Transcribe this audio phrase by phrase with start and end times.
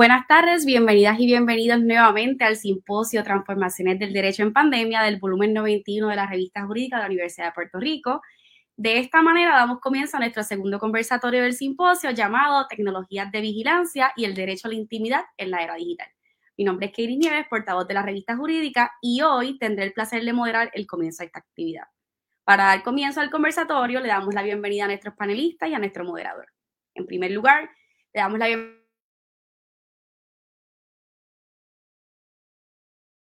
[0.00, 5.52] Buenas tardes, bienvenidas y bienvenidos nuevamente al Simposio Transformaciones del Derecho en Pandemia del volumen
[5.52, 8.22] 91 de la revista jurídica de la Universidad de Puerto Rico.
[8.78, 14.10] De esta manera damos comienzo a nuestro segundo conversatorio del simposio llamado Tecnologías de Vigilancia
[14.16, 16.08] y el Derecho a la Intimidad en la Era Digital.
[16.56, 20.24] Mi nombre es Katie Nieves, portavoz de la revista jurídica, y hoy tendré el placer
[20.24, 21.84] de moderar el comienzo de esta actividad.
[22.44, 26.06] Para dar comienzo al conversatorio, le damos la bienvenida a nuestros panelistas y a nuestro
[26.06, 26.46] moderador.
[26.94, 27.68] En primer lugar,
[28.14, 28.79] le damos la bienvenida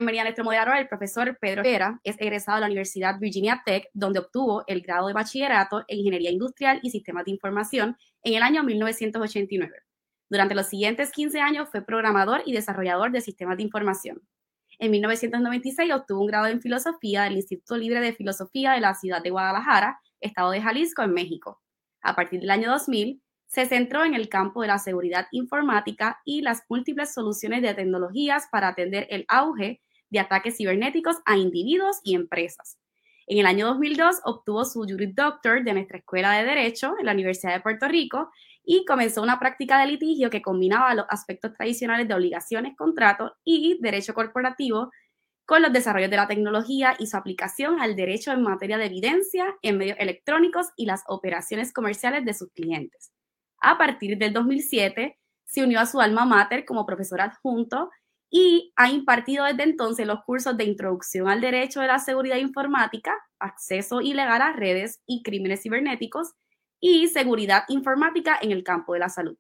[0.09, 2.01] a nuestro moderador, el profesor Pedro Vera.
[2.05, 6.31] Es egresado de la Universidad Virginia Tech, donde obtuvo el grado de bachillerato en Ingeniería
[6.31, 9.75] Industrial y Sistemas de Información en el año 1989.
[10.29, 14.21] Durante los siguientes 15 años fue programador y desarrollador de sistemas de información.
[14.79, 19.23] En 1996 obtuvo un grado en Filosofía del Instituto Libre de Filosofía de la ciudad
[19.23, 21.63] de Guadalajara, estado de Jalisco, en México.
[22.03, 26.43] A partir del año 2000, se centró en el campo de la seguridad informática y
[26.43, 29.81] las múltiples soluciones de tecnologías para atender el auge
[30.15, 32.79] de ataques cibernéticos a individuos y empresas.
[33.27, 37.13] En el año 2002 obtuvo su Juris Doctor de nuestra Escuela de Derecho en la
[37.13, 38.31] Universidad de Puerto Rico
[38.65, 43.79] y comenzó una práctica de litigio que combinaba los aspectos tradicionales de obligaciones, contratos y
[43.81, 44.91] derecho corporativo
[45.47, 49.55] con los desarrollos de la tecnología y su aplicación al derecho en materia de evidencia
[49.63, 53.13] en medios electrónicos y las operaciones comerciales de sus clientes.
[53.61, 57.91] A partir del 2007, se unió a su alma mater como profesor adjunto
[58.37, 63.15] y ha impartido desde entonces los cursos de Introducción al Derecho de la Seguridad Informática,
[63.39, 66.33] Acceso Ilegal a Redes y Crímenes Cibernéticos
[66.81, 69.39] y Seguridad Informática en el campo de la salud.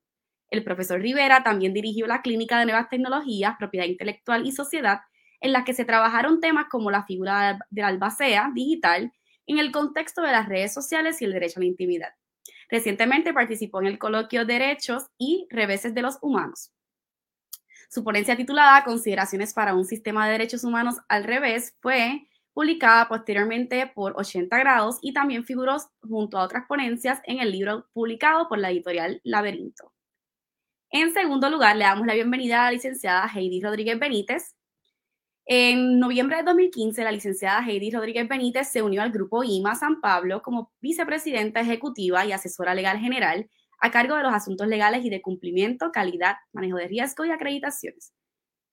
[0.49, 5.01] El profesor Rivera también dirigió la Clínica de Nuevas Tecnologías, Propiedad Intelectual y Sociedad,
[5.41, 9.13] en la que se trabajaron temas como la figura de la albacea digital
[9.49, 12.11] en el contexto de las redes sociales y el derecho a la intimidad.
[12.71, 16.71] Recientemente participó en el coloquio Derechos y Reveses de los Humanos.
[17.95, 23.87] Su ponencia titulada Consideraciones para un sistema de derechos humanos al revés fue publicada posteriormente
[23.87, 28.59] por 80 grados y también figuró junto a otras ponencias en el libro publicado por
[28.59, 29.93] la editorial Laberinto.
[30.91, 34.57] En segundo lugar, le damos la bienvenida a la licenciada Heidi Rodríguez Benítez.
[35.47, 40.01] En noviembre de 2015, la licenciada Heidi Rodríguez Benítez se unió al grupo IMA San
[40.01, 43.49] Pablo como vicepresidenta ejecutiva y asesora legal general
[43.85, 48.15] a cargo de los asuntos legales y de cumplimiento, calidad, manejo de riesgo y acreditaciones.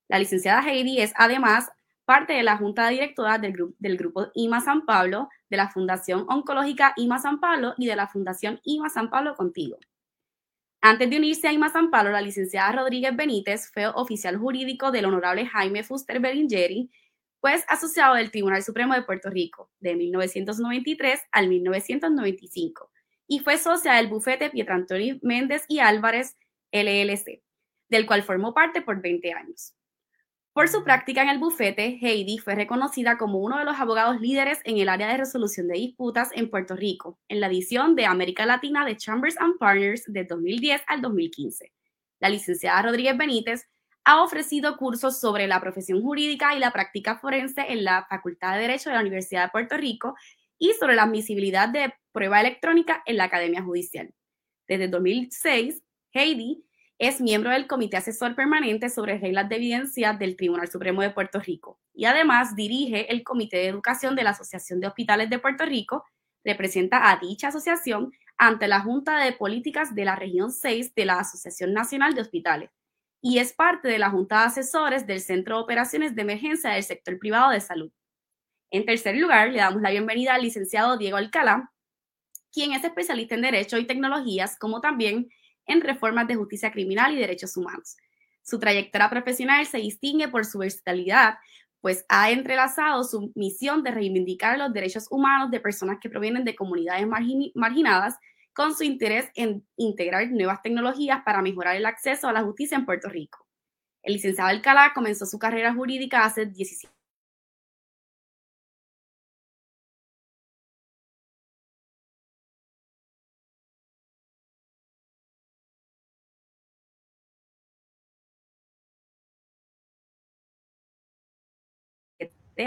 [0.07, 1.69] La licenciada Heidi es además
[2.05, 6.25] parte de la Junta Directora del, grupo, del grupo IMA San Pablo, de la Fundación
[6.29, 9.77] Oncológica IMA San Pablo y de la Fundación IMA San Pablo Contigo.
[10.79, 15.03] Antes de unirse a IMA San Pablo, la licenciada Rodríguez Benítez fue oficial jurídico del
[15.03, 16.89] honorable Jaime Fuster Berlingeri,
[17.41, 22.90] pues asociado del Tribunal Supremo de Puerto Rico de 1993 al 1995
[23.31, 26.35] y fue socia del bufete Pietrantoni Méndez y Álvarez
[26.73, 27.41] LLC,
[27.87, 29.73] del cual formó parte por 20 años.
[30.51, 34.59] Por su práctica en el bufete, Heidi fue reconocida como uno de los abogados líderes
[34.65, 38.45] en el área de resolución de disputas en Puerto Rico, en la edición de América
[38.45, 41.71] Latina de Chambers and Partners de 2010 al 2015.
[42.19, 43.69] La licenciada Rodríguez Benítez
[44.03, 48.63] ha ofrecido cursos sobre la profesión jurídica y la práctica forense en la Facultad de
[48.63, 50.15] Derecho de la Universidad de Puerto Rico
[50.59, 54.13] y sobre la admisibilidad de prueba electrónica en la Academia Judicial.
[54.67, 55.81] Desde 2006,
[56.13, 56.65] Heidi
[56.97, 61.39] es miembro del Comité Asesor Permanente sobre Reglas de Evidencia del Tribunal Supremo de Puerto
[61.39, 65.65] Rico y además dirige el Comité de Educación de la Asociación de Hospitales de Puerto
[65.65, 66.05] Rico,
[66.43, 71.19] representa a dicha asociación ante la Junta de Políticas de la Región 6 de la
[71.19, 72.69] Asociación Nacional de Hospitales
[73.21, 76.83] y es parte de la Junta de Asesores del Centro de Operaciones de Emergencia del
[76.83, 77.91] Sector Privado de Salud.
[78.71, 81.71] En tercer lugar, le damos la bienvenida al licenciado Diego Alcalá,
[82.51, 85.29] quien es especialista en Derecho y Tecnologías, como también
[85.65, 87.97] en reformas de justicia criminal y derechos humanos.
[88.43, 91.35] Su trayectoria profesional se distingue por su versatilidad,
[91.79, 96.55] pues ha entrelazado su misión de reivindicar los derechos humanos de personas que provienen de
[96.55, 97.07] comunidades
[97.55, 98.17] marginadas
[98.53, 102.85] con su interés en integrar nuevas tecnologías para mejorar el acceso a la justicia en
[102.85, 103.47] Puerto Rico.
[104.03, 107.00] El licenciado Alcalá comenzó su carrera jurídica hace 17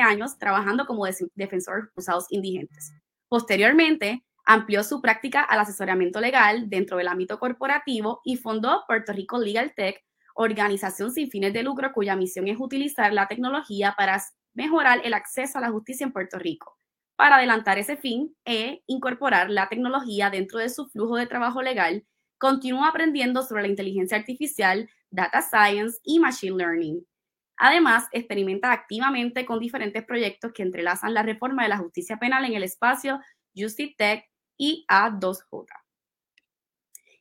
[0.00, 2.92] años trabajando como defensor de acusados indigentes.
[3.28, 9.38] Posteriormente, amplió su práctica al asesoramiento legal dentro del ámbito corporativo y fundó Puerto Rico
[9.38, 10.02] Legal Tech,
[10.34, 15.58] organización sin fines de lucro cuya misión es utilizar la tecnología para mejorar el acceso
[15.58, 16.76] a la justicia en Puerto Rico.
[17.16, 22.04] Para adelantar ese fin e incorporar la tecnología dentro de su flujo de trabajo legal,
[22.38, 27.06] continúa aprendiendo sobre la inteligencia artificial, data science y machine learning.
[27.56, 32.54] Además, experimenta activamente con diferentes proyectos que entrelazan la reforma de la justicia penal en
[32.54, 33.20] el espacio
[33.54, 34.24] Justice Tech
[34.56, 35.66] y A2J.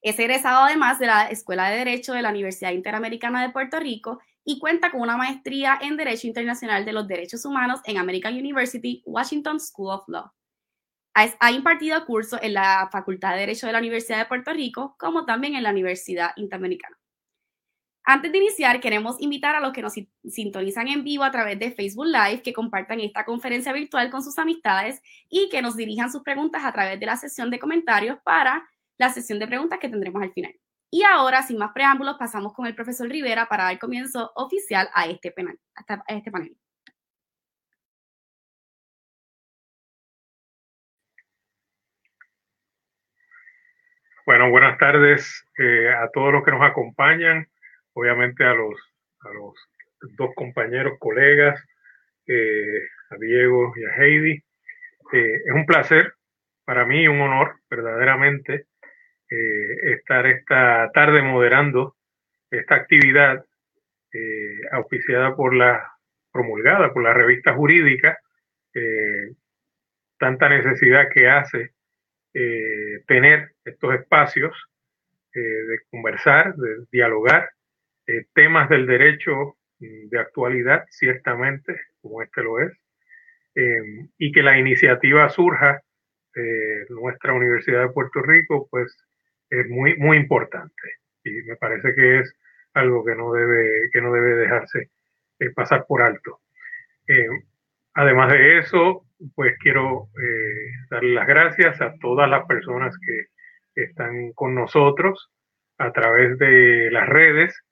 [0.01, 4.19] Es egresado además de la Escuela de Derecho de la Universidad Interamericana de Puerto Rico
[4.43, 9.01] y cuenta con una maestría en Derecho Internacional de los Derechos Humanos en American University,
[9.05, 10.31] Washington School of Law.
[11.15, 15.25] Ha impartido cursos en la Facultad de Derecho de la Universidad de Puerto Rico, como
[15.25, 16.97] también en la Universidad Interamericana.
[18.05, 19.93] Antes de iniciar, queremos invitar a los que nos
[20.25, 24.37] sintonizan en vivo a través de Facebook Live que compartan esta conferencia virtual con sus
[24.37, 28.67] amistades y que nos dirijan sus preguntas a través de la sesión de comentarios para
[28.97, 30.53] la sesión de preguntas que tendremos al final.
[30.91, 35.07] Y ahora, sin más preámbulos, pasamos con el profesor Rivera para dar comienzo oficial a
[35.07, 35.57] este, panel.
[35.75, 36.57] A este panel.
[44.25, 47.47] Bueno, buenas tardes eh, a todos los que nos acompañan
[47.93, 48.79] obviamente a los,
[49.21, 49.53] a los
[50.17, 51.63] dos compañeros, colegas,
[52.27, 54.43] eh, a Diego y a Heidi.
[55.13, 56.13] Eh, es un placer
[56.65, 58.67] para mí, un honor verdaderamente
[59.29, 61.95] eh, estar esta tarde moderando
[62.49, 63.43] esta actividad
[64.71, 65.91] auspiciada por la,
[66.31, 68.19] promulgada por la revista jurídica,
[70.19, 71.71] tanta necesidad que hace
[73.07, 74.55] tener estos espacios
[75.33, 77.49] de conversar, de dialogar
[78.07, 82.71] eh, temas del derecho mm, de actualidad, ciertamente, como este lo es,
[83.55, 85.81] em, y que la iniciativa surja
[86.35, 88.95] de nuestra Universidad de Puerto Rico, pues
[89.49, 90.83] es muy, muy importante.
[91.23, 92.35] Y me parece que es
[92.73, 94.89] algo que no debe, que no debe dejarse
[95.39, 96.41] eh, pasar por alto.
[97.07, 97.43] Em,
[97.93, 99.05] además de eso,
[99.35, 103.27] pues quiero eh, darle las gracias a todas las personas que
[103.83, 105.31] están con nosotros
[105.77, 107.63] a través de las redes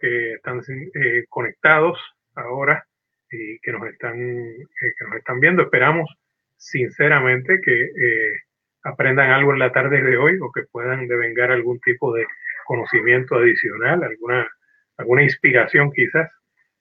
[0.00, 1.98] que están eh, conectados
[2.34, 2.84] ahora
[3.30, 5.62] y que nos están, eh, que nos están viendo.
[5.62, 6.10] Esperamos
[6.56, 8.40] sinceramente que eh,
[8.82, 12.26] aprendan algo en la tarde de hoy o que puedan devengar algún tipo de
[12.66, 14.48] conocimiento adicional, alguna,
[14.96, 16.30] alguna inspiración quizás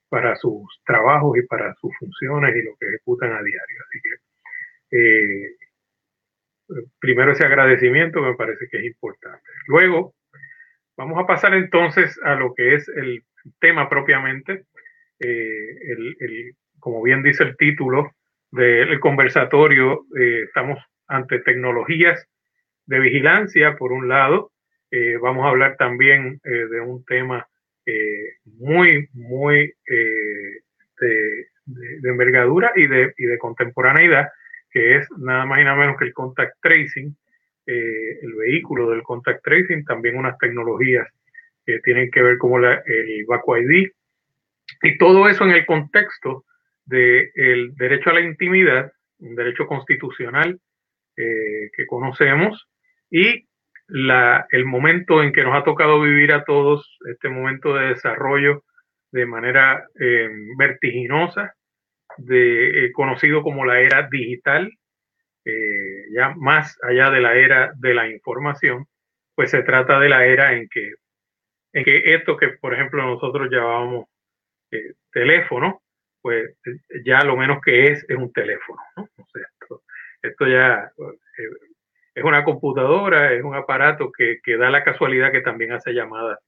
[0.10, 3.78] para sus trabajos y para sus funciones y lo que ejecutan a diario.
[3.88, 4.12] Así que
[7.00, 9.46] primero ese agradecimiento me parece que es importante.
[9.68, 10.14] Luego,
[11.00, 13.24] Vamos a pasar entonces a lo que es el
[13.62, 14.66] tema propiamente.
[15.18, 18.12] Eh, el, como bien dice el título
[18.52, 20.78] del conversatorio, eh, estamos
[21.08, 22.28] ante tecnologías
[22.86, 24.52] de vigilancia, por un lado.
[24.92, 27.48] Eh, vamos a hablar también de un tema
[28.44, 34.28] muy, muy de, de, envergadura y de, y de contemporaneidad,
[34.70, 37.16] que es nada más y nada menos que el contact tracing,
[37.72, 41.08] eh, el vehículo del contact tracing, también unas tecnologías
[41.64, 43.90] que tienen que ver como la, el VACO ID,
[44.82, 46.46] y todo eso en el contexto
[46.86, 50.60] del derecho a la intimidad, un derecho constitucional
[51.16, 52.68] eh, que conocemos,
[53.12, 53.46] y
[53.88, 58.64] la, el momento en que nos ha tocado vivir a todos, este momento de desarrollo
[59.12, 61.54] de manera eh, vertiginosa,
[62.18, 64.72] de, conocido como la era digital,
[65.46, 68.86] eh, ya más allá de la era de la información,
[69.36, 70.94] pues se trata de la era en que,
[71.74, 74.08] en que esto que, por ejemplo, nosotros llamábamos
[74.72, 75.82] eh, teléfono,
[76.22, 76.58] pues
[77.06, 78.80] ya lo menos que es es un teléfono.
[80.22, 80.92] esto, ya
[82.14, 86.40] es una computadora, es un aparato que, que, da la casualidad que también hace llamadas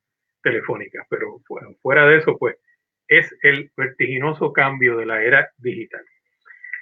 [0.43, 1.39] telefónicas, pero
[1.81, 2.57] fuera de eso, pues
[3.07, 6.03] es el vertiginoso cambio de la era digital.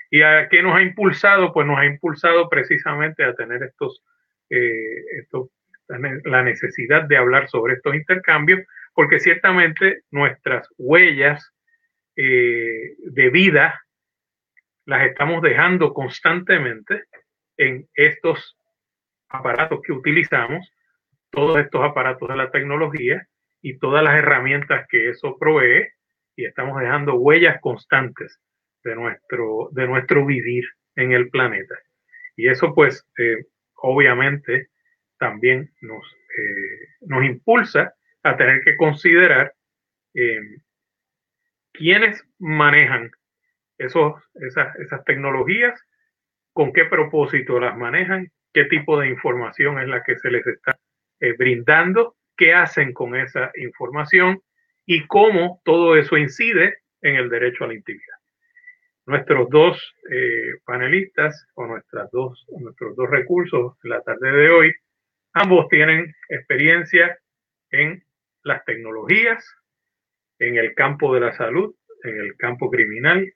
[0.09, 1.53] ¿Y a qué nos ha impulsado?
[1.53, 4.03] Pues nos ha impulsado precisamente a tener estos,
[4.49, 5.27] eh,
[6.25, 8.61] la necesidad de hablar sobre estos intercambios,
[8.93, 11.53] porque ciertamente nuestras huellas
[12.15, 13.81] eh, de vida
[14.85, 17.03] las estamos dejando constantemente
[17.57, 18.57] en estos
[19.29, 20.73] aparatos que utilizamos,
[21.29, 23.27] todos estos aparatos de la tecnología
[23.61, 25.87] y todas las herramientas que eso provee,
[26.35, 28.39] y estamos dejando huellas constantes
[28.83, 30.63] de nuestro, de nuestro vivir
[30.95, 31.75] en el planeta.
[32.35, 33.45] Y eso pues eh,
[33.75, 34.69] obviamente
[35.17, 36.05] también nos,
[36.37, 37.93] eh, nos impulsa
[38.23, 39.53] a tener que considerar
[40.13, 40.39] eh,
[41.73, 43.11] quiénes manejan
[43.77, 45.79] esos, esas, esas tecnologías,
[46.53, 50.77] con qué propósito las manejan, qué tipo de información es la que se les está
[51.37, 54.41] brindando, qué hacen con esa información
[54.85, 58.18] y cómo todo eso incide en el derecho a la intimidad.
[59.09, 64.71] Nuestros dos eh, panelistas o nuestras dos, nuestros dos recursos la tarde de hoy,
[65.33, 67.17] ambos tienen experiencia
[67.71, 68.03] en
[68.43, 69.43] las tecnologías,
[70.37, 71.73] en el campo de la salud,
[72.03, 73.33] en el campo criminal,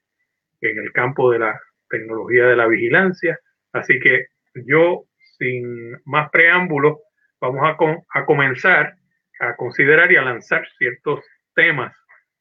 [0.61, 3.39] en el campo de la tecnología de la vigilancia.
[3.71, 5.05] Así que yo,
[5.39, 6.99] sin más preámbulos,
[7.41, 8.93] vamos a, a comenzar
[9.39, 11.25] a considerar y a lanzar ciertos
[11.55, 11.95] temas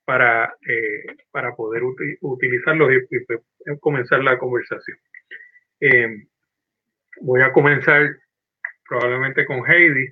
[0.05, 1.83] para, eh, para poder
[2.21, 4.99] utilizarlos y, comenzar la conversación.
[5.81, 6.25] Eh,
[7.21, 8.17] voy a comenzar
[8.89, 10.09] probablemente con Heidi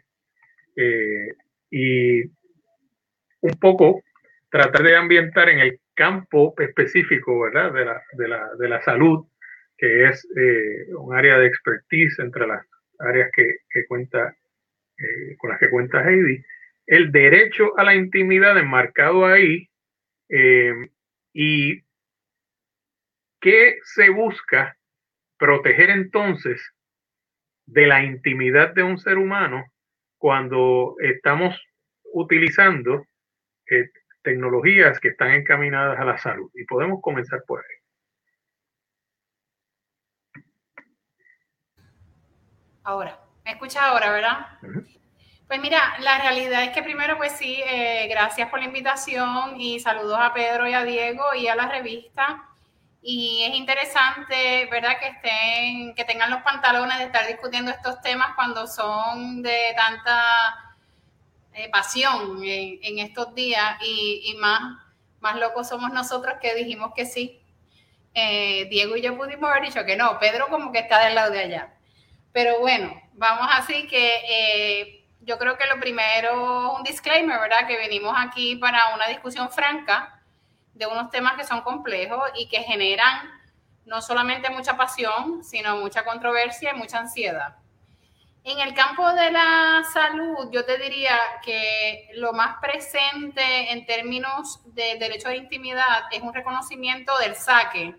[0.77, 1.35] eh,
[1.71, 4.03] y un poco
[4.51, 7.73] tratar de ambientar en el campo específico ¿verdad?
[7.73, 9.27] De, la, de, la, de la salud,
[9.77, 10.27] que es
[10.97, 12.65] un área de expertise entre las
[12.99, 14.35] áreas que, que cuenta,
[15.39, 16.43] con las que cuenta Heidi,
[16.87, 19.70] el derecho a la intimidad enmarcado ahí
[20.31, 20.73] eh,
[21.33, 21.83] y
[23.41, 24.77] qué se busca
[25.39, 26.75] proteger entonces
[27.67, 29.65] de la intimidad de un ser humano
[30.19, 31.59] cuando estamos
[32.13, 33.07] utilizando
[33.71, 33.91] eh,
[34.23, 36.51] tecnologías que están encaminadas a la salud.
[36.55, 37.77] Y podemos comenzar por ahí.
[42.83, 44.47] Ahora, me escucha ahora, ¿verdad?
[45.51, 49.81] Pues mira, la realidad es que primero, pues sí, eh, gracias por la invitación y
[49.81, 52.49] saludos a Pedro y a Diego y a la revista.
[53.03, 55.01] Y es interesante, ¿verdad?
[55.01, 60.77] Que estén, que tengan los pantalones de estar discutiendo estos temas cuando son de tanta
[61.53, 64.79] eh, pasión en, estos días y, más,
[65.19, 67.43] más locos somos nosotros que dijimos que sí.
[68.15, 71.33] Eh, Diego y yo pudimos haber dicho que no, Pedro como que está del lado
[71.33, 71.75] de allá.
[72.33, 75.00] Pero bueno, vamos así que
[75.31, 77.65] yo creo que lo primero, un disclaimer, ¿verdad?
[77.69, 80.21] Que venimos aquí para una discusión franca
[80.75, 83.31] de unos temas que son complejos y que generan
[83.85, 87.55] no solamente mucha pasión, sino mucha controversia y mucha ansiedad.
[88.43, 94.59] En el campo de la salud, yo te diría que lo más presente en términos
[94.75, 97.95] de derecho de intimidad es un reconocimiento del saque,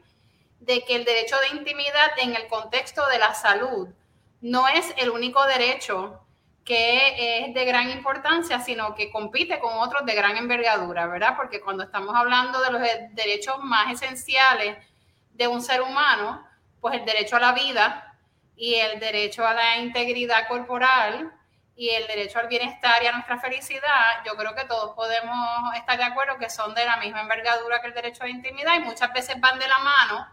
[0.60, 3.88] de que el derecho de intimidad en el contexto de la salud
[4.42, 6.21] no es el único derecho
[6.64, 11.36] que es de gran importancia, sino que compite con otros de gran envergadura, ¿verdad?
[11.36, 12.82] Porque cuando estamos hablando de los
[13.14, 14.78] derechos más esenciales
[15.34, 16.46] de un ser humano,
[16.80, 18.16] pues el derecho a la vida
[18.56, 21.34] y el derecho a la integridad corporal
[21.76, 25.98] y el derecho al bienestar y a nuestra felicidad, yo creo que todos podemos estar
[25.98, 28.82] de acuerdo que son de la misma envergadura que el derecho a la intimidad y
[28.82, 30.28] muchas veces van de la mano,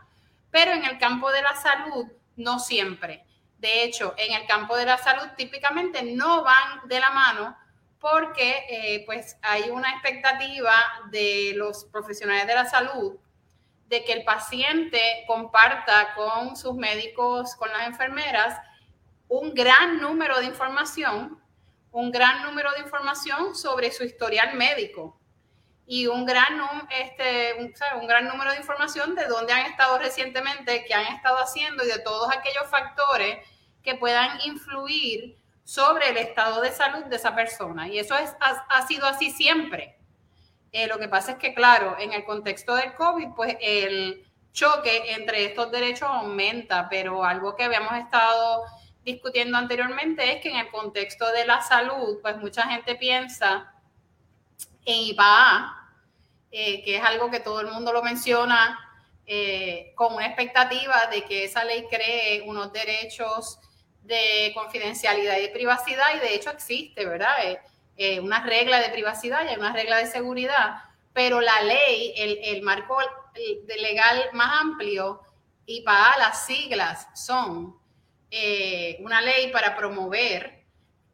[0.51, 2.07] pero en el campo de la salud
[2.37, 3.25] no siempre.
[3.59, 7.57] De hecho, en el campo de la salud típicamente no van de la mano
[8.01, 10.75] porque eh, pues hay una expectativa
[11.11, 13.17] de los profesionales de la salud
[13.89, 18.61] de que el paciente comparta con sus médicos, con las enfermeras,
[19.29, 21.43] un gran número de información,
[21.91, 25.19] un gran número de información sobre su historial médico
[25.91, 27.55] y un gran, este,
[28.25, 32.31] número de información de dónde han estado recientemente, qué han estado haciendo y de todos
[32.31, 33.39] aquellos factores
[33.83, 37.89] que puedan influir sobre el estado de salud de esa persona.
[37.89, 39.97] Y eso es, ha, sido así siempre.
[40.73, 45.15] Eh, lo que pasa es que, claro, en el contexto del COVID, pues el choque
[45.15, 48.65] entre estos derechos aumenta, pero algo que habíamos estado
[49.05, 53.73] discutiendo anteriormente es que en el contexto de la salud, pues mucha gente piensa
[54.85, 55.78] en IPA,
[56.51, 58.79] eh, que es algo que todo el mundo lo menciona
[59.27, 63.59] eh, con una expectativa de que esa ley cree unos derechos
[64.03, 67.35] de confidencialidad y privacidad, y de hecho existe, ¿verdad?
[67.97, 72.97] Eh, una regla de privacidad y una regla de seguridad, pero la ley, el, marco
[73.67, 75.21] legal más amplio,
[75.67, 77.77] IPA, las siglas son
[78.31, 80.65] eh, una ley para promover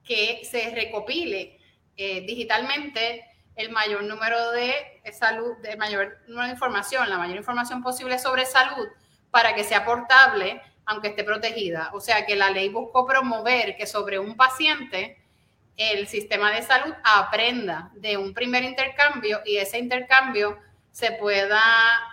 [0.05, 1.59] que se recopile
[1.97, 3.25] eh, digitalmente
[3.57, 6.19] el mayor número de salud, de mayor
[6.51, 8.89] información, la mayor información posible sobre salud
[9.31, 11.91] para que sea portable, aunque esté protegida.
[11.93, 15.19] O sea que la ley buscó promover que sobre un paciente
[15.77, 20.59] el sistema de salud aprenda de un primer intercambio y ese intercambio
[20.93, 21.61] se pueda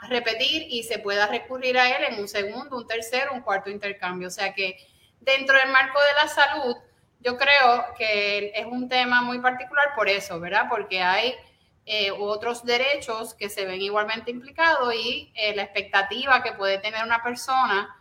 [0.09, 4.27] repetir y se pueda recurrir a él en un segundo, un tercero, un cuarto intercambio.
[4.27, 4.77] O sea que
[5.19, 6.75] dentro del marco de la salud,
[7.19, 10.65] yo creo que es un tema muy particular por eso, ¿verdad?
[10.67, 11.35] Porque hay
[11.85, 17.03] eh, otros derechos que se ven igualmente implicados y eh, la expectativa que puede tener
[17.03, 17.95] una persona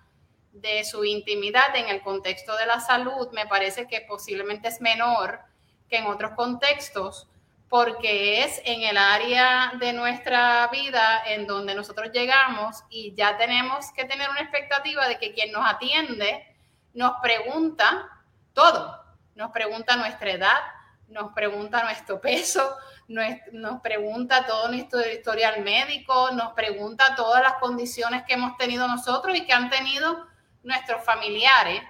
[0.53, 5.41] de su intimidad en el contexto de la salud me parece que posiblemente es menor
[5.89, 7.29] que en otros contextos
[7.69, 13.93] porque es en el área de nuestra vida en donde nosotros llegamos y ya tenemos
[13.93, 16.47] que tener una expectativa de que quien nos atiende
[16.95, 18.09] nos pregunta
[18.53, 19.01] todo.
[19.37, 20.59] Nos pregunta nuestra edad,
[21.09, 22.77] nos pregunta nuestro peso,
[23.11, 29.37] nos, pregunta todo nuestro historial médico, nos pregunta todas las condiciones que hemos tenido nosotros
[29.37, 30.27] y que han tenido
[30.63, 31.83] nuestros familiares.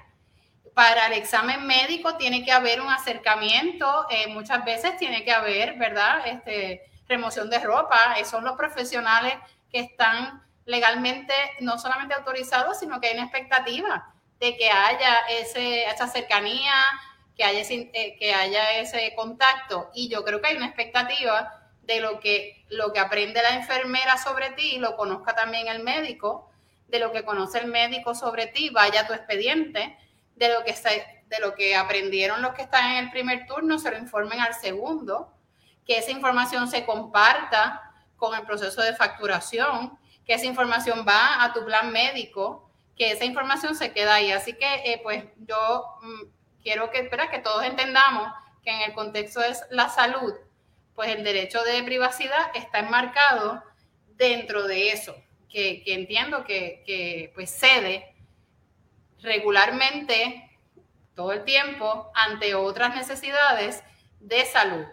[0.74, 5.76] Para el examen médico tiene que haber un acercamiento, eh, muchas veces tiene que haber,
[5.76, 6.26] ¿verdad?
[6.26, 9.34] Este, remoción de ropa, eh, son los profesionales
[9.70, 15.84] que están legalmente no solamente autorizados, sino que hay una expectativa de que haya ese,
[15.84, 16.72] esa cercanía,
[17.40, 19.90] que haya, ese, eh, que haya ese contacto.
[19.94, 24.18] Y yo creo que hay una expectativa de lo que, lo que aprende la enfermera
[24.18, 26.50] sobre ti, lo conozca también el médico,
[26.88, 29.96] de lo que conoce el médico sobre ti, vaya a tu expediente,
[30.36, 33.90] de lo que, de lo que aprendieron los que están en el primer turno, se
[33.90, 35.32] lo informen al segundo,
[35.86, 41.54] que esa información se comparta con el proceso de facturación, que esa información va a
[41.54, 44.30] tu plan médico, que esa información se queda ahí.
[44.30, 49.40] Así que, eh, pues yo mm, quiero que, que todos entendamos que en el contexto
[49.40, 50.34] de la salud,
[50.94, 53.62] pues el derecho de privacidad está enmarcado
[54.16, 55.16] dentro de eso,
[55.48, 58.14] que, entiendo que, que, pues cede
[59.22, 60.50] regularmente
[61.14, 63.82] todo el tiempo ante otras necesidades
[64.20, 64.84] de salud,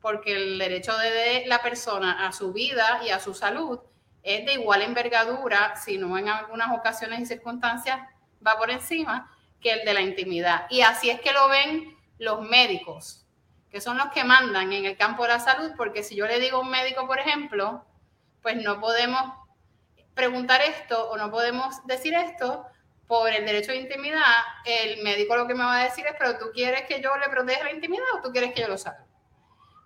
[0.00, 3.80] porque el derecho de la persona a su vida y a su salud
[4.22, 8.00] es de igual envergadura, si no en algunas ocasiones y circunstancias
[8.44, 10.66] va por encima, que el de la intimidad.
[10.70, 13.26] Y así es que lo ven los médicos,
[13.70, 16.38] que son los que mandan en el campo de la salud, porque si yo le
[16.38, 17.84] digo a un médico, por ejemplo,
[18.42, 19.20] pues no podemos
[20.14, 22.66] preguntar esto o no podemos decir esto
[23.06, 26.38] por el derecho de intimidad, el médico lo que me va a decir es, pero
[26.38, 29.04] tú quieres que yo le proteja la intimidad o tú quieres que yo lo salga.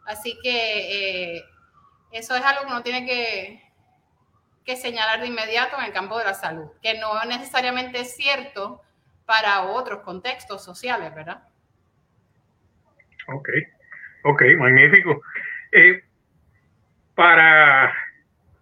[0.06, 1.44] Así que eh,
[2.12, 3.62] eso es algo que uno tiene que,
[4.64, 8.82] que señalar de inmediato en el campo de la salud, que no necesariamente es cierto
[9.30, 11.40] para otros contextos sociales, ¿verdad?
[13.28, 13.48] Ok,
[14.24, 15.22] ok, magnífico.
[15.70, 16.02] Eh,
[17.14, 17.94] para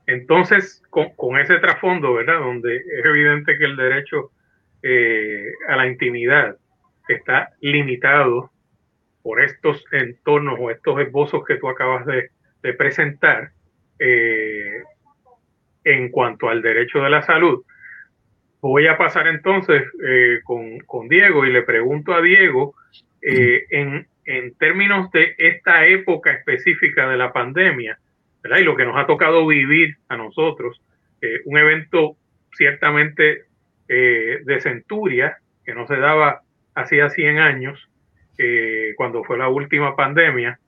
[0.07, 2.40] entonces, con, ese trasfondo, ¿verdad?
[2.40, 4.31] Donde es evidente que el derecho
[4.83, 6.59] eh, a la intimidad
[7.09, 8.50] está limitado
[9.22, 12.31] por estos entornos o estos esbozos que tú acabas de,
[12.74, 13.52] presentar,
[13.98, 14.83] eh,
[15.85, 17.64] en cuanto al derecho de la salud.
[18.60, 22.74] Voy a pasar entonces eh, con, Diego y le pregunto a Diego,
[23.22, 24.06] eh, en,
[24.58, 27.98] términos de esta época específica de la pandemia,
[28.42, 28.58] ¿verdad?
[28.58, 30.82] y lo que nos ha tocado vivir a nosotros,
[31.22, 32.16] eh, un evento
[32.52, 33.44] ciertamente
[33.88, 36.42] de centuria, que no se daba
[36.74, 37.88] hacía 100 años,
[38.96, 40.58] cuando fue la última pandemia.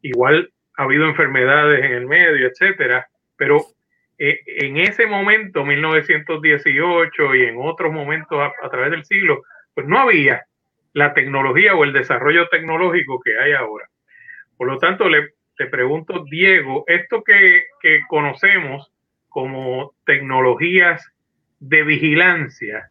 [0.00, 3.81] Igual ha habido enfermedades en el medio, etcétera, pero eh,
[4.24, 9.42] en ese momento, 1918 y en otros momentos a, través del siglo,
[9.74, 10.44] pues no había
[10.92, 13.88] la tecnología o el desarrollo tecnológico que hay ahora.
[14.56, 15.30] Por lo tanto, le,
[15.70, 18.92] pregunto, Diego, esto que, que conocemos
[19.28, 21.04] como tecnologías
[21.58, 22.90] de vigilancia,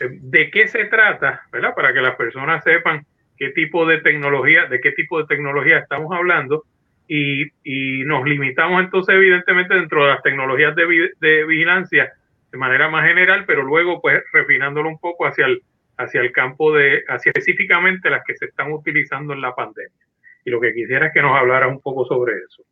[0.00, 1.42] ¿de qué se trata?
[1.52, 1.74] ¿verdad?
[1.74, 3.04] Para que las personas sepan
[3.36, 6.64] qué tipo de tecnología, de qué tipo de tecnología estamos hablando
[7.12, 12.12] y, nos limitamos entonces evidentemente dentro de las tecnologías de, vigilancia
[12.50, 15.62] de manera más general, pero luego pues refinándolo un poco hacia el,
[15.96, 20.06] hacia el campo de, hacia específicamente las que se están utilizando en la pandemia.
[20.44, 22.62] Y lo que quisiera es que nos hablara un poco sobre eso.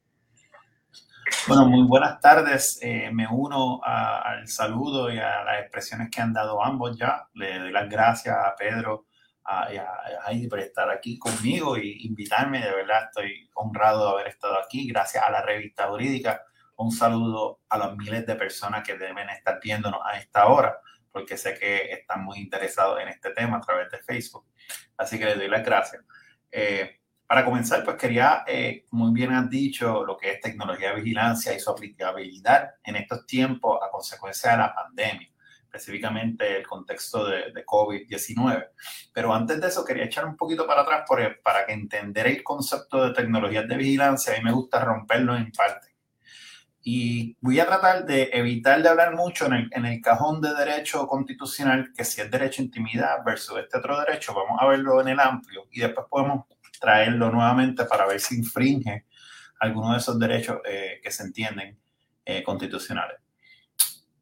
[1.46, 2.81] Bueno, muy buenas tardes.
[2.83, 7.27] Eh, me uno al saludo y a las expresiones que han dado ambos ya.
[7.35, 9.07] Le doy las gracias a Pedro
[9.70, 9.87] y a,
[10.26, 12.61] Heidi por estar aquí conmigo y invitarme.
[12.61, 14.88] De verdad, estoy honrado de haber estado aquí.
[14.88, 16.42] Gracias a la revista jurídica.
[16.76, 20.78] Un saludo a los miles de personas que deben estar viéndonos a esta hora,
[21.11, 24.46] porque sé que están muy interesados en este tema a través de Facebook.
[24.96, 26.04] Así que les doy las gracias.
[26.50, 31.02] Eh, para comenzar, pues quería, eh, muy bien has dicho, lo que es tecnología de
[31.02, 35.28] vigilancia y su aplicabilidad en estos tiempos a consecuencia de la pandemia,
[35.68, 38.68] específicamente el contexto de, de COVID-19.
[39.12, 42.42] Pero antes de eso, quería echar un poquito para atrás por, para que entender el
[42.42, 44.35] concepto de tecnologías de vigilancia.
[44.35, 45.88] A mí me gusta romperlo en parte.
[46.83, 50.54] Y voy a tratar de evitar de hablar mucho en el, en el cajón de
[50.54, 55.00] derecho constitucional, que si es derecho a intimidad versus este otro derecho, vamos a verlo
[55.02, 56.46] en el amplio y después podemos
[56.81, 59.04] traerlo nuevamente para ver si infringe
[59.61, 61.78] alguno de esos derechos eh, que se entienden
[62.24, 63.18] eh, constitucionales.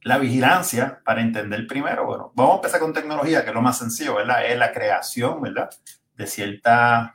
[0.06, 3.76] La vigilancia, para entender primero, bueno, vamos a empezar con tecnología, que es lo más
[3.76, 4.46] sencillo, ¿verdad?
[4.46, 5.68] Es la creación, ¿verdad?
[6.14, 7.10] De ciertos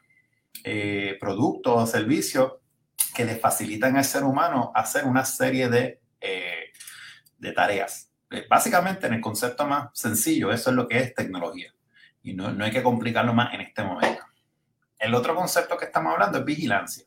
[0.65, 2.51] eh, productos o servicios
[3.15, 6.01] que le facilitan al ser humano hacer una serie de,
[7.38, 8.12] de tareas.
[8.49, 11.73] Básicamente, en el concepto más sencillo, eso es lo que es tecnología.
[12.23, 14.21] Y no, no hay que complicarlo más en este momento.
[14.99, 17.06] El otro concepto que estamos hablando es vigilancia.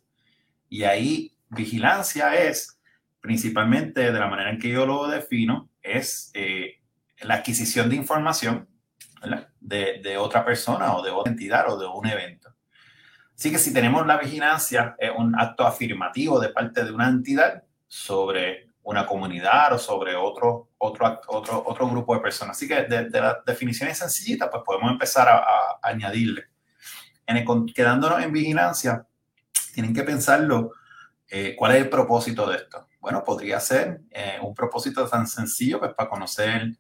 [0.71, 2.81] Y ahí vigilancia es,
[3.21, 6.81] principalmente de la manera en que yo lo defino, es eh,
[7.21, 8.69] la adquisición de información
[9.61, 12.53] de, otra persona o de otra entidad o de un evento.
[13.37, 17.63] Así que si tenemos la vigilancia, es un acto afirmativo de parte de una entidad
[17.87, 22.57] sobre una comunidad o sobre otro, otro, otro, otro grupo de personas.
[22.57, 26.55] Así que de, de las definiciones sencillitas, pues podemos empezar a añadirle
[27.75, 29.07] quedándonos en vigilancia,
[29.73, 30.73] tienen que pensarlo,
[31.29, 32.87] eh, ¿cuál es el propósito de esto?
[33.05, 36.75] Bueno, podría ser eh, un propósito tan sencillo pues para conocer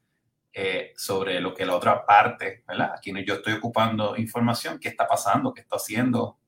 [0.54, 2.92] eh, sobre lo que la otra parte, ¿verdad?
[2.96, 6.38] Aquí yo estoy ocupando información, qué está pasando, qué está haciendo,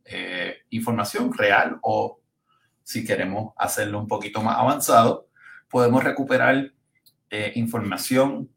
[0.71, 2.23] información real o
[2.83, 5.29] si queremos hacerlo un poquito más avanzado,
[5.69, 6.73] podemos recuperar
[7.55, 8.49] información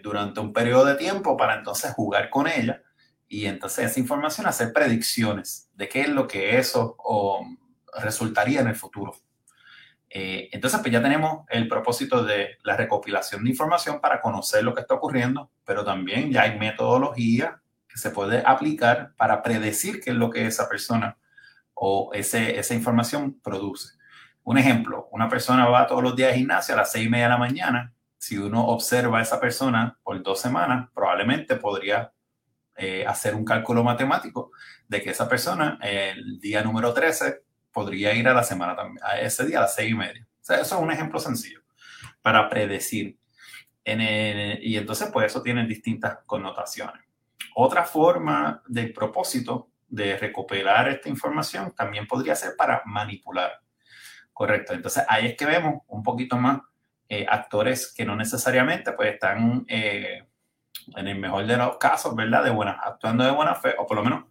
[0.00, 2.82] durante un periodo de tiempo para entonces jugar con ella
[3.26, 6.96] y entonces esa información hacer predicciones de qué es lo que eso
[8.00, 9.25] resultaría en el futuro.
[10.18, 14.74] Eh, entonces, pues ya tenemos el propósito de la recopilación de información para conocer lo
[14.74, 20.12] que está ocurriendo, pero también ya hay metodología que se puede aplicar para predecir qué
[20.12, 21.18] es lo que esa persona
[21.74, 23.98] o ese, esa información produce.
[24.42, 27.26] Un ejemplo, una persona va todos los días al gimnasio a las seis y media
[27.26, 27.92] de la mañana.
[28.16, 32.10] Si uno observa a esa persona por dos semanas, probablemente podría
[32.74, 34.50] eh, hacer un cálculo matemático
[34.88, 37.45] de que esa persona el día número 13
[37.76, 40.26] podría ir a la semana también, a ese día a las seis y media.
[40.40, 41.60] O sea, eso es un ejemplo sencillo
[42.22, 43.18] para predecir.
[43.84, 44.00] En
[44.62, 47.04] y entonces, pues eso tiene distintas connotaciones.
[47.54, 53.60] Otra forma del propósito de recuperar esta información también podría ser para manipular.
[54.32, 54.72] Correcto.
[54.72, 56.60] Entonces, ahí es que vemos un poquito más
[57.10, 60.26] eh, actores que no necesariamente pues están eh,
[60.96, 62.42] en el mejor de los casos, ¿verdad?
[62.42, 64.24] De buena, actuando de buena fe, o por lo menos,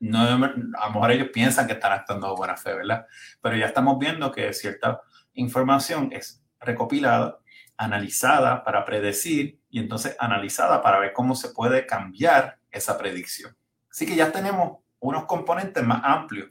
[0.00, 3.06] no, a lo mejor ellos piensan que están actuando de buena fe, ¿verdad?
[3.40, 5.00] Pero ya estamos viendo que cierta
[5.34, 7.38] información es recopilada,
[7.76, 13.56] analizada para predecir y entonces analizada para ver cómo se puede cambiar esa predicción.
[13.90, 16.50] Así que ya tenemos unos componentes más amplios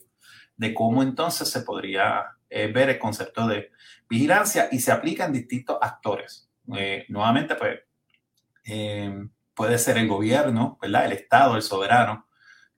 [0.56, 3.72] de cómo entonces se podría eh, ver el concepto de
[4.10, 6.50] vigilancia y se aplica en distintos actores.
[6.76, 7.80] Eh, nuevamente, pues
[8.66, 11.06] eh, puede ser el gobierno, ¿verdad?
[11.06, 12.29] El Estado, el soberano,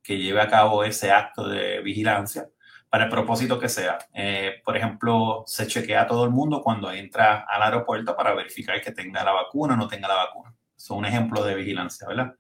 [0.03, 2.47] que lleve a cabo ese acto de vigilancia
[2.89, 3.99] para el propósito que sea.
[4.13, 8.81] Eh, por ejemplo, se chequea a todo el mundo cuando entra al aeropuerto para verificar
[8.81, 10.53] que tenga la vacuna o no tenga la vacuna.
[10.75, 12.35] Es un ejemplo de vigilancia, ¿verdad?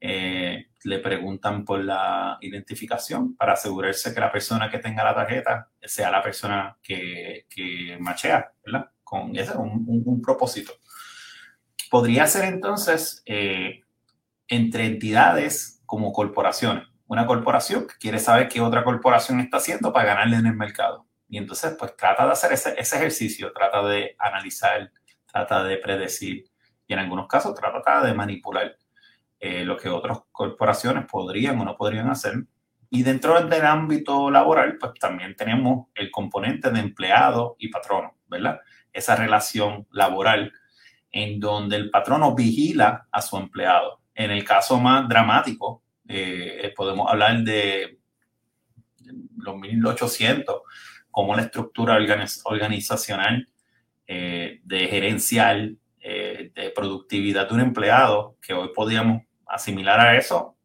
[0.00, 5.68] Eh, le preguntan por la identificación para asegurarse que la persona que tenga la tarjeta
[5.82, 8.90] sea la persona que, que machea, ¿verdad?
[9.02, 10.72] Con ese es un propósito.
[11.90, 13.82] Podría ser entonces eh,
[14.46, 16.89] entre entidades como corporaciones.
[17.10, 21.08] Una corporación que quiere saber qué otra corporación está haciendo para ganarle en el mercado.
[21.28, 24.92] Y entonces, pues trata de hacer ese, ejercicio, trata de analizar,
[25.26, 26.44] trata de predecir
[26.86, 28.76] y en algunos casos trata de manipular
[29.40, 32.44] eh, lo que otras corporaciones podrían o no podrían hacer.
[32.90, 38.60] Y dentro del ámbito laboral, pues también tenemos el componente de empleado y patrono, ¿verdad?
[38.92, 40.52] Esa relación laboral
[41.10, 44.00] en donde el patrono vigila a su empleado.
[44.14, 48.00] En el caso más dramático, eh, podemos hablar de
[49.36, 50.62] los 1800,
[51.10, 51.96] como la estructura
[52.44, 53.48] organizacional
[54.08, 60.56] eh, de gerencial, eh, de productividad de un empleado, que hoy podríamos asimilar a eso,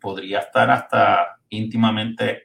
[0.00, 2.44] podría estar hasta íntimamente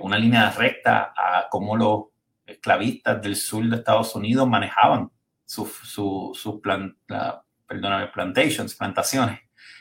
[0.00, 2.04] una línea recta a cómo los
[2.46, 5.10] esclavistas del sur de Estados Unidos manejaban
[5.44, 6.62] sus su, su
[8.14, 9.40] plantations, plantaciones,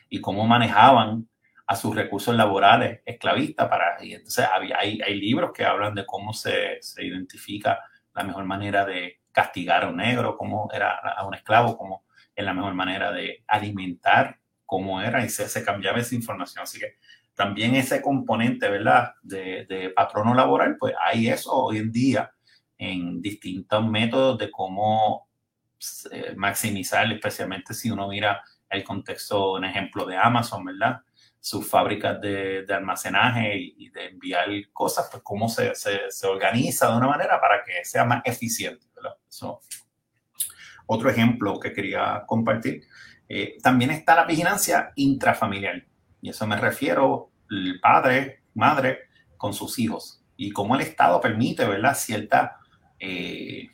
[0.10, 1.30] y cómo manejaban
[1.68, 3.68] a sus recursos laborales esclavistas.
[3.68, 7.80] Para, y entonces hay, hay libros que hablan de cómo se, se, identifica
[8.14, 12.46] la mejor manera de castigar a un negro, cómo era a un esclavo, cómo es
[12.46, 16.64] la mejor manera de alimentar, cómo era, y se, se cambiaba esa información.
[16.64, 16.98] Así que
[17.34, 22.32] también ese componente, ¿verdad?, de, de patrono laboral, pues hay eso hoy en día
[22.78, 25.30] en distintos métodos de cómo
[26.36, 31.02] maximizar, especialmente si uno mira el contexto, un ejemplo de Amazon, ¿verdad?
[31.48, 37.08] Sus fábricas de, almacenaje y, de enviar cosas, pues cómo se, se, organiza de una
[37.08, 39.16] manera para que sea más eficiente, ¿verdad?
[40.88, 42.88] otro ejemplo que quería compartir.
[43.30, 45.86] Eh, también está la vigilancia intrafamiliar.
[46.20, 49.02] Y eso me refiero el padre, madre,
[49.38, 50.24] con sus hijos.
[50.38, 51.96] Y cómo el Estado permite, ¿verdad?
[51.96, 52.58] Cierta
[53.00, 53.70] eh,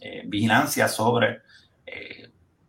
[0.00, 1.40] eh, vigilancia sobre
[1.84, 2.17] eh,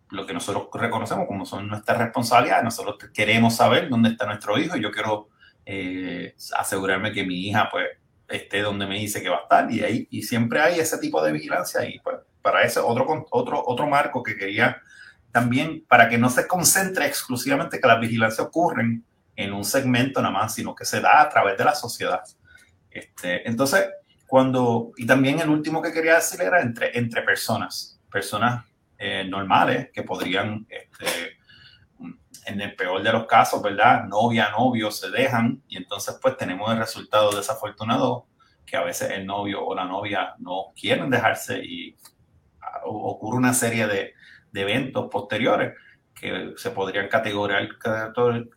[0.10, 2.64] lo que nosotros reconocemos como son nuestras responsabilidades.
[2.64, 5.30] Nosotros queremos saber dónde está nuestro hijo yo quiero
[6.58, 7.86] asegurarme que mi hija pues
[8.28, 11.24] esté donde me dice que va a estar y ahí y siempre hay ese tipo
[11.24, 14.82] de vigilancia y pues para eso otro otro otro marco que quería
[15.32, 19.04] también para que no se concentre exclusivamente que las vigilancias ocurren
[19.36, 22.22] en un segmento nada más, sino que se da a través de la sociedad.
[22.92, 23.88] Este, entonces,
[24.28, 28.66] cuando, y también el último que quería decir era entre, entre personas, personas
[29.00, 31.38] eh, normales que podrían, este,
[32.46, 34.04] en el peor de los casos, ¿verdad?
[34.04, 38.28] Novia, novio se dejan y entonces pues tenemos el resultado desafortunado
[38.66, 41.96] que a veces el novio o la novia no quieren dejarse y
[42.84, 44.14] ocurre una serie de,
[44.52, 45.74] de eventos posteriores
[46.20, 47.08] que se podrían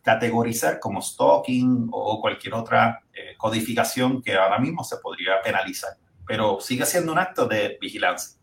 [0.03, 5.93] categorizar como stalking o cualquier otra eh, codificación que ahora mismo se podría penalizar,
[6.27, 8.37] pero sigue siendo un acto de vigilancia.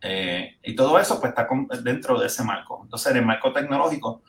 [0.00, 1.48] Eh, y todo eso pues está
[1.82, 2.80] dentro de ese marco.
[2.82, 4.22] Entonces, en el marco tecnológico,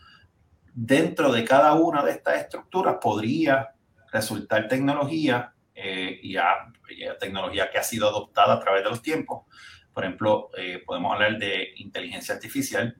[0.73, 3.69] dentro de cada una de estas estructuras podría
[4.11, 6.71] resultar tecnología eh, y, a,
[7.19, 9.45] tecnología que ha sido adoptada a través de los tiempos.
[9.93, 10.49] Por ejemplo,
[10.85, 12.95] podemos hablar de inteligencia artificial,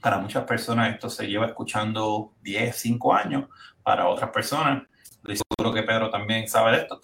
[0.00, 3.44] para muchas personas esto se lleva escuchando 10, 5 años.
[3.82, 4.82] Para otras personas,
[5.24, 7.00] seguro que Pedro también sabe de esto,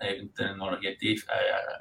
[0.00, 1.16] eh, tecnología eh,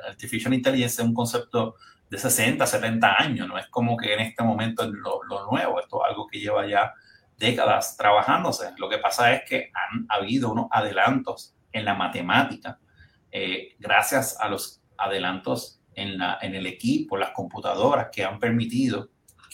[0.07, 1.75] artificial intelligence es un concepto
[2.11, 6.03] de 60, 70 años, no es como que en este momento es lo, nuevo, esto
[6.03, 6.93] es algo que lleva ya
[7.37, 8.73] décadas trabajándose.
[8.77, 12.79] Lo que pasa es que han habido unos adelantos en la matemática,
[13.31, 19.09] eh, gracias a los adelantos en, la, en el equipo, las computadoras que han permitido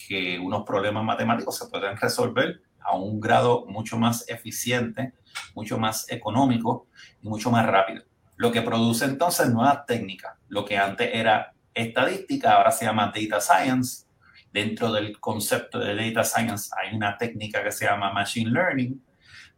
[0.08, 5.14] que unos problemas matemáticos se pueden resolver a un grado mucho más eficiente,
[5.54, 6.88] mucho más económico
[7.22, 8.04] y mucho más rápido.
[8.36, 10.34] Lo que produce entonces nuevas técnicas.
[10.48, 14.06] Lo que antes era estadística, ahora se llama data science.
[14.52, 19.02] Dentro del concepto de data science hay una técnica que se llama machine learning.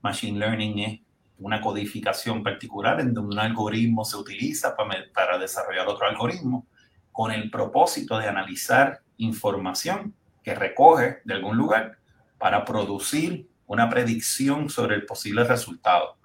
[0.01, 0.99] Machine learning es
[1.37, 6.67] una codificación particular en donde un algoritmo se utiliza para, para desarrollar otro algoritmo
[7.11, 11.97] con el propósito de analizar información que recoge de algún lugar
[12.37, 16.18] para producir una predicción sobre el posible resultado.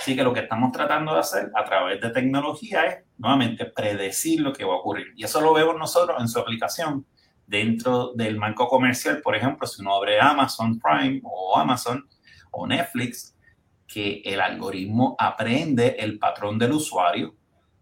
[0.00, 4.40] Así que lo que estamos tratando de hacer a través de tecnología es nuevamente predecir
[4.40, 5.08] lo que va a ocurrir.
[5.16, 7.06] Y eso lo vemos nosotros en su aplicación
[7.46, 9.20] dentro del marco comercial.
[9.22, 12.08] Por ejemplo, si uno abre Amazon Prime o Amazon
[12.50, 13.36] o Netflix,
[13.86, 17.34] que el algoritmo aprende el patrón del usuario,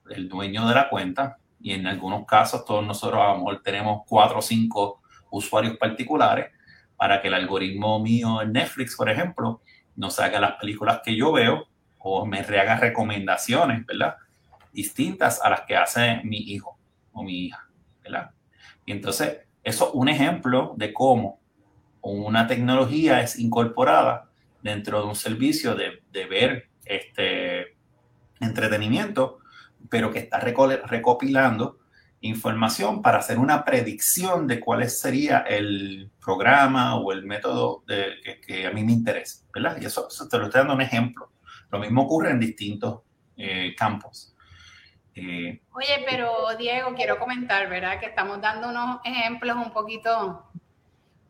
[0.08, 4.02] el dueño de la cuenta, y en algunos casos todos nosotros a lo mejor tenemos
[4.06, 6.46] cuatro o cinco usuarios particulares
[6.96, 9.60] para que el algoritmo mío en Netflix, por ejemplo,
[9.96, 11.68] no saque las películas que yo veo
[12.10, 14.16] o me rehaga recomendaciones, ¿verdad?
[14.72, 16.78] Distintas a las que hace mi hijo
[17.12, 17.68] o mi hija,
[18.02, 18.30] ¿verdad?
[18.86, 21.40] Y entonces, eso es un ejemplo de cómo
[22.00, 24.30] una tecnología es incorporada
[24.62, 27.76] dentro de un servicio de, de ver este
[28.40, 29.38] entretenimiento,
[29.90, 31.78] pero que está recopilando
[32.20, 38.70] información para hacer una predicción de cuál sería el programa o el método que, a
[38.72, 39.78] mí me interesa, ¿verdad?
[39.80, 41.30] Y eso, te lo estoy dando un ejemplo.
[41.70, 43.02] Lo mismo ocurre en distintos
[43.36, 44.34] eh, campos.
[45.14, 47.98] Eh, Oye, pero Diego, quiero comentar, ¿verdad?
[47.98, 50.44] Que estamos dando unos ejemplos un poquito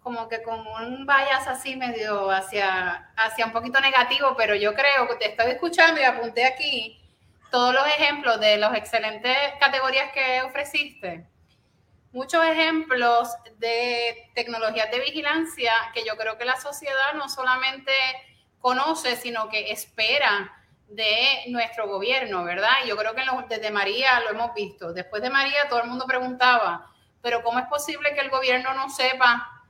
[0.02, 5.06] como que con un bias así medio hacia, hacia un poquito negativo, pero yo creo
[5.06, 6.98] que te estoy escuchando y apunté aquí
[7.50, 11.26] todos los ejemplos de las excelentes categorías que ofreciste.
[12.12, 17.92] Muchos ejemplos de tecnologías de vigilancia que yo creo que la sociedad no solamente
[18.60, 20.52] conoce, sino que espera
[20.88, 22.72] de nuestro gobierno, ¿verdad?
[22.86, 24.92] Yo creo que desde María lo hemos visto.
[24.92, 26.90] Después de María todo el mundo preguntaba,
[27.20, 29.64] pero ¿cómo es posible que el gobierno no sepa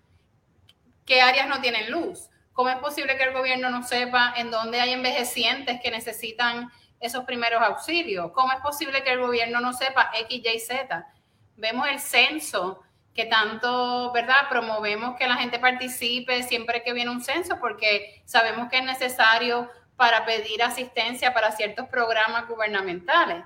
[1.04, 2.30] qué áreas no tienen luz?
[2.52, 6.70] ¿Cómo es posible que el gobierno no sepa en dónde hay envejecientes que necesitan
[7.00, 8.32] esos primeros auxilios?
[8.32, 11.06] ¿Cómo es posible que el gobierno no sepa X, Y, Z?
[11.56, 12.82] Vemos el censo
[13.18, 14.48] que tanto, ¿verdad?
[14.48, 19.68] Promovemos que la gente participe siempre que viene un censo porque sabemos que es necesario
[19.96, 23.42] para pedir asistencia para ciertos programas gubernamentales.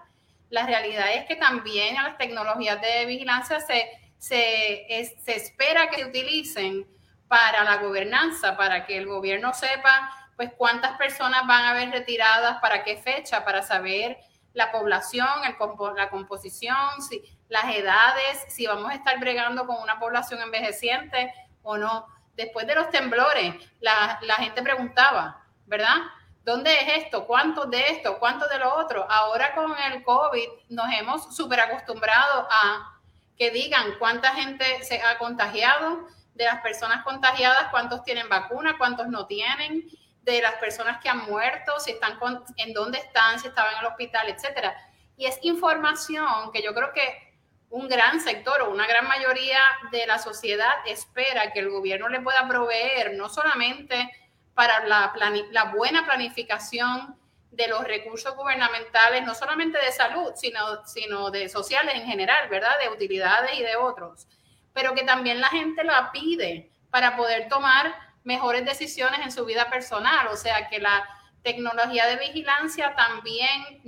[0.51, 6.03] La realidad es que también a las tecnologías de vigilancia se, se, se espera que
[6.03, 6.87] se utilicen
[7.27, 12.61] para la gobernanza, para que el gobierno sepa pues cuántas personas van a haber retiradas,
[12.61, 14.19] para qué fecha, para saber
[14.53, 15.57] la población, el,
[15.97, 21.77] la composición, si, las edades, si vamos a estar bregando con una población envejeciente o
[21.77, 22.07] no.
[22.35, 25.99] Después de los temblores, la, la gente preguntaba, ¿verdad?
[26.45, 27.27] ¿Dónde es esto?
[27.27, 28.19] ¿Cuánto de esto?
[28.19, 29.07] ¿Cuánto de lo otro?
[29.07, 32.99] Ahora con el COVID nos hemos súper acostumbrado a
[33.37, 39.09] que digan cuánta gente se ha contagiado, de las personas contagiadas, cuántos tienen vacuna, cuántos
[39.09, 39.87] no tienen,
[40.23, 42.19] de las personas que han muerto, si están
[42.57, 44.75] en dónde están, si estaban en el hospital, etcétera.
[45.19, 47.32] Y es información que yo creo que
[47.73, 52.21] un gran sector o una gran mayoría de la sociedad espera que el gobierno le
[52.21, 54.11] pueda proveer, no solamente
[54.55, 57.17] para la, buena planificación
[57.51, 62.79] de los recursos gubernamentales, no solamente de salud, sino, sino de sociales en general, ¿verdad?
[62.79, 64.27] De utilidades y de otros,
[64.75, 69.71] pero que también la gente la pide para poder tomar mejores decisiones en su vida
[69.71, 70.29] personal.
[70.29, 71.09] O sea, que la
[71.43, 73.83] tecnología de vigilancia también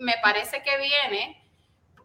[0.00, 1.43] me parece que viene,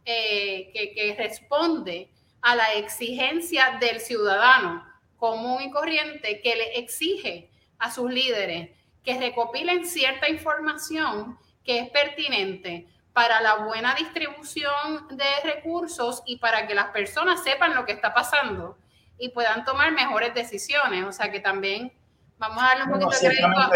[0.06, 2.10] eh, que, que responde
[2.42, 4.86] a la exigencia del ciudadano
[5.18, 8.70] común y corriente que le exige a sus líderes
[9.04, 16.68] que recopilen cierta información que es pertinente para la buena distribución de recursos y para
[16.68, 18.78] que las personas sepan lo que está pasando
[19.18, 21.06] y puedan tomar mejores decisiones.
[21.06, 21.92] O sea que también
[22.38, 23.70] vamos a darle un poquito de crédito a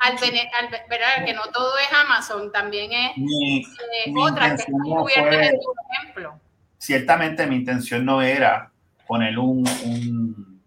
[0.00, 6.40] al, al, que no todo es Amazon, también es eh, otra que en tu ejemplo.
[6.78, 8.72] Ciertamente mi intención no era
[9.06, 10.62] poner un, un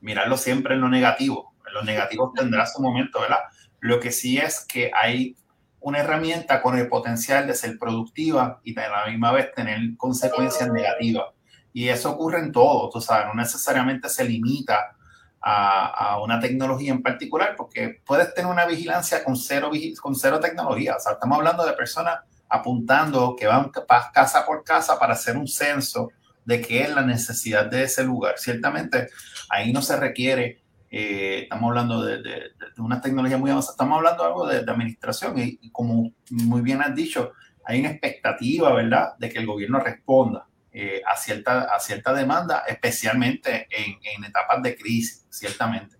[0.00, 3.40] mirarlo siempre en lo negativo los negativos tendrá su momento, ¿verdad?
[3.80, 5.36] Lo que sí es que hay
[5.80, 10.70] una herramienta con el potencial de ser productiva y de la misma vez tener consecuencias
[10.70, 11.26] negativas.
[11.72, 14.96] Y eso ocurre en todo, tú sabes, no necesariamente se limita
[15.40, 20.96] a, una tecnología en particular, porque puedes tener una vigilancia con cero, con cero tecnología.
[20.96, 23.70] O sea, estamos hablando de personas apuntando que van
[24.12, 26.10] casa por casa para hacer un censo
[26.44, 28.34] de qué es la necesidad de ese lugar.
[28.38, 29.08] Ciertamente,
[29.48, 30.60] ahí no se requiere
[30.92, 35.70] eh, estamos hablando de, una tecnología muy avanzada, estamos hablando de algo de, administración y,
[35.70, 37.32] como muy bien has dicho,
[37.64, 42.64] hay una expectativa, ¿verdad?, de que el gobierno responda eh, a, cierta, a cierta demanda,
[42.66, 45.96] especialmente en, en etapas de crisis, ciertamente.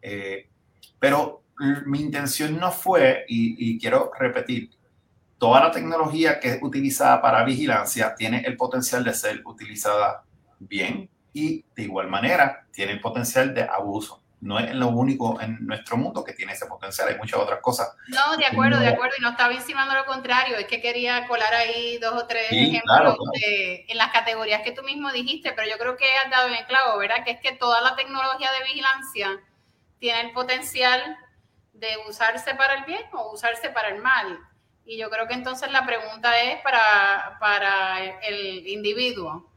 [0.00, 0.48] Eh,
[0.98, 1.44] pero
[1.86, 4.70] mi intención no fue, y, y quiero repetir,
[5.38, 10.24] toda la tecnología que es utilizada para vigilancia tiene el potencial de ser utilizada
[10.58, 15.64] bien y de igual manera tiene el potencial de abuso no es lo único en
[15.64, 17.94] nuestro mundo que tiene ese potencial, hay muchas otras cosas.
[18.08, 21.54] No, de acuerdo, de acuerdo, y no estaba insinuando lo contrario, es que quería colar
[21.54, 25.96] ahí dos o tres ejemplos en las categorías que tú mismo dijiste, pero yo creo
[25.96, 27.22] que has dado en el clavo, ¿verdad?
[27.24, 29.40] Que es que toda la tecnología de vigilancia
[30.00, 31.16] tiene el potencial
[31.72, 34.40] de usarse para el bien o usarse para el mal.
[34.84, 39.51] Y yo creo que entonces la pregunta es para, para el individuo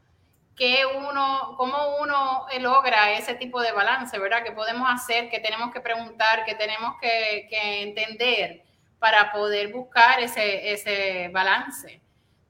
[0.56, 4.42] que uno, cómo uno logra ese tipo de balance, ¿verdad?
[4.42, 5.28] ¿Qué podemos hacer?
[5.28, 6.44] ¿Qué tenemos que preguntar?
[6.46, 7.46] ¿Qué tenemos que,
[7.82, 8.62] entender
[8.98, 12.00] para poder buscar ese, ese balance?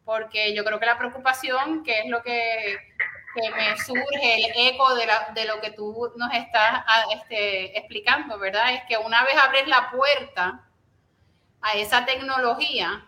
[0.04, 2.78] Porque yo creo que la preocupación, que es lo que,
[3.56, 8.72] me surge, el eco de, de, lo que tú nos estás ah, este, explicando, ¿verdad?
[8.72, 10.64] Es que una vez abres la puerta
[11.60, 13.04] a esa tecnología,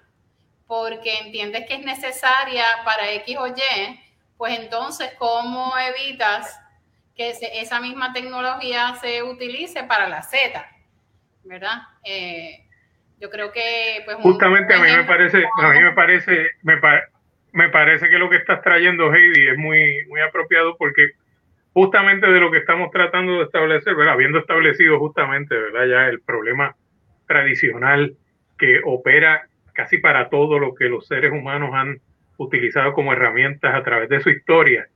[0.66, 4.08] porque entiendes que es necesaria para X o Y,
[4.39, 6.59] pues entonces, ¿cómo evitas
[7.16, 10.64] que esa misma tecnología se utilice para la Z?
[11.45, 11.82] ¿Verdad?
[12.05, 12.64] Eh,
[13.20, 16.80] Yo creo que pues justamente a mí me parece, a mí me parece, me,
[17.53, 21.11] me parece que lo que estás trayendo Heidi es muy, muy apropiado porque
[21.72, 24.14] justamente de lo que estamos tratando de establecer, ¿verdad?
[24.14, 25.86] habiendo establecido justamente ¿verdad?
[25.86, 26.76] ya el problema
[27.26, 28.16] tradicional
[28.57, 32.01] que opera casi para todo lo que los seres humanos han
[32.39, 34.86] utilizado como herramientas a través de su historia,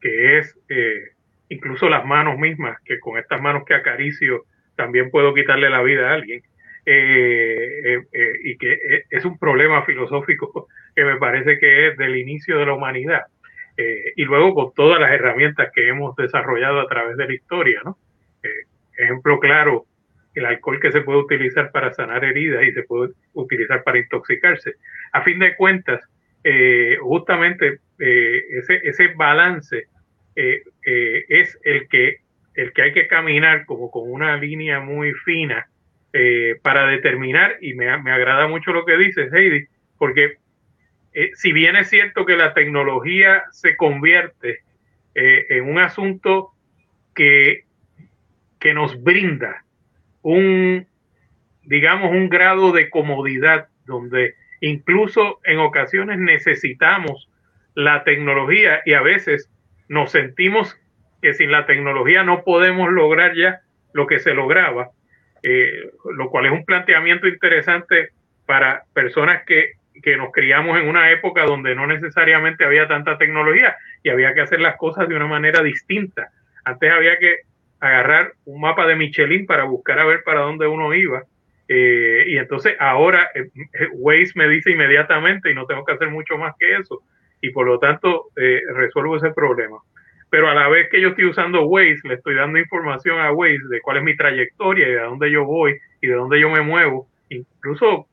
[0.00, 1.10] que es eh,
[1.48, 4.44] incluso las manos mismas, que con estas manos que acaricio
[4.76, 6.42] también puedo quitarle la vida a alguien,
[6.86, 12.58] eh, eh, y que es un problema filosófico que me parece que es del inicio
[12.58, 13.22] de la humanidad.
[14.16, 17.96] y luego con todas las herramientas que hemos desarrollado a través de la historia, ¿no?
[18.98, 19.86] ejemplo claro,
[20.34, 24.74] el alcohol que se puede utilizar para sanar heridas y se puede utilizar para intoxicarse.
[25.12, 26.02] A fin de cuentas,
[26.42, 29.88] eh, justamente eh, ese, ese balance
[30.36, 32.18] eh, es el que,
[32.54, 35.66] el que hay que caminar como con una línea muy fina
[36.62, 39.66] para determinar, y me, me, agrada mucho lo que dices, Heidi,
[39.96, 40.38] porque
[41.34, 44.58] si bien es cierto que la tecnología se convierte
[45.14, 46.50] en un asunto
[47.14, 47.62] que,
[48.58, 49.64] que nos brinda
[50.22, 50.84] un,
[51.62, 57.28] digamos, un grado de comodidad donde incluso en ocasiones necesitamos
[57.74, 59.50] la tecnología y a veces
[59.88, 60.76] nos sentimos
[61.22, 63.60] que sin la tecnología no podemos lograr ya
[63.92, 64.90] lo que se lograba,
[65.42, 68.10] eh, lo cual es un planteamiento interesante
[68.46, 73.76] para personas que, que nos criamos en una época donde no necesariamente había tanta tecnología
[74.02, 76.30] y había que hacer las cosas de una manera distinta.
[76.64, 77.40] Antes había que
[77.80, 81.24] agarrar un mapa de Michelin para buscar a ver para dónde uno iba.
[81.72, 83.48] Eh, y entonces ahora eh,
[83.92, 87.04] Waze me dice inmediatamente y no tengo que hacer mucho más que eso.
[87.40, 89.78] Y por lo tanto eh, resuelvo ese problema.
[90.30, 93.68] Pero a la vez que yo estoy usando Waze, le estoy dando información a Waze
[93.70, 96.60] de cuál es mi trayectoria y de dónde yo voy y de dónde yo me
[96.60, 98.08] muevo, incluso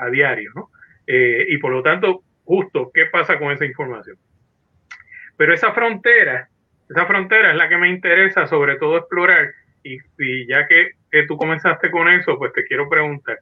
[0.00, 0.70] a diario, ¿no?
[1.06, 4.16] y por lo tanto, justo, ¿qué pasa con esa información?
[5.36, 6.48] Pero esa frontera
[6.92, 10.92] esa frontera es la que me interesa sobre todo explorar y, ya que,
[11.26, 13.38] tú comenzaste con eso, pues te quiero preguntar,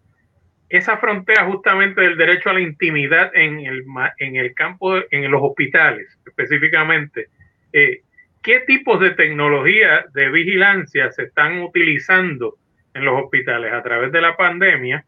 [0.69, 3.85] esa frontera justamente del derecho a la intimidad en el,
[4.19, 7.29] en el campo, en los hospitales específicamente,
[7.73, 8.03] eh,
[8.43, 12.57] ¿qué tipos de tecnología de vigilancia se están utilizando
[12.95, 15.05] en los hospitales a través de la pandemia?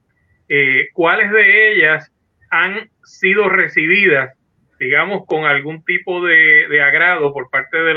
[0.48, 2.12] Eh, ¿Cuáles de ellas
[2.50, 4.36] han sido recibidas,
[4.78, 7.94] digamos, con algún tipo de, de agrado por parte de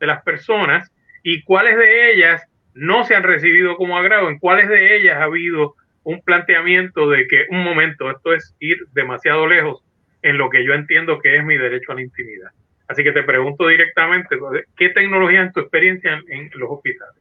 [0.00, 2.42] de las personas y cuáles de ellas
[2.74, 7.26] no se han recibido como agrado, en cuáles de ellas ha habido un planteamiento de
[7.26, 9.82] que un momento, esto es ir demasiado lejos
[10.22, 12.50] en lo que yo entiendo que es mi derecho a la intimidad.
[12.88, 14.36] Así que te pregunto directamente,
[14.76, 17.14] ¿qué tecnología en tu experiencia en, los hospitales?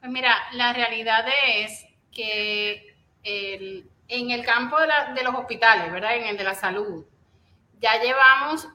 [0.00, 1.26] Pues mira, la realidad
[1.58, 6.16] es que en el campo de, de los hospitales, ¿verdad?
[6.16, 7.04] En el de la salud,
[7.80, 8.68] ya llevamos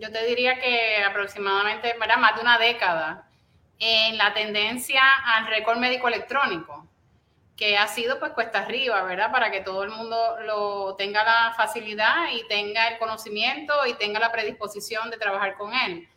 [0.00, 2.16] yo te diría que aproximadamente, ¿verdad?
[2.16, 3.28] Más de una década
[3.80, 6.86] en la tendencia al récord médico electrónico,
[7.56, 9.32] que ha sido pues cuesta arriba, ¿verdad?
[9.32, 14.20] Para que todo el mundo lo tenga la facilidad y tenga el conocimiento y tenga
[14.20, 16.08] la predisposición de trabajar con él.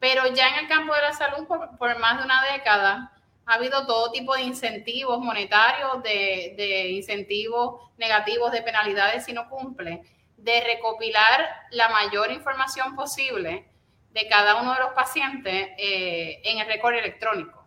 [0.00, 3.12] Pero ya en el campo de la salud, por, por más de una década,
[3.46, 9.48] ha habido todo tipo de incentivos monetarios, de, de incentivos negativos, de penalidades si no
[9.48, 10.02] cumple
[10.42, 13.64] de recopilar la mayor información posible
[14.12, 17.66] de cada uno de los pacientes eh, en el récord electrónico.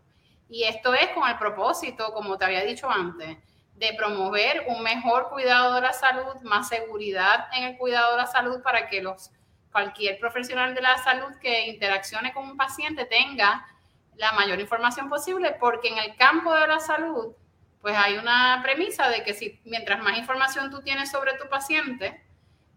[0.50, 3.38] Y esto es con el propósito, como te había dicho antes,
[3.74, 8.28] de promover un mejor cuidado de la salud, más seguridad en el cuidado de la
[8.28, 9.32] salud para que los,
[9.72, 13.68] cualquier profesional de la salud que interaccione con un paciente tenga
[14.16, 17.36] la mayor información posible, porque en el campo de la salud,
[17.82, 22.24] pues hay una premisa de que si mientras más información tú tienes sobre tu paciente,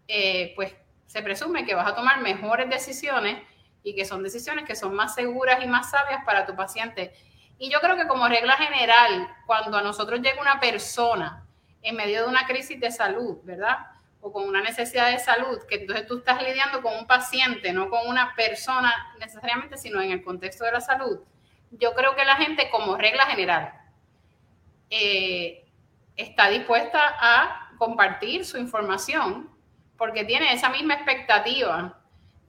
[0.09, 3.41] eh, pues se presume que vas a tomar mejores decisiones
[3.83, 7.13] y que son decisiones que son más seguras y más sabias para tu paciente.
[7.57, 11.45] Y yo creo que como regla general, cuando a nosotros llega una persona
[11.81, 13.77] en medio de una crisis de salud, ¿verdad?
[14.21, 17.89] O con una necesidad de salud, que entonces tú estás lidiando con un paciente, no
[17.89, 21.19] con una persona necesariamente, sino en el contexto de la salud,
[21.71, 23.73] yo creo que la gente como regla general
[24.89, 25.65] eh,
[26.15, 29.49] está dispuesta a compartir su información
[29.97, 31.98] porque tiene esa misma expectativa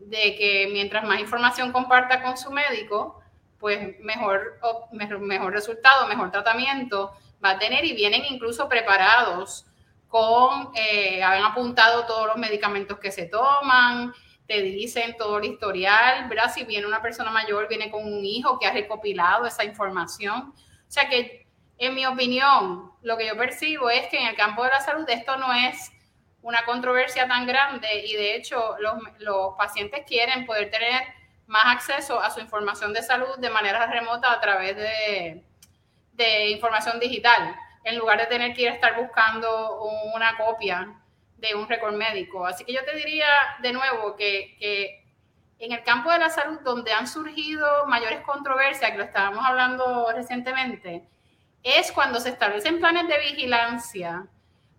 [0.00, 3.22] de que mientras más información comparta con su médico,
[3.58, 4.58] pues mejor,
[4.92, 7.12] mejor, resultado, mejor tratamiento
[7.44, 9.66] va a tener y vienen incluso preparados
[10.08, 14.12] con, eh, han apuntado todos los medicamentos que se toman,
[14.46, 16.52] te dicen todo el historial, ¿verdad?
[16.52, 20.52] Si viene una persona mayor, viene con un hijo que ha recopilado esa información.
[20.56, 21.46] O sea que
[21.78, 25.08] En mi opinión, lo que yo percibo es que en el campo de la salud
[25.08, 25.90] esto no es
[26.42, 31.02] una controversia tan grande y de hecho los, los pacientes quieren poder tener
[31.46, 35.44] más acceso a su información de salud de manera remota a través de,
[36.12, 39.82] de información digital, en lugar de tener que ir a estar buscando
[40.14, 40.94] una copia
[41.36, 42.46] de un récord médico.
[42.46, 43.26] Así que yo te diría
[43.62, 45.04] de nuevo que, que,
[45.58, 50.10] en el campo de la salud, donde han surgido mayores controversias, que lo estábamos hablando
[50.12, 51.08] recientemente,
[51.62, 54.26] es cuando se establecen planes de vigilancia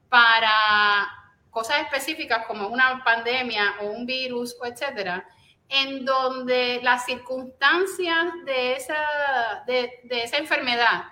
[0.10, 1.21] para
[1.52, 5.28] cosas específicas como una pandemia o un virus o etcétera,
[5.70, 11.04] en donde las circunstancias de esa, de, esa enfermedad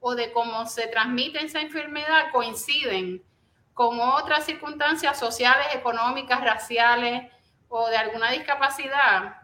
[0.00, 3.24] o de cómo se transmite esa enfermedad coinciden
[3.74, 7.30] con otras circunstancias sociales, económicas, raciales
[7.68, 9.38] o de alguna discapacidad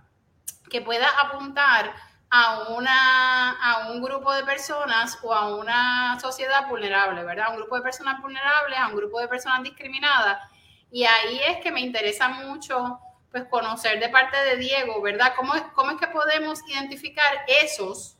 [0.70, 1.92] que pueda apuntar
[2.34, 7.48] a, una, a un grupo de personas o a una sociedad vulnerable, ¿verdad?
[7.48, 10.38] A un grupo de personas vulnerables, a un grupo de personas discriminadas.
[10.90, 12.98] Y ahí es que me interesa mucho
[13.30, 15.34] pues conocer de parte de Diego, ¿verdad?
[15.36, 18.16] ¿Cómo, cómo es que podemos identificar esos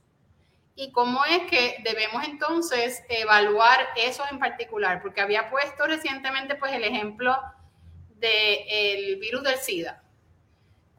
[0.74, 5.00] y cómo es que debemos entonces evaluar esos en particular?
[5.00, 7.34] Porque había puesto recientemente pues el ejemplo
[8.10, 10.01] del virus del SIDA.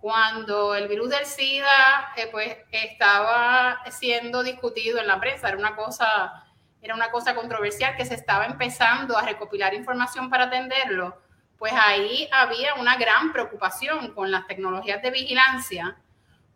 [0.04, 5.78] Cuando el virus del SIDA eh, pues estaba siendo discutido en la prensa, era una
[5.78, 6.44] cosa
[6.82, 11.18] era una cosa controversial que se estaba empezando a recopilar información para atenderlo
[11.64, 15.98] pues ahí había una gran preocupación con las tecnologías de vigilancia,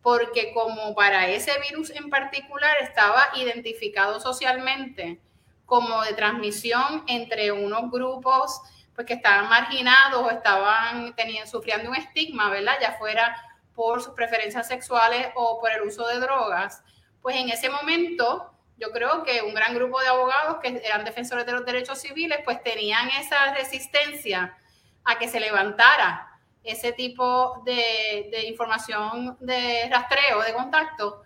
[0.02, 5.22] porque como para ese virus en particular estaba identificado socialmente
[5.66, 8.60] como de transmisión entre unos grupos
[8.98, 12.80] pues que estaban marginados o estaban teniendo, sufriendo un estigma, ¿verdad?
[12.82, 13.40] Ya fuera
[13.76, 16.82] por sus preferencias sexuales o por el uso de drogas,
[17.22, 21.46] pues en ese momento yo creo que un gran grupo de abogados que eran defensores
[21.46, 24.58] de los derechos civiles pues tenían esa resistencia
[25.04, 26.32] a que se levantara
[26.64, 31.22] ese tipo de, de, información de rastreo, de contacto,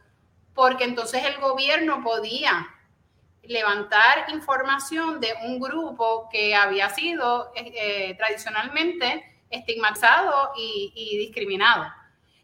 [0.54, 2.68] porque entonces el gobierno podía
[3.44, 11.86] levantar información de un grupo que había sido eh, eh, tradicionalmente estigmatizado y, discriminado.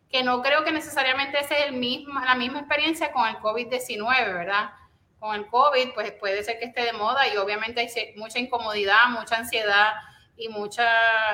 [0.09, 4.71] Que no creo que necesariamente sea el mismo, la misma experiencia con el COVID-19, ¿verdad?
[5.19, 9.07] Con el COVID, pues puede ser que esté de moda y obviamente hay mucha incomodidad,
[9.09, 9.93] mucha ansiedad,
[10.37, 10.87] y mucha,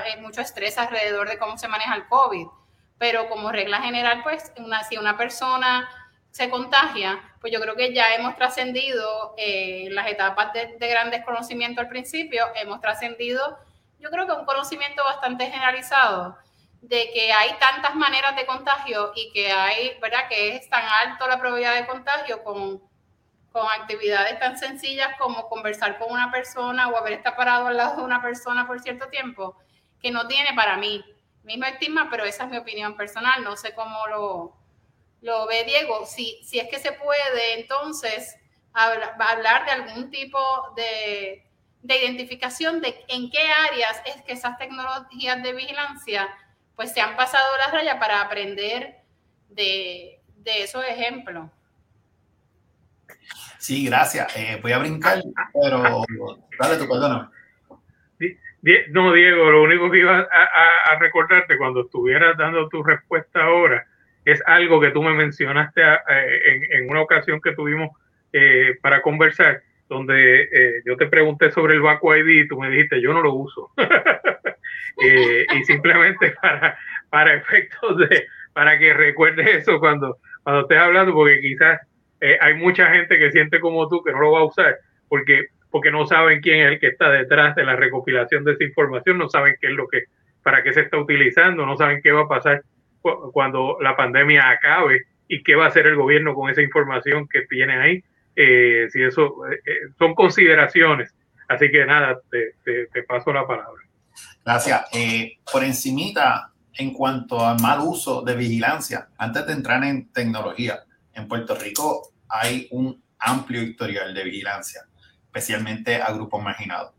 [0.08, 2.48] eh, mucho estrés alrededor de cómo se maneja el COVID.
[2.98, 4.52] Pero como regla general, pues
[4.90, 5.90] si una persona
[6.34, 11.12] se contagia, pues yo creo que ya hemos trascendido eh, las etapas de, de, gran
[11.12, 13.60] desconocimiento al principio, hemos trascendido,
[14.00, 16.36] yo creo que un conocimiento bastante generalizado
[16.82, 20.28] de que hay tantas maneras de contagio y que hay, ¿verdad?
[20.28, 22.82] Que es tan alto la probabilidad de contagio con
[23.54, 27.98] con actividades tan sencillas como conversar con una persona o haber estado parado al lado
[27.98, 29.56] de una persona por cierto tiempo,
[30.02, 31.06] que no tiene para mí
[31.44, 34.58] mismo estigma, pero esa es mi opinión personal, no sé cómo lo,
[35.24, 36.06] lo ve Diego.
[36.06, 38.36] Si, si es que se puede, entonces,
[38.74, 40.40] hablar, hablar de algún tipo
[40.76, 41.48] de,
[41.82, 46.30] de identificación de en qué áreas es que esas tecnologías de vigilancia
[46.76, 48.96] pues se han pasado la raya para aprender
[49.50, 51.50] de, de esos ejemplos.
[53.60, 54.36] Sí, gracias.
[54.36, 55.22] Eh, voy a brincar,
[55.54, 56.04] pero
[56.60, 57.30] dale tu perdóname.
[58.92, 63.86] No, Diego, lo único que iba a, recordarte cuando estuvieras dando tu respuesta ahora
[64.26, 65.82] es algo que tú me mencionaste
[66.72, 67.92] en, una ocasión que tuvimos
[68.32, 72.70] eh, para conversar, donde eh, yo te pregunté sobre el Baco ID y tú me
[72.70, 73.72] dijiste, yo no lo uso.
[74.98, 76.78] y simplemente para,
[77.10, 81.82] para efectos de, para que recuerdes eso cuando, cuando estés hablando, porque quizás
[82.22, 84.78] eh, hay mucha gente que siente como tú que no lo va a usar
[85.10, 88.64] porque, porque no saben quién es el que está detrás de la recopilación de esa
[88.64, 90.06] información, no saben qué es lo que,
[90.42, 92.64] para qué se está utilizando, no saben qué va a pasar
[93.32, 97.42] cuando la pandemia acabe y qué va a hacer el gobierno con esa información que
[97.44, 98.04] tiene ahí.
[98.36, 99.60] Eh, si eso eh,
[99.98, 101.14] son consideraciones.
[101.48, 103.84] Así que nada, te, te, paso la palabra.
[104.44, 104.86] Gracias.
[105.52, 110.80] por encimita, en cuanto al mal uso de vigilancia, antes de entrar en tecnología,
[111.14, 114.82] en Puerto Rico hay un amplio historial de vigilancia,
[115.26, 116.94] especialmente a grupos marginados.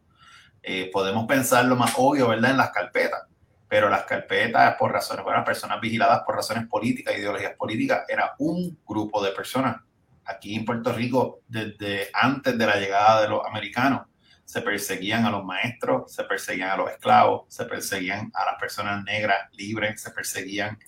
[0.62, 3.22] Eh, podemos pensar lo más obvio, ¿verdad?, en las carpetas,
[3.68, 8.78] pero las carpetas, por razones, bueno, personas vigiladas por razones políticas, ideologías políticas, era un
[8.86, 9.76] grupo de personas.
[10.24, 14.02] Aquí en Puerto Rico, desde antes de la llegada de los americanos,
[14.44, 19.02] se perseguían a los maestros, se perseguían a los esclavos, se perseguían a las personas
[19.04, 20.78] negras libres, se perseguían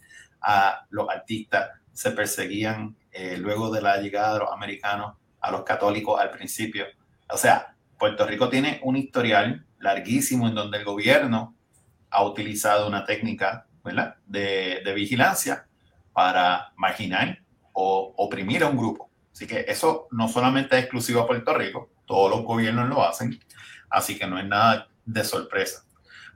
[0.40, 5.62] a los artistas, se perseguían eh, luego de la llegada de los americanos a los
[5.64, 6.86] católicos al principio,
[7.30, 11.55] O sea, Puerto Rico tiene un historial larguísimo en donde el gobierno
[12.16, 13.66] ha utilizado una técnica
[14.26, 15.66] De, vigilancia
[16.12, 17.38] para marginar
[17.72, 19.10] o oprimir a un grupo.
[19.32, 23.38] Así que eso no solamente es exclusivo a Puerto Rico, todos los gobiernos lo hacen,
[23.90, 25.84] así que no es nada de sorpresa.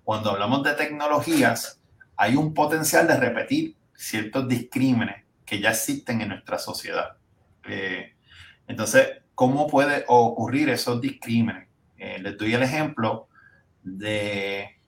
[0.04, 1.80] Cuando hablamos de tecnologías,
[2.16, 7.16] hay un potencial de repetir ciertos discrímenes que ya existen en nuestra sociedad.
[7.64, 8.14] Eh,
[8.68, 11.68] entonces, ¿cómo puede ocurrir esos discrímenes?
[11.96, 13.28] Eh, les doy el ejemplo
[13.82, 14.79] de,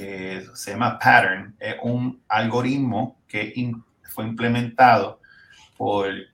[0.00, 3.52] que se llama Pattern, es un algoritmo que
[4.04, 5.20] fue implementado
[5.76, 6.30] por el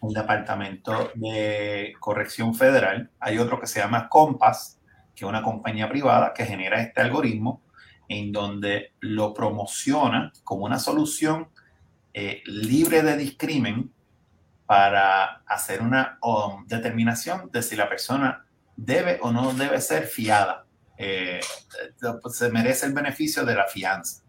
[0.00, 3.10] Departamento de Corrección Federal.
[3.18, 4.78] Hay otro que se llama Compass,
[5.12, 7.62] que es una compañía privada que genera este algoritmo
[8.08, 11.48] en donde lo promociona como una solución
[12.14, 13.90] eh, libre de discrimen
[14.66, 18.44] para hacer una um, determinación de si la persona
[18.76, 20.64] debe o no debe ser fiada.
[21.02, 21.40] Eh,
[22.30, 24.22] se merece el beneficio de la fianza.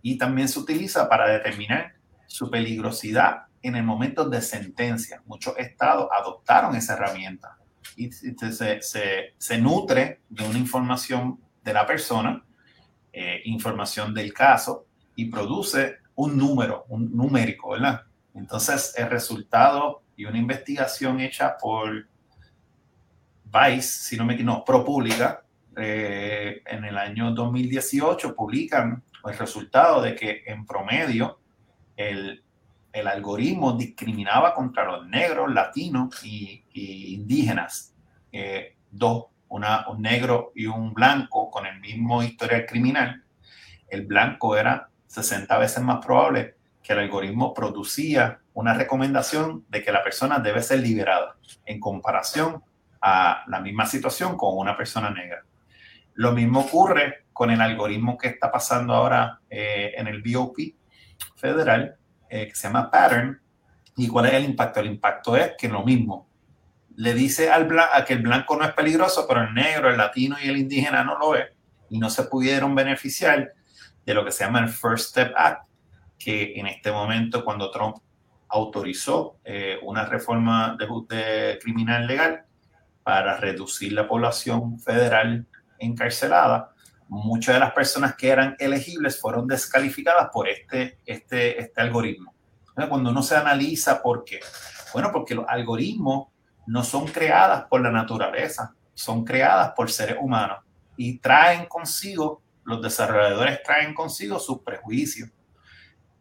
[0.00, 1.94] Y también se utiliza para determinar
[2.28, 5.22] su peligrosidad en el momento de sentencia.
[5.26, 7.58] Muchos estados adoptaron esa herramienta
[7.96, 12.44] y se, nutre de una información de la persona,
[13.12, 18.02] eh, información del caso y produce un número, un numérico, ¿verdad?
[18.34, 22.06] Entonces, el resultado y una investigación hecha por
[23.44, 25.42] Vice, si no me equivoco, ProPublica,
[25.76, 31.38] eh, en el año 2018 publican el resultado de que en promedio
[31.96, 32.42] el,
[32.92, 37.94] el algoritmo discriminaba contra los negros, latinos y, indígenas.
[38.30, 39.64] Eh, dos, un
[40.00, 43.22] negro y un blanco con el mismo historial criminal.
[43.88, 49.92] El blanco era 60 veces más probable que el algoritmo producía una recomendación de que
[49.92, 52.62] la persona debe ser liberada en comparación
[53.00, 55.44] a la misma situación con una persona negra.
[56.14, 60.58] Lo mismo ocurre con el algoritmo que está pasando ahora eh, en el BOP
[61.36, 61.96] federal,
[62.28, 63.40] eh, que se llama Pattern.
[63.96, 64.80] ¿Y cuál es el impacto?
[64.80, 66.28] El impacto es que lo mismo.
[66.96, 70.36] Le dice al a que el blanco no es peligroso, pero el negro, el latino
[70.42, 71.46] y el indígena no lo es.
[71.88, 73.52] Y no se pudieron beneficiar
[74.04, 75.66] de lo que se llama el First Step Act,
[76.18, 77.96] que en este momento cuando Trump
[78.48, 82.44] autorizó eh, una reforma de, criminal legal
[83.02, 85.46] para reducir la población federal
[85.84, 86.72] encarcelada,
[87.08, 92.34] muchas de las personas que eran elegibles fueron descalificadas por este, este, este algoritmo.
[92.88, 94.40] Cuando uno se analiza por qué,
[94.94, 96.28] bueno, porque los algoritmos
[96.66, 100.58] no son creadas por la naturaleza, son creadas por seres humanos
[100.96, 105.30] y traen consigo, los desarrolladores traen consigo sus prejuicios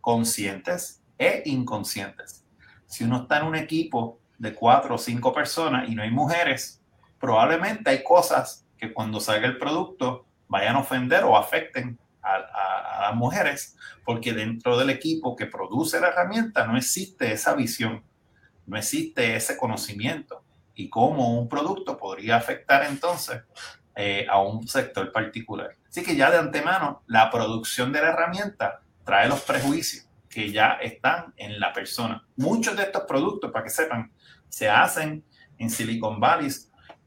[0.02, 2.44] conscientes e inconscientes.
[2.88, 6.82] Si uno está en un equipo de cuatro o cinco personas y no hay mujeres,
[7.20, 12.40] probablemente hay cosas que cuando salga el producto vayan a ofender o afecten a,
[13.02, 13.76] las mujeres,
[14.06, 18.04] porque dentro del equipo que produce la herramienta no existe esa visión,
[18.68, 20.44] no existe ese conocimiento
[20.76, 23.42] y cómo un producto podría afectar entonces
[23.96, 25.76] eh, a un sector particular.
[25.90, 30.74] Así que ya de antemano, la producción de la herramienta trae los prejuicios que ya
[30.74, 32.26] están en la persona.
[32.36, 34.12] Muchos de estos productos, para que sepan,
[34.48, 35.24] se hacen
[35.58, 36.50] en Silicon Valley,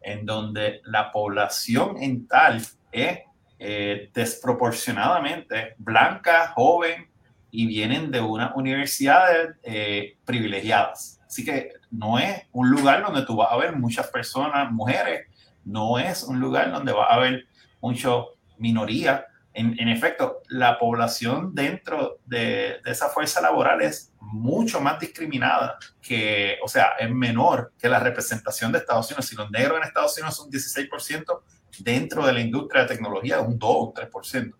[0.04, 3.20] en donde la población en tal es
[3.58, 7.08] eh, desproporcionadamente blanca, joven
[7.50, 11.20] y vienen de unas universidades eh, privilegiadas.
[11.26, 15.28] Así que no es un lugar donde tú vas a ver muchas personas, mujeres,
[15.64, 17.46] no es un lugar donde va a haber
[17.80, 19.26] mucho minoría
[19.56, 26.66] en, efecto, la población dentro de, esa fuerza laboral es mucho más discriminada que, o
[26.66, 29.26] sea, es menor que la representación de Estados Unidos.
[29.26, 31.40] Si los negros en Estados Unidos son 16%,
[31.78, 34.54] dentro de la industria de tecnología es un 2 o 3%.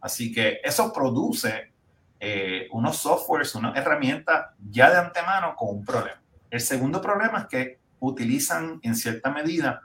[0.00, 1.72] Así que eso produce
[2.18, 6.20] eh, unos softwares, una herramienta ya de antemano con un problema.
[6.50, 9.82] El segundo problema es que utilizan en cierta medida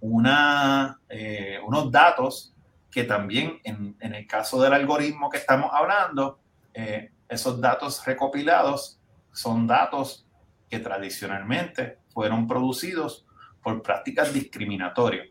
[0.00, 2.55] una, eh, unos datos
[2.96, 6.40] que también en, el caso del algoritmo que estamos hablando,
[6.72, 8.98] eh, esos datos recopilados
[9.32, 10.26] son datos
[10.70, 13.26] que tradicionalmente fueron producidos
[13.62, 15.28] por prácticas discriminatorias.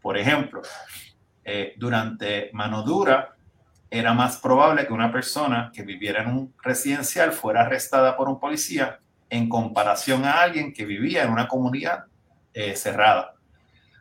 [0.00, 0.62] Por ejemplo,
[1.42, 3.34] eh, durante mano dura
[3.90, 8.38] era más probable que una persona que viviera en un residencial fuera arrestada por un
[8.38, 12.04] policía en comparación a alguien que vivía en una comunidad
[12.54, 13.34] eh, cerrada.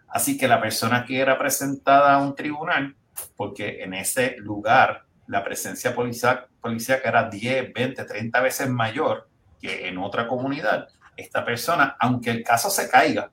[0.07, 2.95] Así que la persona que era presentada a un tribunal
[3.35, 9.29] porque en ese lugar la presencia policial, que era 10, 20, 30 veces mayor
[9.61, 10.87] que en otra comunidad.
[11.15, 13.31] Esta persona, aunque el caso se caiga,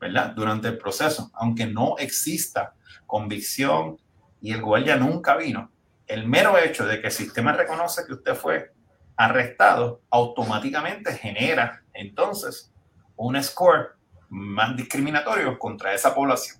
[0.00, 0.32] ¿verdad?
[0.34, 2.74] Durante el proceso, aunque no exista
[3.06, 3.98] convicción
[4.40, 5.70] y el guardia nunca vino,
[6.06, 8.72] el mero hecho de que el sistema reconoce que usted fue
[9.16, 12.72] arrestado automáticamente genera entonces
[13.16, 13.96] un score
[14.28, 16.58] más discriminatorio contra esa población.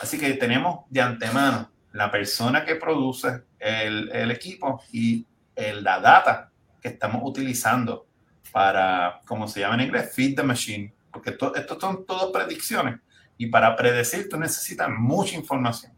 [0.00, 6.00] Así que tenemos de antemano la persona que produce el, el equipo y el, la
[6.00, 8.06] data que estamos utilizando
[8.52, 13.00] para, como se llama en inglés, feed the machine, porque esto, estos son todas predicciones
[13.36, 15.92] y para predecir tú necesitas mucha información.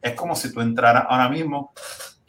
[0.00, 1.72] Es como si tú entraras ahora mismo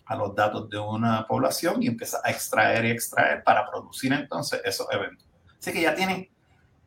[0.06, 4.62] a los datos de una población y empiezas a extraer y extraer para producir entonces
[4.64, 5.28] esos eventos.
[5.60, 6.30] Así que ya tienen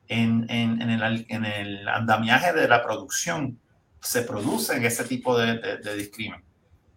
[0.08, 3.60] en, en, en, el, en el, andamiaje de la producción,
[4.00, 6.42] se producen ese tipo de, de, discrimen.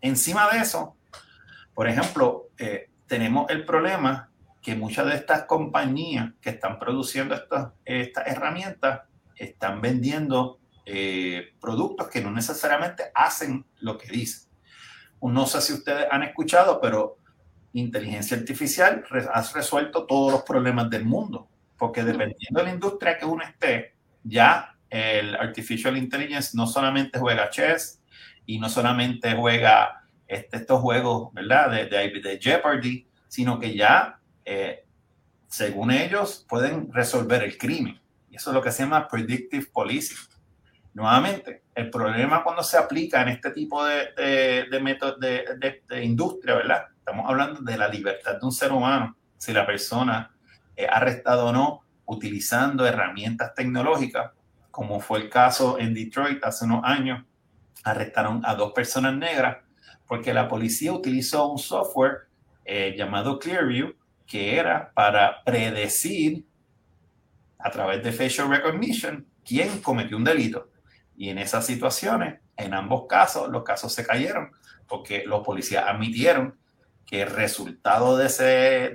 [0.02, 0.96] Encima de eso,
[1.74, 4.30] por ejemplo, eh, tenemos el problema
[4.62, 9.02] que muchas de estas compañías que están produciendo estas, estas herramientas
[9.36, 14.50] están vendiendo eh, productos que no necesariamente hacen lo que dicen.
[15.22, 17.18] No sé si ustedes han escuchado, pero
[17.74, 23.26] inteligencia artificial ha resuelto todos los problemas del mundo, porque dependiendo de la industria que
[23.26, 28.02] uno esté, ya el artificial intelligence no solamente juega chess
[28.46, 31.72] y no solamente juega este, estos juegos, ¿verdad?
[31.72, 34.84] De, de, Jeopardy, sino que ya eh,
[35.54, 38.02] según ellos, pueden resolver el crimen.
[38.32, 40.18] Y eso es lo que se llama predictive policing.
[40.96, 46.86] Nuevamente, el problema cuando se aplica en este tipo de, de, métodos de, industria, ¿verdad?
[46.98, 49.16] Estamos hablando de la libertad de un ser humano.
[49.38, 50.36] Si la persona
[50.76, 54.32] es arrestada o no utilizando herramientas tecnológicas,
[54.74, 57.24] como fue el caso en Detroit hace unos años,
[57.84, 59.58] arrestaron a dos personas negras
[60.08, 62.22] porque la policía utilizó un software
[62.66, 63.94] eh, llamado Clearview
[64.26, 66.48] que era para predecir
[67.60, 70.72] a través de facial recognition quién cometió un delito.
[71.16, 74.50] Y en esas situaciones, en ambos casos, los casos se cayeron
[74.88, 76.58] porque los policías admitieron
[77.06, 78.44] que el resultado de ese,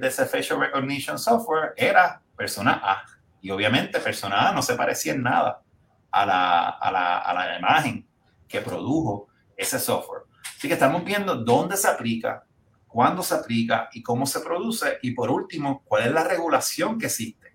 [0.00, 3.04] de ese facial recognition software era persona A.
[3.40, 5.62] Y obviamente persona A no se parecía en nada
[6.10, 8.06] a la, a la, a la imagen
[8.46, 10.22] que produjo ese software.
[10.56, 12.44] Así que estamos viendo dónde se aplica,
[12.86, 14.98] cuándo se aplica y cómo se produce.
[15.02, 17.52] Y por último, cuál es la regulación que existe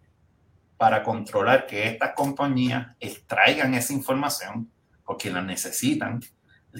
[0.77, 4.69] para controlar que estas compañías extraigan esa información
[5.05, 6.21] porque la necesitan,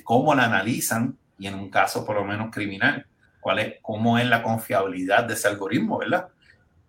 [0.03, 3.05] cómo la analizan y en un caso por lo menos criminal,
[3.39, 6.29] cuál es, cómo es la confiabilidad de ese algoritmo, ¿verdad?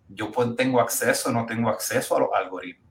[0.07, 2.84] Yo pues, tengo acceso, no tengo acceso a los algoritmos.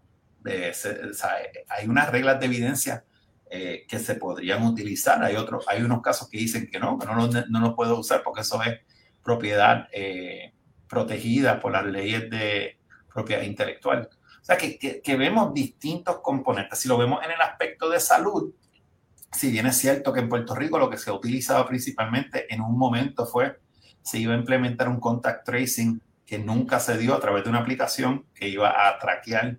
[0.45, 1.31] De ese, o sea,
[1.69, 3.05] hay unas reglas de evidencia
[3.51, 5.25] eh, que se podrían utilizar.
[5.25, 8.23] Hay, otros, hay unos casos que dicen que no, que no los no puedo usar
[8.23, 8.81] porque eso es
[9.23, 10.53] propiedad eh,
[10.87, 12.79] protegida por las leyes de
[13.13, 14.09] propiedad intelectual.
[14.13, 16.79] O sea, que, que, que, vemos distintos componentes.
[16.79, 18.53] Si lo vemos en el aspecto de salud,
[19.33, 22.61] si bien es cierto que en Puerto Rico lo que se ha utilizado principalmente en
[22.61, 23.59] un momento fue,
[24.03, 27.61] se iba a implementar un contact tracing que nunca se dio a través de una
[27.61, 29.59] aplicación que iba a traquear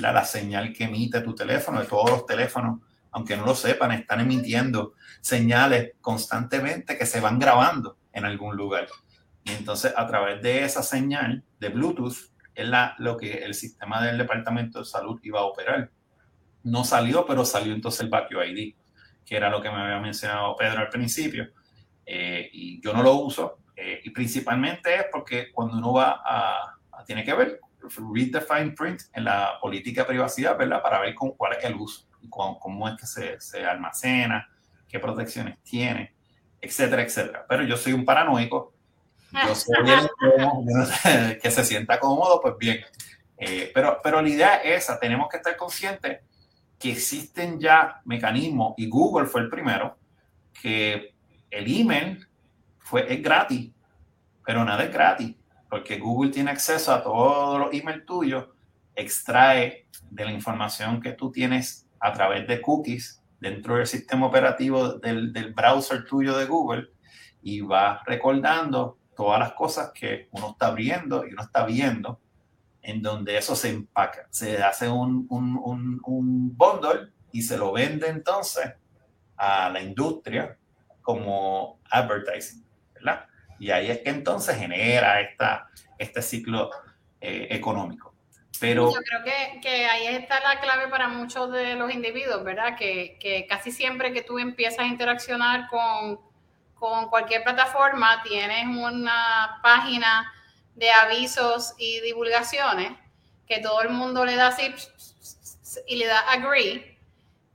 [0.00, 2.80] la señal que emite tu teléfono, de todos los teléfonos
[3.12, 8.88] aunque no lo sepan, están emitiendo señales constantemente que se van grabando en algún lugar.
[9.44, 14.02] Y entonces a través de esa señal de Bluetooth es la, lo que el sistema
[14.02, 15.90] del Departamento de Salud iba a operar.
[16.64, 18.74] No salió, pero salió entonces el Vacue ID,
[19.26, 21.50] que era lo que me había mencionado Pedro al principio.
[22.06, 23.58] Eh, y yo no lo uso.
[23.76, 27.60] Eh, y principalmente es porque cuando uno va a, a, tiene que ver,
[28.12, 30.82] read the fine print en la política de privacidad, ¿verdad?
[30.82, 34.48] Para ver con cuál es el uso cómo, es que se, se, almacena,
[34.88, 36.14] qué protecciones tiene,
[36.60, 37.46] etcétera, etcétera.
[37.48, 38.74] Pero yo soy un paranoico,
[39.32, 42.80] yo soy el que se sienta cómodo, pues bien.
[43.38, 46.20] Eh, pero, pero la idea es esa, tenemos que estar conscientes
[46.78, 49.96] que existen ya mecanismos, y Google fue el primero,
[50.60, 51.14] que
[51.50, 52.26] el email
[52.78, 53.70] fue, es gratis,
[54.44, 55.36] pero nada es gratis,
[55.72, 58.44] porque Google tiene acceso a todos los emails tuyos,
[58.94, 64.98] extrae de la información que tú tienes a través de cookies dentro del sistema operativo
[64.98, 66.90] del, del browser tuyo de Google
[67.42, 72.20] y va recordando todas las cosas que uno está abriendo y uno está viendo,
[72.82, 77.72] en donde eso se empaca, se hace un, un, un, un bundle y se lo
[77.72, 78.74] vende entonces
[79.38, 80.54] a la industria
[81.00, 82.62] como advertising,
[82.92, 83.24] ¿verdad?
[83.62, 86.68] Y ahí es que entonces genera esta, este ciclo
[87.20, 88.12] eh, económico.
[88.58, 92.76] Pero, Yo creo que, que, ahí está la clave para muchos de los individuos, ¿verdad?
[92.76, 96.18] Que, que casi siempre que tú empiezas a interaccionar con,
[96.74, 100.32] con, cualquier plataforma, tienes una página
[100.74, 102.90] de avisos y divulgaciones
[103.46, 104.74] que todo el mundo le da así
[105.86, 106.91] y le da agree,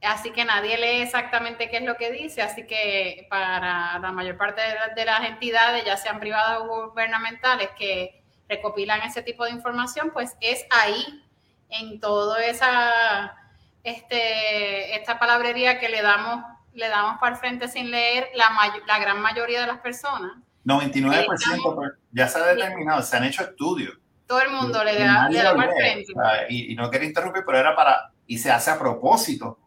[0.02, 4.38] así que nadie lee exactamente qué es lo que dice, así que para la mayor
[4.38, 4.62] parte
[4.96, 10.36] de, las entidades, ya sean privadas o gubernamentales, que recopilan ese tipo de información, pues
[10.40, 11.24] es ahí,
[11.70, 13.36] en toda esa,
[13.84, 18.50] este, esta palabrería que le damos, le damos para el frente sin leer la,
[18.86, 20.32] la gran mayoría de las personas.
[20.66, 23.98] 99% ya se ha determinado, se han hecho estudios.
[24.28, 26.14] Todo el mundo le da, le da para el frente.
[26.50, 29.58] y, no quería interrumpir, pero era para, y se hace a propósito,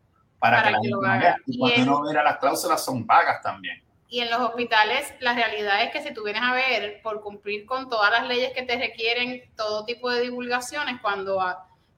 [0.41, 1.37] para, que, la gente vea.
[1.47, 3.81] Y, cuando uno mira las cláusulas son vagas también.
[4.09, 7.65] Y en los hospitales, la realidad es que si tú vienes a ver, por cumplir
[7.65, 11.41] con todas las leyes que te requieren todo tipo de divulgaciones, cuando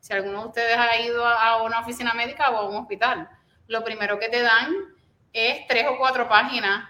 [0.01, 3.31] si alguno de ustedes ha ido a una oficina médica o a un hospital,
[3.69, 4.75] lo primero que te dan
[5.33, 6.87] es tres o cuatro páginas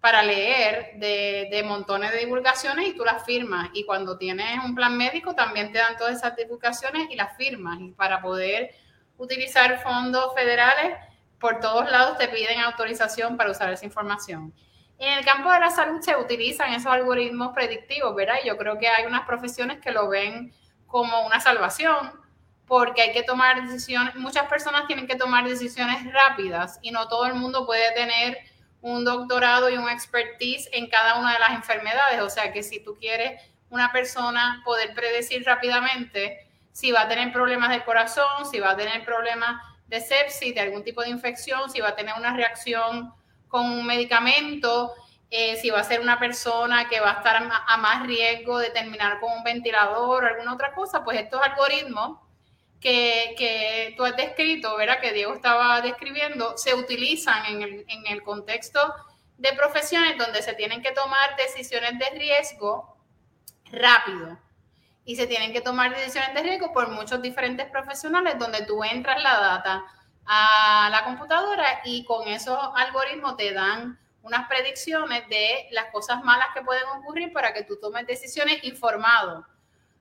[0.00, 3.70] para leer de, de, montones de divulgaciones y tú las firmas.
[3.74, 7.80] Y cuando tienes un plan médico también te dan todas esas divulgaciones y las firmas.
[7.80, 8.74] Y para poder
[9.18, 10.96] utilizar fondos federales,
[11.38, 14.54] por todos lados te piden autorización para usar esa información.
[14.98, 18.36] En el campo de la salud se utilizan esos algoritmos predictivos, ¿verdad?
[18.44, 20.54] Yo creo que hay unas profesiones que lo ven
[20.86, 22.12] como una salvación,
[22.66, 27.26] porque hay que tomar decisiones, muchas personas tienen que tomar decisiones rápidas y no todo
[27.26, 28.38] el mundo puede tener
[28.80, 32.20] un doctorado y un expertise en cada una de las enfermedades.
[32.20, 36.43] O sea que si tú quieres una persona poder predecir rápidamente
[36.74, 40.60] si va a tener problemas del corazón, si va a tener problemas de sepsis, de
[40.60, 43.14] algún tipo de infección, si va a tener una reacción
[43.46, 44.92] con un medicamento,
[45.30, 48.70] eh, si va a ser una persona que va a estar a más riesgo de
[48.70, 52.18] terminar con un ventilador o alguna otra cosa, pues estos algoritmos
[52.80, 55.00] que, tú has descrito, ¿verdad?
[55.00, 58.80] que Diego estaba describiendo, se utilizan en el, en el contexto
[59.38, 62.96] de profesiones donde se tienen que tomar decisiones de riesgo
[63.70, 64.43] rápido
[65.04, 69.22] y se tienen que tomar decisiones de riesgo por muchos diferentes profesionales donde tú entras
[69.22, 69.84] la data
[70.26, 76.48] a la computadora y con esos algoritmos te dan unas predicciones de las cosas malas
[76.54, 79.46] que pueden ocurrir para que tú tomes decisiones informado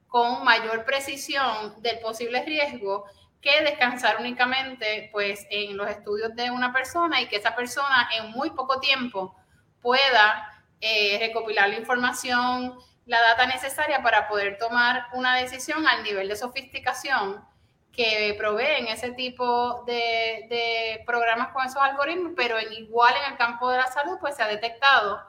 [0.08, 3.06] con mayor precisión del posible riesgo
[3.42, 8.32] que descansar únicamente pues en los estudios de una persona y que esa persona en
[8.32, 9.36] muy poco tiempo
[9.82, 16.30] pueda eh, recopilar la información, la data necesaria para poder tomar una decisión al nivel
[16.30, 17.46] de sofisticación
[17.92, 23.70] que proveen ese tipo de, de, programas con esos algoritmos, pero igual en el campo
[23.70, 25.22] de la salud, pues se ha detectado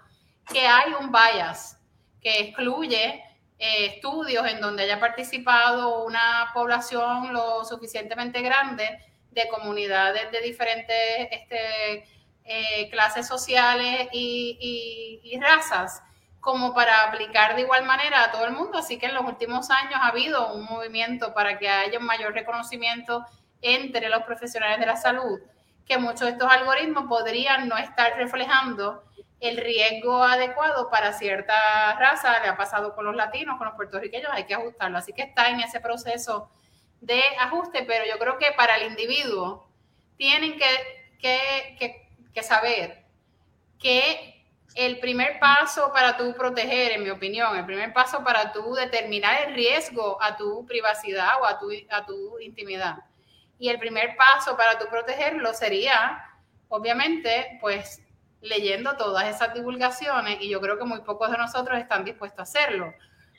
[0.50, 1.78] que hay un bias
[2.22, 3.22] que excluye
[3.58, 8.98] eh, estudios en donde haya participado una población lo suficientemente grande
[9.30, 12.04] de comunidades de diferentes este,
[12.44, 16.02] eh, clases sociales y, y, razas
[16.44, 18.76] como para aplicar de igual manera a todo el mundo.
[18.76, 22.34] Así que en los últimos años ha habido un movimiento para que haya un mayor
[22.34, 23.24] reconocimiento
[23.62, 25.40] entre los profesionales de la salud,
[25.86, 29.04] que muchos de estos algoritmos podrían no estar reflejando
[29.40, 34.30] el riesgo adecuado para cierta raza, le ha pasado con los latinos, con los puertorriqueños,
[34.30, 34.98] hay que ajustarlo.
[34.98, 36.50] Así que está en ese proceso
[37.00, 39.66] de ajuste, pero yo creo que para el individuo
[40.18, 40.66] tienen que,
[41.18, 43.02] que, que, saber
[43.78, 44.33] que
[44.74, 49.42] el primer paso para tú proteger, en mi opinión, el primer paso para tú determinar
[49.46, 52.96] el riesgo a tu privacidad o a tu, a tu intimidad.
[53.58, 56.24] Y el primer paso para tú protegerlo sería,
[56.68, 58.02] obviamente, pues
[58.40, 62.42] leyendo todas esas divulgaciones y yo creo que muy pocos de nosotros están dispuestos a
[62.42, 62.92] hacerlo.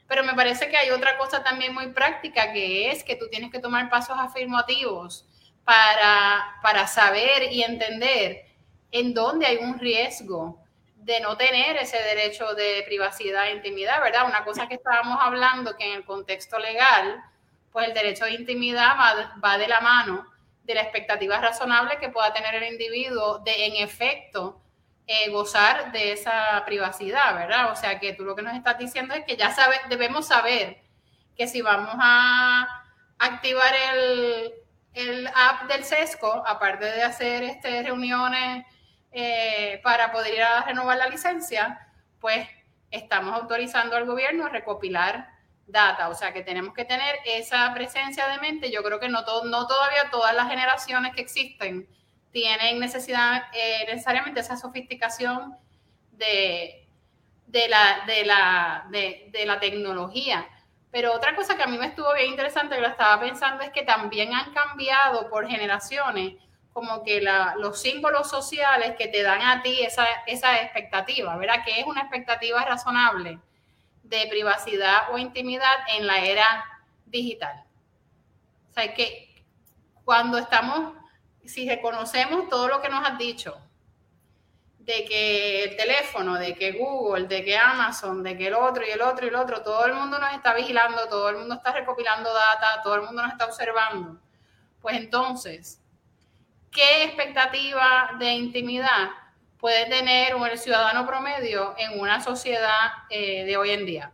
[0.07, 3.51] Pero me parece que hay otra cosa también muy práctica que es que tú tienes
[3.51, 5.25] que tomar pasos afirmativos
[5.65, 8.45] para, para saber y entender
[8.91, 10.64] en dónde hay un riesgo
[11.05, 14.25] de no tener ese derecho de privacidad e intimidad, ¿verdad?
[14.25, 17.23] Una cosa que estábamos hablando que en el contexto legal,
[17.71, 20.25] pues el derecho de intimidad va, va de la mano
[20.63, 24.59] de la expectativa razonable que pueda tener el individuo de, en efecto,
[25.05, 27.71] eh, gozar de esa privacidad, ¿verdad?
[27.71, 30.81] O sea que tú lo que nos estás diciendo es que ya sabe, debemos saber
[31.37, 32.83] que si vamos a
[33.19, 34.53] activar el,
[34.93, 38.65] el app del SESCO, aparte de hacer este, reuniones
[39.17, 41.87] eh, para poder ir a renovar la licencia,
[42.19, 42.49] pues
[42.91, 45.29] estamos autorizando al gobierno a recopilar
[45.65, 48.69] data, o sea que tenemos que tener esa presencia de mente.
[48.71, 51.87] Yo creo que no, todavía todas las generaciones que existen
[52.31, 55.55] tienen necesidad, eh, necesariamente esa sofisticación
[56.11, 56.85] de,
[57.47, 60.45] de, la, de, la, de, la tecnología.
[60.91, 63.69] Pero otra cosa que a mí me estuvo bien interesante, que lo estaba pensando, es
[63.69, 66.33] que también han cambiado por generaciones
[66.75, 67.21] como que
[67.55, 71.63] los símbolos sociales que te dan a ti esa, esa expectativa, ¿verdad?
[71.63, 73.39] Que es una expectativa razonable
[74.03, 76.65] de privacidad o intimidad en la era
[77.05, 77.63] digital.
[78.69, 79.41] O sea, que
[80.03, 80.95] cuando estamos,
[81.45, 83.57] si reconocemos todo lo que nos has dicho,
[84.79, 88.89] de que el teléfono, de que Google, de que Amazon, de que el otro y
[88.89, 91.71] el otro y el otro, todo el mundo nos está vigilando, todo el mundo está
[91.71, 94.19] recopilando data, todo el mundo nos está observando.
[94.81, 95.79] Pues entonces,
[96.75, 99.09] ¿qué expectativa de intimidad
[99.57, 104.11] puede tener el ciudadano promedio en una sociedad eh, de hoy en día?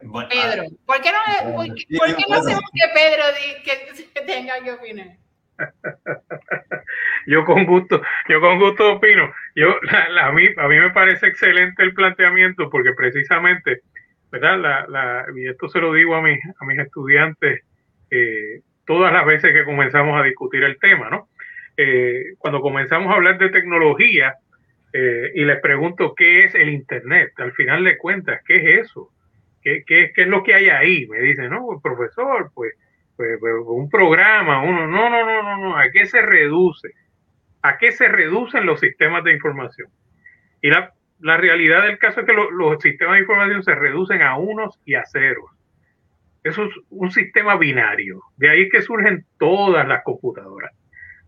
[0.00, 3.24] Pedro, ah, ¿por qué no, por, qué no hacemos que Pedro
[3.64, 5.16] que tenga que opinar?
[7.26, 9.32] yo con gusto, yo con gusto opino.
[9.54, 9.76] Yo,
[10.20, 13.82] a, mí, a mí me parece excelente el planteamiento porque precisamente,
[14.32, 14.58] ¿verdad?
[14.58, 17.62] La, la, y esto se lo digo a, mis, a mis estudiantes
[18.10, 18.60] eh,
[18.92, 21.28] todas las veces que comenzamos a discutir el tema, ¿no?
[21.76, 24.34] Eh, cuando comenzamos a hablar de tecnología
[24.92, 29.08] eh, y les pregunto qué es el Internet, al final de cuentas, ¿qué es eso?
[29.62, 31.06] ¿Qué, es lo que hay ahí?
[31.06, 32.74] Me dicen, no, pues, profesor, pues
[33.16, 36.90] pues, pues, un programa, uno, no, no, no, no, no, ¿a qué se reduce?
[37.62, 39.88] ¿A qué se reducen los sistemas de información?
[40.60, 44.78] Y la realidad del caso es que los sistemas de información se reducen a unos
[44.84, 45.50] y a ceros.
[46.44, 48.22] Eso es un sistema binario.
[48.36, 50.72] De ahí que surgen todas las computadoras.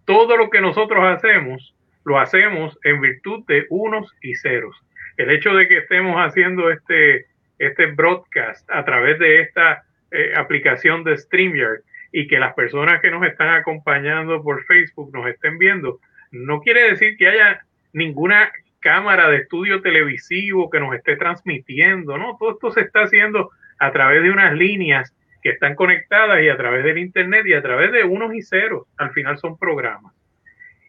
[0.05, 4.77] Todo lo que nosotros hacemos, lo hacemos en virtud de unos y ceros.
[5.17, 7.27] El hecho de que estemos haciendo este,
[7.59, 11.81] este broadcast a través de esta eh, aplicación de StreamYard
[12.12, 16.01] y que las personas que nos están acompañando por Facebook nos estén viendo,
[16.31, 22.37] no quiere decir que haya ninguna cámara de estudio televisivo que nos esté transmitiendo, ¿no?
[22.39, 26.57] Todo esto se está haciendo a través de unas líneas que están conectadas y a
[26.57, 28.87] través del Internet y a través de unos y ceros.
[28.97, 30.14] Al final son programas.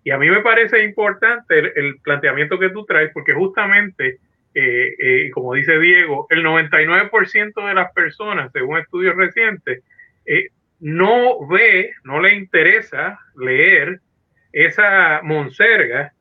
[0.04, 4.20] Y a mí me parece importante el planteamiento que tú traes porque justamente
[4.58, 9.84] eh, eh, como dice Diego, el 99% de las personas, según estudios recientes,
[10.26, 10.48] eh,
[10.80, 14.00] no ve, no le interesa leer
[14.54, 16.14] esa monserga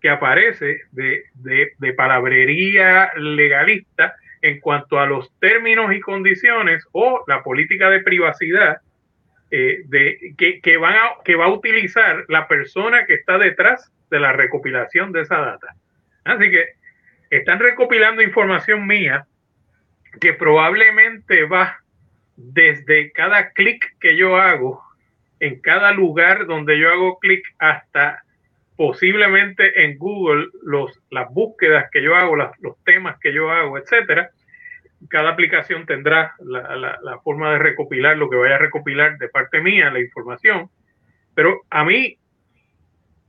[0.00, 7.42] que aparece de, de, palabrería legalista en cuanto a los términos y condiciones o la
[7.42, 8.78] política de privacidad
[9.50, 15.22] de, que, que va a utilizar la persona que está detrás de la recopilación de
[15.22, 15.74] esa data.
[16.24, 16.66] Así que
[17.30, 19.26] están recopilando información mía
[20.20, 21.78] que probablemente va
[22.36, 24.82] desde cada clic que yo hago
[25.40, 28.22] en cada lugar donde yo hago clic hasta
[28.82, 34.30] posiblemente en Google los, las búsquedas que yo hago, los temas que yo hago, etcétera.
[35.08, 39.60] Cada aplicación tendrá la, la forma de recopilar lo que vaya a recopilar de parte
[39.60, 40.68] mía, la información.
[41.32, 42.18] Pero a mí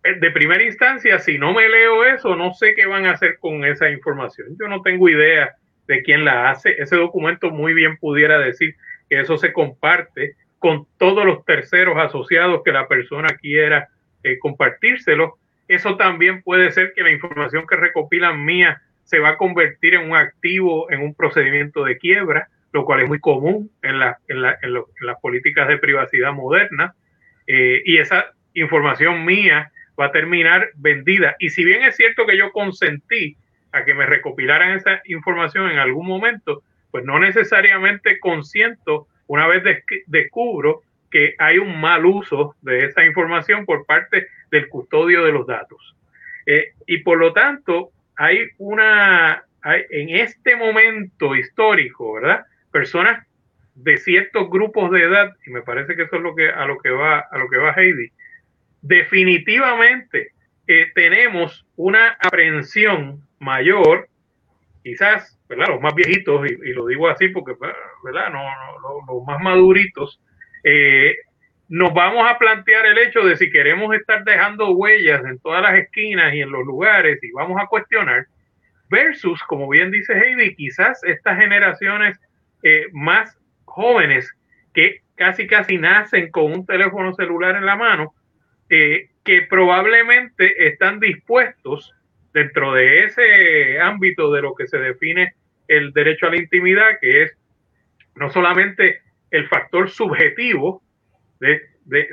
[0.04, 3.38] eh, de primera instancia, si no me leo eso, no sé qué van a hacer
[3.38, 4.58] con esa información.
[4.60, 5.54] Yo no tengo idea
[5.88, 6.82] de quién la hace.
[6.82, 8.74] Ese documento muy bien pudiera decir
[9.08, 13.90] que eso se comparte con todos los terceros asociados que la persona quiera
[14.24, 15.38] eh, compartírselo.
[15.68, 20.10] Eso también puede ser que la información que recopilan mía se va a convertir en
[20.10, 23.96] un activo en un procedimiento de quiebra, lo cual es muy común en,
[24.28, 26.96] en, en, las políticas de privacidad modernas.
[27.48, 31.36] Eh, y esa información mía va a terminar vendida.
[31.40, 33.38] Y si bien es cierto que yo consentí
[33.72, 39.64] a que me recopilaran esa información en algún momento, pues no necesariamente consiento una vez
[40.08, 40.82] descubro
[41.14, 45.96] que hay un mal uso de esa información por parte del custodio de los datos.
[46.48, 52.48] Eh, y por lo tanto, hay una, hay, en este momento histórico, ¿verdad?
[52.72, 53.28] Personas
[53.76, 56.80] de ciertos grupos de edad, y me parece que eso es lo que, a lo
[56.80, 58.12] que va, a lo que va Heidi,
[58.82, 60.32] definitivamente
[60.66, 64.10] eh, tenemos una aprehensión mayor,
[64.82, 65.68] quizás, ¿verdad?
[65.68, 67.54] Los más viejitos, y, lo digo así porque,
[68.04, 68.32] ¿verdad?
[68.32, 68.42] No,
[69.08, 70.20] los más maduritos,
[70.64, 71.16] eh,
[71.70, 75.76] nos vamos a plantear el hecho de si queremos estar dejando huellas en todas las
[75.76, 78.28] esquinas y en los lugares y vamos a cuestionar,
[78.90, 82.20] versus, como bien dice Heidi, quizás estas generaciones
[82.62, 84.32] eh, más jóvenes
[84.74, 88.14] que casi casi nacen con un teléfono celular en la mano,
[88.70, 91.94] eh, que probablemente están dispuestos
[92.34, 95.34] dentro de ese ámbito de lo que se define
[95.68, 97.38] el derecho a la intimidad, que es
[98.16, 99.02] no solamente
[99.34, 100.82] el factor subjetivo,
[101.40, 101.62] de,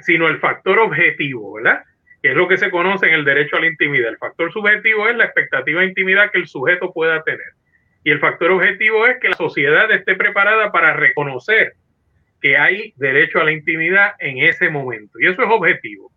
[0.01, 1.85] sino el factor objetivo, ¿verdad?
[2.23, 4.11] Que es lo que se conoce en el derecho a la intimidad.
[4.11, 7.53] El factor subjetivo es la expectativa de intimidad que el sujeto pueda tener.
[8.03, 11.75] Y el factor objetivo es que la sociedad esté preparada para reconocer
[12.41, 15.21] que hay derecho a la intimidad en ese momento.
[15.21, 16.11] Y eso es objetivo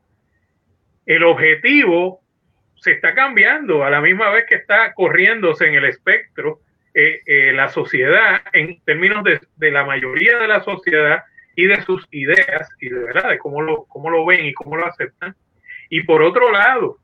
[1.06, 2.22] el objetivo
[2.76, 6.60] se está cambiando a la misma vez que está corriéndose en el espectro
[6.94, 11.24] eh, eh, la sociedad en términos de, la mayoría de la sociedad
[11.56, 14.78] y de sus ideas y de verdad de cómo lo, cómo lo ven y cómo
[14.78, 15.36] lo aceptan.
[15.90, 16.98] Y por otro lado,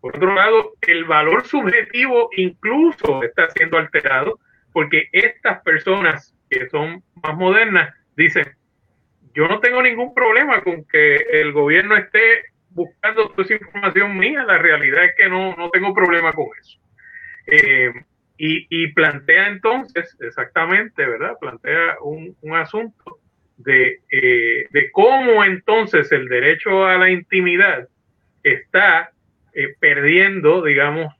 [0.00, 4.38] por otro lado, el valor subjetivo incluso está siendo alterado
[4.72, 8.46] porque estas personas que son más modernas dicen,
[9.34, 14.44] yo no tengo ningún problema con que el gobierno esté buscando toda esa información mía,
[14.44, 16.78] la realidad es que no, no tengo problema con eso.
[17.46, 17.92] Eh,
[18.36, 21.36] y, plantea entonces, exactamente, ¿verdad?
[21.40, 23.20] Plantea un, asunto
[23.56, 27.88] de, eh, de, cómo entonces el derecho a la intimidad
[28.42, 29.12] está
[29.52, 31.14] eh, perdiendo, digamos,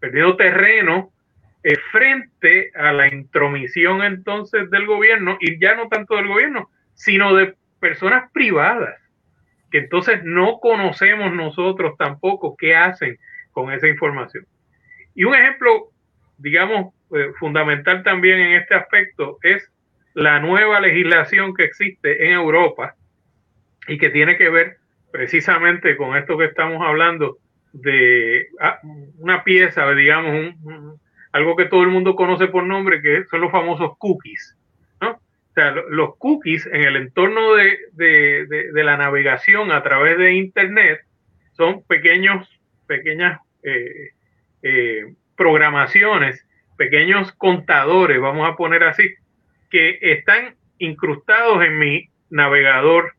[0.00, 1.12] perdiendo terreno
[1.90, 7.54] frente a la intromisión entonces del gobierno, y ya no tanto del gobierno, sino de
[7.80, 8.98] personas privadas,
[9.70, 13.18] que entonces no conocemos nosotros tampoco qué hacen
[13.52, 14.46] con esa información.
[15.14, 15.90] Y un ejemplo,
[16.38, 19.70] digamos, eh, fundamental también en este aspecto es
[20.14, 22.94] la nueva legislación que existe en Europa
[23.88, 24.76] y que tiene que ver
[25.10, 27.38] precisamente con esto que estamos hablando
[27.72, 28.80] de ah,
[29.18, 30.54] una pieza, digamos,
[31.32, 34.56] algo que todo el mundo conoce por nombre, que son los famosos cookies.
[35.00, 41.00] O sea, los cookies en el entorno de, la navegación a través de Internet
[41.52, 42.48] son pequeños,
[42.88, 44.10] pequeñas eh,
[44.62, 49.08] eh, programaciones, pequeños contadores, vamos a poner así,
[49.70, 53.14] que están incrustados en mi navegador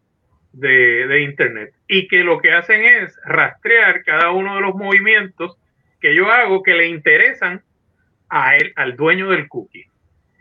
[0.54, 5.58] de, Internet y que lo que hacen es rastrear cada uno de los movimientos
[6.00, 7.62] que yo hago que le interesan
[8.30, 9.86] a él, al dueño del cookie.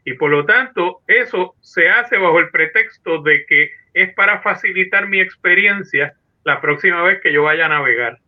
[0.04, 5.08] Y por lo tanto, eso se hace bajo el pretexto de que es para facilitar
[5.08, 6.14] mi experiencia
[6.44, 8.18] la próxima vez que yo vaya a navegar.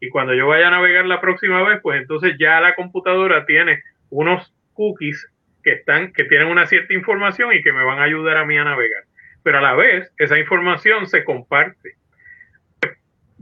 [0.00, 3.82] Y cuando yo vaya a navegar la próxima vez, pues entonces ya la computadora tiene
[4.08, 5.28] unos cookies
[5.62, 8.56] que están, que tienen una cierta información y que me van a ayudar a mí
[8.56, 9.04] a navegar.
[9.42, 11.96] Pero a la vez, esa información se comparte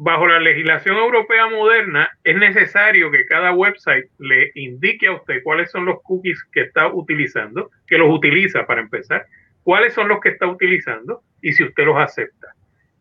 [0.00, 5.72] bajo la legislación europea moderna es necesario que cada website le indique a usted cuáles
[5.72, 9.26] son los cookies que está utilizando, que los utiliza para empezar,
[9.64, 12.46] cuáles son los que está utilizando y si usted los acepta.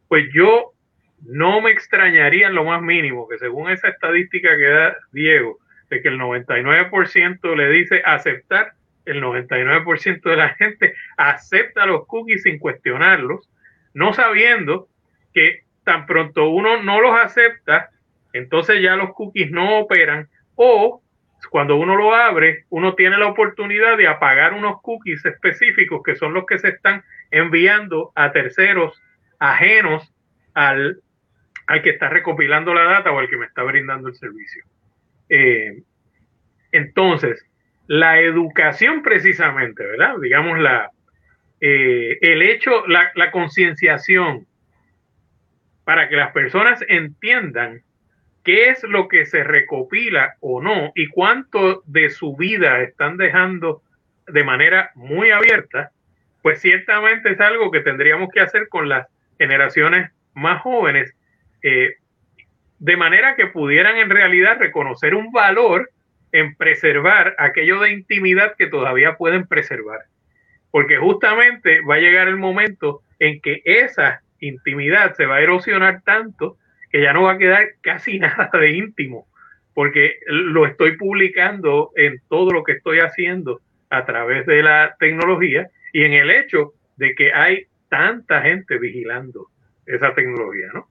[0.08, 0.74] Pues yo
[1.26, 5.58] no me extrañaría en lo más mínimo que según esa estadística que da Diego,
[5.90, 8.74] de que el 99% le dice aceptar,
[9.06, 13.50] el 99% de la gente acepta los cookies sin cuestionarlos,
[13.94, 14.90] no sabiendo
[15.34, 17.90] que tan pronto uno no los acepta,
[18.34, 21.02] entonces ya los cookies no operan o
[21.50, 26.34] cuando uno lo abre, uno tiene la oportunidad de apagar unos cookies específicos que son
[26.34, 29.02] los que se están enviando a terceros
[29.40, 30.14] ajenos
[30.54, 31.00] al,
[31.68, 34.64] al que está recopilando la data o al que me está brindando el servicio.
[35.30, 35.84] Eh,
[36.72, 37.46] entonces,
[37.88, 40.16] la educación precisamente, ¿verdad?
[40.22, 40.92] Digamos, la,
[41.62, 44.48] eh, el hecho, la, la concienciación
[45.84, 47.82] para que las personas entiendan
[48.44, 53.82] qué es lo que se recopila o no y cuánto de su vida están dejando
[54.28, 55.92] de manera muy abierta,
[56.42, 59.08] pues ciertamente es algo que tendríamos que hacer con las
[59.38, 61.14] generaciones más jóvenes,
[61.68, 61.96] eh,
[62.80, 65.90] de manera que pudieran en realidad reconocer un valor
[66.32, 70.02] en preservar aquello de intimidad que todavía pueden preservar.
[70.72, 76.02] Porque justamente va a llegar el momento en que esas intimidad se va a erosionar
[76.04, 76.58] tanto
[76.92, 79.28] que ya no va a quedar casi nada de íntimo,
[79.74, 85.70] porque lo estoy publicando en todo lo que estoy haciendo a través de la tecnología
[85.94, 89.48] y en el hecho de que hay tanta gente vigilando
[89.86, 90.90] esa tecnología, ¿no?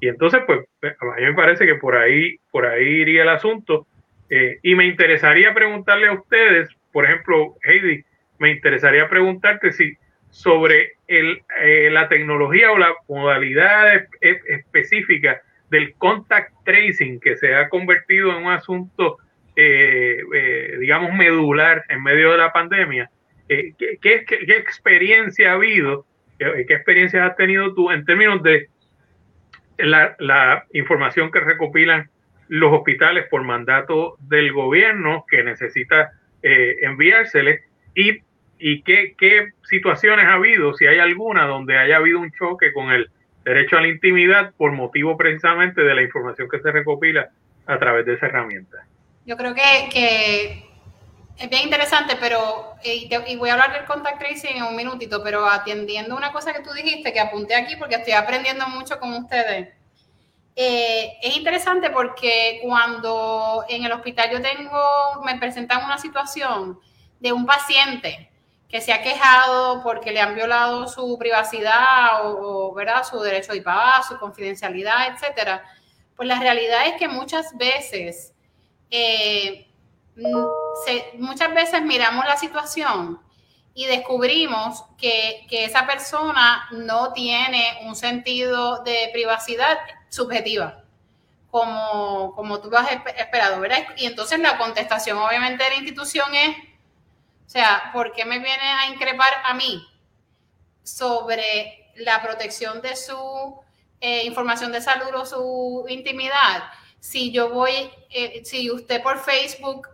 [0.00, 3.86] Y entonces, pues, a mí me parece que por ahí, por ahí iría el asunto.
[4.28, 8.04] Eh, y me interesaría preguntarle a ustedes, por ejemplo, Heidi,
[8.38, 9.96] me interesaría preguntarte si
[10.30, 15.40] sobre el, eh, la tecnología o la modalidad específica
[15.70, 19.18] del contact tracing que se ha convertido en un asunto,
[19.56, 23.10] eh, eh, digamos, medular en medio de la pandemia.
[23.48, 26.04] ¿qué, qué, qué, experiencia ha habido?
[26.38, 28.68] ¿Qué, experiencias has tenido tú en términos de
[29.78, 32.08] la, la información que recopilan
[32.48, 36.12] los hospitales por mandato del gobierno que necesita
[36.42, 37.62] enviársele
[37.94, 38.20] y
[38.58, 42.90] y qué, qué situaciones ha habido, si hay alguna, donde haya habido un choque con
[42.90, 43.10] el
[43.44, 47.28] derecho a la intimidad por motivo precisamente de la información que se recopila
[47.66, 48.78] a través de esa herramienta.
[49.24, 50.65] Yo creo que, que
[51.38, 55.22] es bien interesante, pero, y, y, voy a hablar del contact tracing en un minutito,
[55.22, 59.12] pero atendiendo una cosa que tú dijiste, que apunté aquí porque estoy aprendiendo mucho con
[59.12, 59.76] ustedes.
[60.58, 64.80] Eh, es interesante porque cuando en el hospital yo tengo,
[65.22, 66.80] me presentan una situación
[67.20, 68.30] de un paciente
[68.66, 73.04] que se ha quejado porque le han violado su privacidad o, ¿verdad?
[73.04, 75.62] su derecho de pagar, su confidencialidad, etcétera,
[76.16, 78.32] pues la realidad es que muchas veces,
[78.90, 79.68] eh,
[81.18, 83.20] muchas veces miramos la situación
[83.74, 89.76] y descubrimos que, que, esa persona no tiene un sentido de privacidad
[90.08, 90.82] subjetiva,
[91.50, 93.84] como, como tú lo has esperado, ¿verdad?
[93.98, 98.62] Y entonces la contestación obviamente de la institución es, o sea, ¿por qué me viene
[98.62, 99.86] a increpar a mí
[100.82, 103.60] sobre la protección de su
[104.00, 106.64] eh, información de salud o su intimidad?
[106.98, 109.88] Si yo voy, eh, si usted por Facebook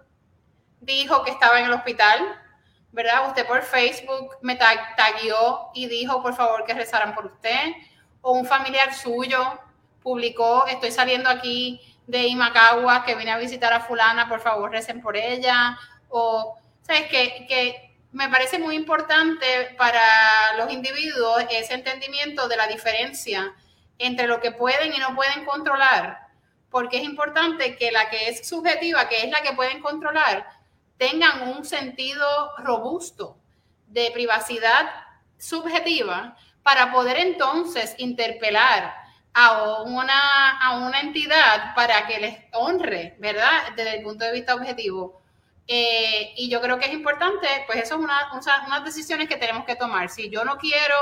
[0.82, 2.38] dijo que estaba en el hospital,
[2.90, 3.28] ¿verdad?
[3.28, 7.72] Usted por Facebook me taguió y dijo, por favor, que rezaran por usted.
[8.20, 9.58] O un familiar suyo
[10.02, 15.00] publicó, estoy saliendo aquí de Imacagua, que vine a visitar a fulana, por favor, recen
[15.00, 15.78] por ella.
[16.08, 17.06] O, ¿sabes?
[17.06, 23.54] Que, que me parece muy importante para los individuos ese entendimiento de la diferencia
[23.98, 26.26] entre lo que pueden y no pueden controlar,
[26.70, 30.46] porque es importante que la que es subjetiva, que es la que pueden controlar,
[31.02, 33.36] tengan un sentido robusto
[33.88, 34.88] de privacidad
[35.36, 38.94] subjetiva para poder entonces interpelar
[39.34, 43.72] a una, a una entidad para que les honre, ¿verdad?
[43.74, 45.20] Desde el punto de vista objetivo.
[45.66, 48.30] Eh, y yo creo que es importante, pues eso es una,
[48.68, 50.08] unas decisiones que tenemos que tomar.
[50.08, 50.94] Si yo no quiero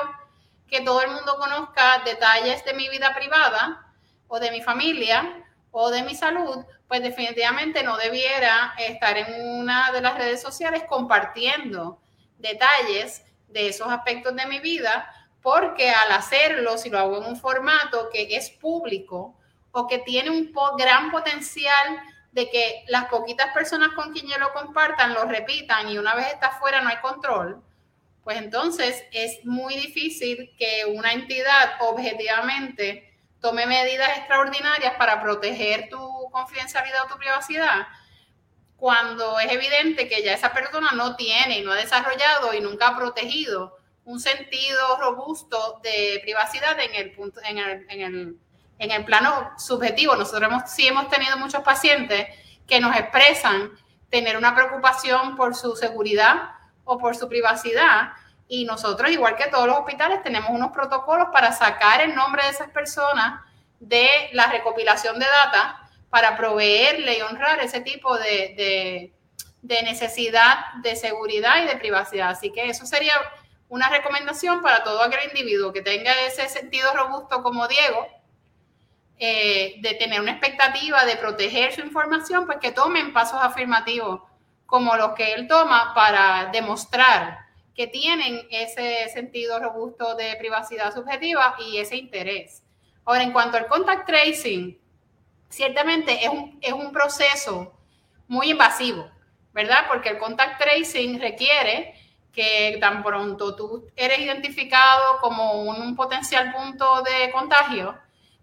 [0.67, 3.93] que todo el mundo conozca detalles de mi vida privada
[4.29, 9.93] o de mi familia o de mi salud, pues definitivamente no debiera estar en una
[9.93, 12.01] de las redes sociales compartiendo
[12.37, 15.09] detalles de esos aspectos de mi vida,
[15.41, 19.39] porque al hacerlo, si lo hago en un formato que es público
[19.71, 22.01] o que tiene un gran potencial
[22.33, 26.27] de que las poquitas personas con quien yo lo compartan lo repitan y una vez
[26.27, 27.63] está fuera no hay control,
[28.25, 33.10] pues entonces es muy difícil que una entidad objetivamente
[33.41, 35.99] tome medidas extraordinarias para proteger tu
[36.31, 37.87] confidencialidad o tu privacidad,
[38.77, 42.89] cuando es evidente que ya esa persona no tiene y no ha desarrollado y nunca
[42.89, 48.37] ha protegido un sentido robusto de privacidad en el punto, en el, en el,
[48.79, 50.17] en el plano subjetivo.
[50.17, 52.27] Nosotros sí hemos tenido muchos pacientes
[52.67, 53.73] que nos expresan
[54.09, 56.51] tener una preocupación por su seguridad
[56.85, 58.13] o por su privacidad
[58.53, 62.49] y nosotros, igual que todos los hospitales, tenemos unos protocolos para sacar el nombre de
[62.49, 63.45] esas personas
[63.79, 69.13] de la recopilación de data para proveerle y honrar ese tipo de,
[69.63, 72.31] necesidad de seguridad y de privacidad.
[72.31, 73.13] Así que eso sería
[73.69, 78.05] una recomendación para todo aquel individuo que tenga ese sentido robusto como Diego,
[79.17, 84.23] eh, de tener una expectativa de proteger su información, pues que tomen pasos afirmativos
[84.67, 87.50] como los que él toma para demostrar
[87.81, 92.63] que tienen ese sentido robusto de privacidad subjetiva y ese interés.
[93.07, 94.79] Ahora, en cuanto al contact tracing,
[95.49, 97.73] ciertamente es un, es un proceso
[98.29, 99.11] muy invasivo,
[99.55, 99.87] ¿verdad?
[99.89, 101.95] Porque el contact tracing requiere
[102.35, 107.99] que tan pronto tú eres identificado como un, potencial punto de contagio,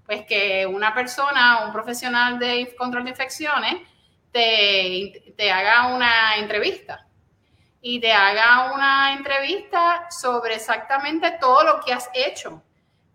[0.08, 3.76] pues que una persona, un profesional de control de infecciones,
[4.32, 7.07] te, te haga una entrevista
[7.82, 12.62] y te haga una entrevista sobre exactamente todo lo que has hecho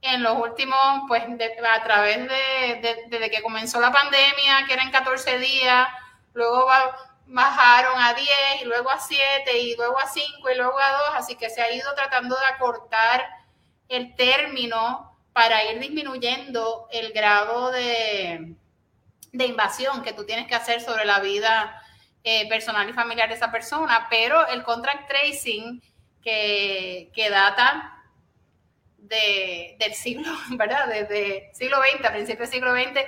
[0.02, 5.38] en los últimos, pues a través de, desde que comenzó la pandemia, que eran 14
[5.38, 5.88] días,
[6.34, 6.66] luego
[7.26, 8.28] bajaron a 10
[8.62, 11.62] y luego a 7 y luego a 5 y luego a 2, así que se
[11.62, 13.24] ha ido tratando de acortar
[13.88, 18.54] el término para ir disminuyendo el grado de,
[19.32, 21.81] de invasión que tú tienes que hacer sobre la vida
[22.24, 25.82] eh, personal y familiar de esa persona, pero el contract tracing
[26.22, 28.02] que, que data
[28.96, 30.86] de, del siglo, ¿verdad?
[30.88, 33.00] Desde siglo XX, a principios del siglo XX,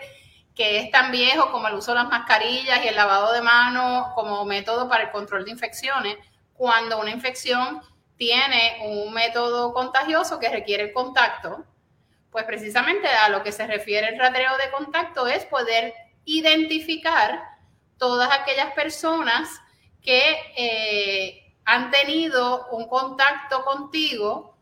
[0.54, 4.08] que es tan viejo como el uso de las mascarillas y el lavado de manos
[4.14, 6.16] como método para el control de infecciones,
[6.52, 7.80] cuando una infección
[8.16, 11.64] tiene un método contagioso que requiere el contacto,
[12.30, 17.53] pues precisamente a lo que se refiere el rastreo de contacto es poder identificar
[18.04, 19.48] todas aquellas personas
[20.02, 24.54] que eh, han tenido un contacto contigo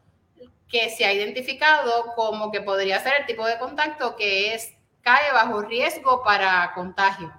[0.69, 5.33] que se ha identificado como que podría ser el tipo de contacto que es cae
[5.33, 7.33] bajo riesgo para contagio.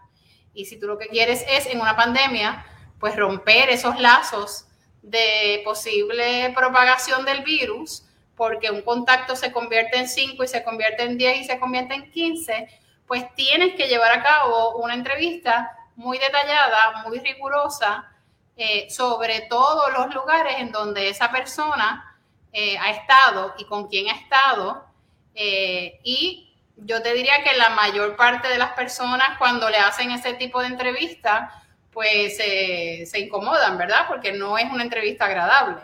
[0.53, 2.65] Y si tú lo que quieres es en una pandemia,
[2.99, 4.65] pues romper esos lazos
[5.01, 8.03] de posible propagación del virus,
[8.35, 11.95] porque un contacto se convierte en 5 y se convierte en 10 y se convierte
[11.95, 12.67] en 15,
[13.07, 18.09] pues tienes que llevar a cabo una entrevista muy detallada, muy rigurosa,
[18.55, 22.15] eh, sobre todos los lugares en donde esa persona
[22.51, 24.85] eh, ha estado y con quién ha estado.
[25.33, 30.11] Eh, y yo te diría que la mayor parte de las personas cuando le hacen
[30.11, 34.05] ese tipo de entrevista, pues se incomodan, ¿verdad?
[34.07, 35.81] Porque no es una entrevista agradable.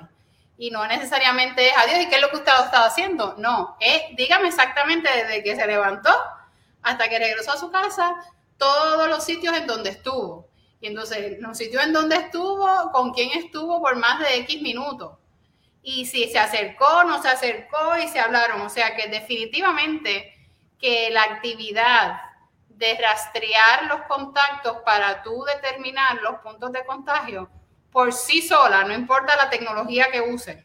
[0.58, 3.36] Y no necesariamente es, adiós, ¿y qué es lo que usted ha estado haciendo?
[3.38, 6.14] No, es, dígame exactamente desde que se levantó
[6.82, 8.16] hasta que regresó a su casa,
[8.60, 10.48] todos los sitios en donde estuvo.
[10.82, 15.18] Y entonces, los sitios en donde estuvo, con quién estuvo por más de X minutos.
[15.82, 18.62] Y si se acercó, no se acercó y se hablaron.
[18.62, 20.36] O sea que definitivamente
[20.78, 22.22] que la actividad
[22.68, 27.50] de rastrear los contactos para tú determinar los puntos de contagio
[27.92, 30.64] por sí sola, no importa la tecnología que use.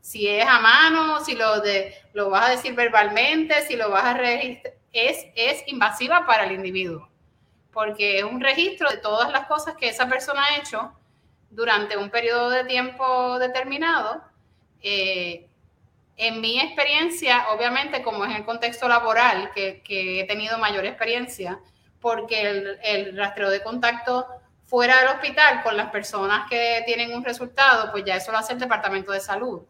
[0.00, 4.04] Si es a mano, si lo, de, lo vas a decir verbalmente, si lo vas
[4.04, 7.11] a registrar, es, es invasiva para el individuo
[7.72, 10.92] porque es un registro de todas las cosas que esa persona ha hecho
[11.50, 14.22] durante un periodo de tiempo determinado.
[14.80, 15.46] Eh,
[16.16, 19.82] en mi experiencia, obviamente, como en el contexto laboral, que,
[20.20, 21.58] he tenido mayor experiencia,
[22.00, 24.26] porque el, rastreo de contacto
[24.66, 28.54] fuera del hospital con las personas que tienen un resultado, pues ya eso lo hace
[28.54, 29.62] el Departamento de Salud.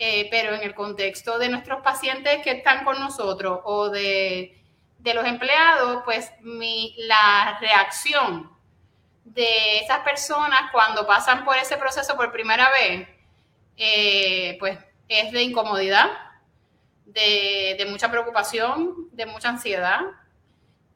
[0.00, 4.57] Eh, pero en el contexto de nuestros pacientes que están con nosotros o de
[4.98, 8.50] de los empleados, pues la reacción
[9.24, 13.08] de esas personas cuando pasan por ese proceso por primera vez,
[13.76, 16.10] eh, pues es de incomodidad,
[17.06, 20.00] de, mucha preocupación, de mucha ansiedad.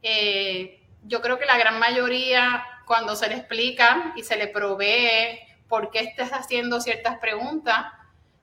[0.03, 5.39] Eh, yo creo que la gran mayoría, cuando se le explica y se le provee
[5.69, 7.87] por qué estás haciendo ciertas preguntas,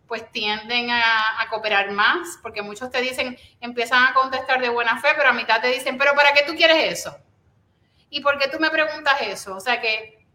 [0.10, 5.10] pues tienden a, cooperar más, porque muchos te dicen, empiezan a contestar de buena fe,
[5.16, 7.16] pero a mitad te dicen, pero ¿para qué tú quieres eso?
[8.10, 9.56] ¿Y por qué tú me preguntas eso?
[9.56, 10.26] O sea que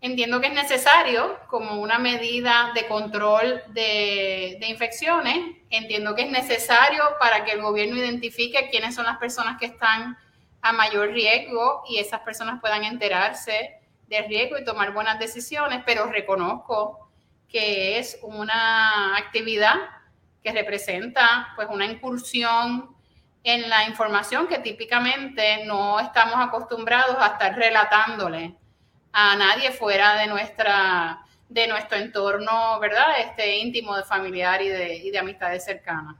[0.00, 6.30] entiendo que es necesario como una medida de control de, de, infecciones, entiendo que es
[6.30, 10.16] necesario para que el gobierno identifique quiénes son las personas que están
[10.60, 16.06] a mayor riesgo y esas personas puedan enterarse del riesgo y tomar buenas decisiones, pero
[16.06, 17.01] reconozco
[17.52, 19.76] que es una actividad
[20.42, 22.96] que representa pues una incursión
[23.44, 28.56] en la información que típicamente no estamos acostumbrados a estar relatándole
[29.12, 33.20] a nadie fuera de nuestra de nuestro entorno, ¿verdad?
[33.20, 36.16] Este íntimo, de familiar y de, y de amistades cercanas.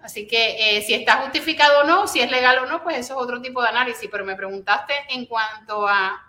[0.00, 3.14] Así que eh, si está justificado o no, si es legal o no, pues eso
[3.14, 4.08] es otro tipo de análisis.
[4.12, 6.22] Pero me preguntaste en cuanto a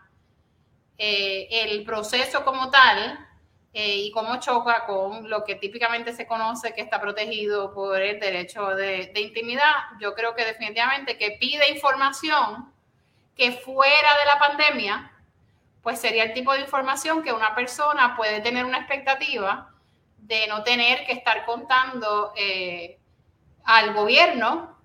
[0.97, 3.24] eh, el proceso como tal,
[3.77, 8.21] eh, y cómo choca con lo que típicamente se conoce que está protegido por el
[8.21, 12.71] derecho de, intimidad, yo creo que definitivamente que pide información
[13.35, 15.11] que fuera de la pandemia,
[15.83, 19.69] pues sería el tipo de información que una persona puede tener una expectativa
[20.19, 22.97] de no tener que estar contando eh,
[23.65, 24.79] al gobierno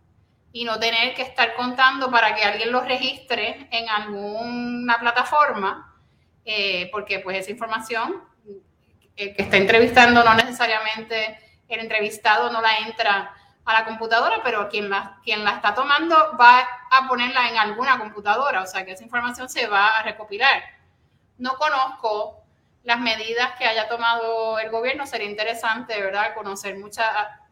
[0.53, 5.95] y no tener que estar contando para que alguien lo registre en alguna plataforma,
[6.45, 8.29] eh, porque pues esa información
[9.25, 11.39] el que está entrevistando no necesariamente
[11.69, 13.35] el entrevistado no la entra
[13.65, 17.99] a la computadora, pero quien la, quien la está tomando va a ponerla en alguna
[17.99, 20.63] computadora, o sea que esa información se va a recopilar.
[21.39, 22.43] No conozco
[22.83, 27.07] las medidas que haya tomado el gobierno, sería interesante, ¿verdad?, conocer muchas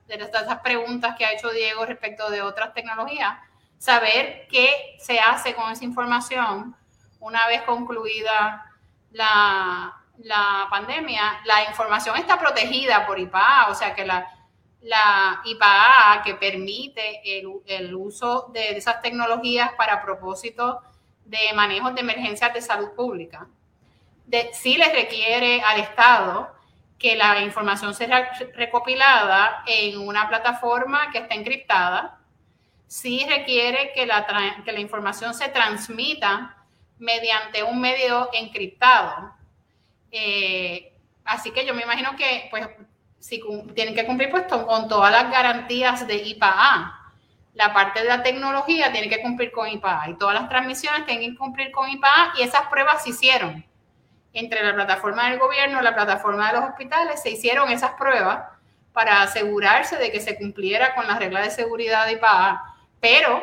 [0.07, 3.39] de estas preguntas que ha hecho Diego respecto de otras tecnologías,
[3.79, 6.75] saber qué se hace con esa información
[7.21, 8.65] una vez concluida
[9.13, 14.27] la, la pandemia, la información está protegida por IPA, o sea que la,
[14.83, 20.83] la IPA que permite el, uso de esas tecnologías para propósito
[21.25, 23.47] de manejo de emergencias de salud pública.
[24.27, 26.51] De, sí les requiere al Estado
[26.99, 32.19] que la información sea recopilada en una plataforma que está encriptada.
[32.89, 36.57] Sí requiere que la información se transmita
[36.99, 39.38] mediante un medio encriptado
[40.11, 40.93] eh,
[41.25, 42.67] así que yo me imagino que pues
[43.19, 43.43] si
[43.75, 46.95] tienen que cumplir pues con todas las garantías de IPA-A.
[47.55, 51.33] La parte de la tecnología tiene que cumplir con IPA-A y todas las transmisiones tienen
[51.33, 53.65] que cumplir con IPA-A y esas pruebas se hicieron.
[54.33, 58.45] Entre la plataforma del gobierno y la plataforma de los hospitales se hicieron esas pruebas
[58.93, 62.77] para asegurarse de que se cumpliera con las reglas de seguridad de IPA-A.
[63.01, 63.43] Pero,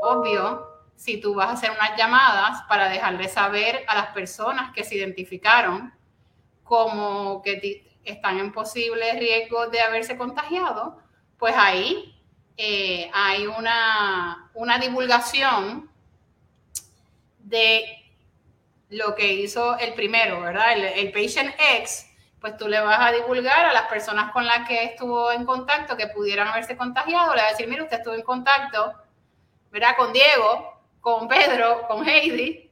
[0.00, 4.82] obvio, si tú vas a hacer unas llamadas para dejarle saber a las personas que
[4.82, 5.92] se identificaron
[6.64, 10.98] como que están en posible riesgo de haberse contagiado,
[11.38, 12.18] pues ahí
[12.56, 15.90] eh, hay una, una divulgación
[17.40, 17.84] de
[18.88, 20.72] lo que hizo el primero, ¿verdad?
[20.72, 22.10] El, el patient X,
[22.40, 25.96] pues tú le vas a divulgar a las personas con las que estuvo en contacto
[25.96, 28.94] que pudieran haberse contagiado, le vas a decir, mire, usted estuvo en contacto,
[29.70, 29.96] ¿verdad?
[29.96, 30.75] Con Diego,
[31.06, 32.68] con Pedro, con Heidi,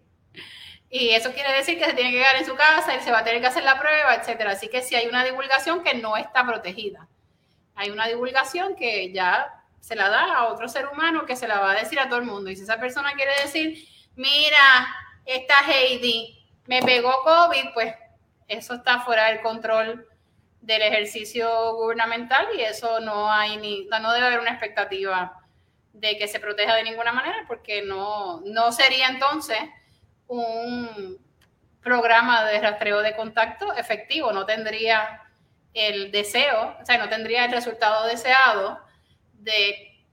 [0.90, 3.20] y eso quiere decir que se tiene que quedar en su casa, él se va
[3.20, 4.50] a tener que hacer la prueba, etcétera.
[4.50, 7.06] Así que si hay una divulgación que no está protegida,
[7.76, 11.60] hay una divulgación que ya se la da a otro ser humano que se la
[11.60, 12.50] va a decir a todo el mundo.
[12.50, 13.86] Y si esa persona quiere decir,
[14.16, 14.88] mira,
[15.24, 17.94] esta Heidi me pegó COVID, pues
[18.48, 20.08] eso está fuera del control
[20.60, 25.40] del ejercicio gubernamental y eso no hay ni, no debe haber una expectativa
[25.94, 29.58] de que se proteja de ninguna manera porque no, no sería entonces
[30.26, 31.18] un
[31.82, 35.22] programa de rastreo de contacto efectivo, no tendría
[35.72, 38.80] el deseo, o sea, no tendría el resultado deseado
[39.34, 40.04] de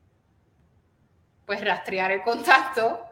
[1.45, 3.03] pues rastrear el contacto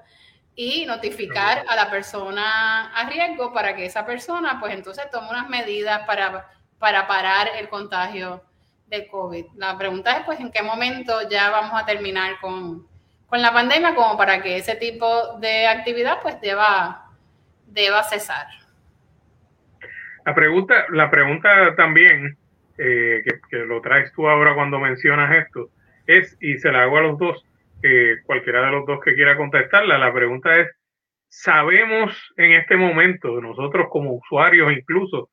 [0.56, 5.50] y notificar a la persona a riesgo para que esa persona pues entonces tome unas
[5.50, 8.44] medidas para, para parar el contagio
[8.90, 9.46] del COVID.
[9.56, 12.88] La pregunta es pues en qué momento ya vamos a terminar con,
[13.28, 17.06] con la pandemia como para que ese tipo de actividad pues deba,
[17.68, 18.48] deba cesar.
[20.26, 22.38] La pregunta, la pregunta también,
[22.78, 25.70] eh, que, que, lo traes tú ahora cuando mencionas esto,
[26.06, 27.46] es, y se la hago a los dos,
[28.26, 29.98] cualquiera de los dos que quiera contestarla.
[29.98, 30.68] La pregunta es,
[31.30, 35.30] ¿sabemos en este momento, nosotros como usuarios incluso,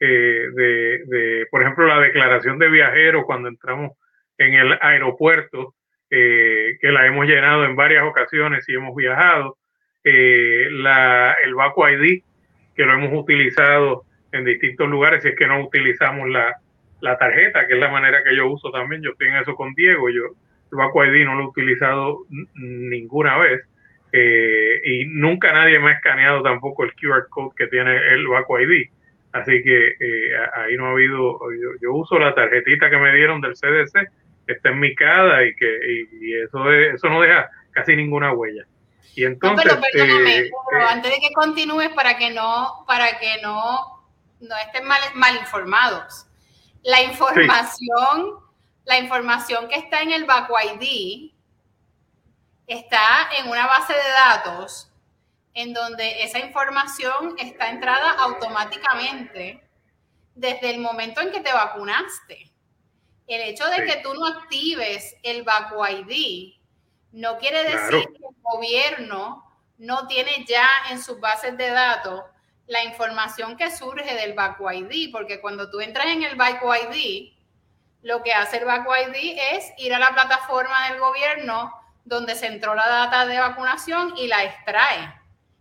[0.00, 3.92] eh, de, por ejemplo, la declaración de viajeros cuando entramos
[4.38, 5.74] en el aeropuerto,
[6.10, 9.58] eh, que la hemos llenado en varias ocasiones y hemos viajado,
[10.02, 12.22] eh, la, el Baco ID,
[12.74, 16.56] que lo hemos utilizado en distintos lugares, si es que no utilizamos la,
[17.00, 19.74] la tarjeta, que es la manera que yo uso también, yo estoy en eso con
[19.74, 20.22] Diego, yo
[20.72, 22.18] el Baco ID no lo he utilizado
[22.54, 23.60] ninguna vez
[24.12, 28.60] eh, y nunca nadie me ha escaneado tampoco el QR code que tiene el Baco
[28.60, 28.88] ID.
[29.32, 31.38] Así que eh, ahí no ha habido,
[31.80, 34.10] yo, uso la tarjetita que me dieron del CDC,
[34.46, 35.78] que está en mi cada y que
[36.20, 38.66] y, eso, eso no deja casi ninguna huella.
[39.14, 40.50] Y entonces, no, pero perdóname, eh,
[40.88, 44.08] antes de que continúes para que no, para que no,
[44.40, 46.26] no estén mal, mal informados.
[46.82, 48.40] La información
[48.90, 51.32] la información que está en el ID
[52.66, 54.89] está en una base de datos
[55.54, 59.62] en donde esa información está entrada automáticamente
[60.34, 62.50] desde el momento en que te vacunaste.
[63.26, 66.54] El hecho de que tú no actives el ID
[67.12, 69.44] no quiere decir que el gobierno
[69.78, 72.22] no tiene ya en sus bases de datos
[72.66, 77.32] la información que surge del ID, porque cuando tú entras en el ID,
[78.02, 81.72] lo que hace el ID es ir a la plataforma del gobierno
[82.04, 85.19] donde se entró la data de vacunación y la extrae.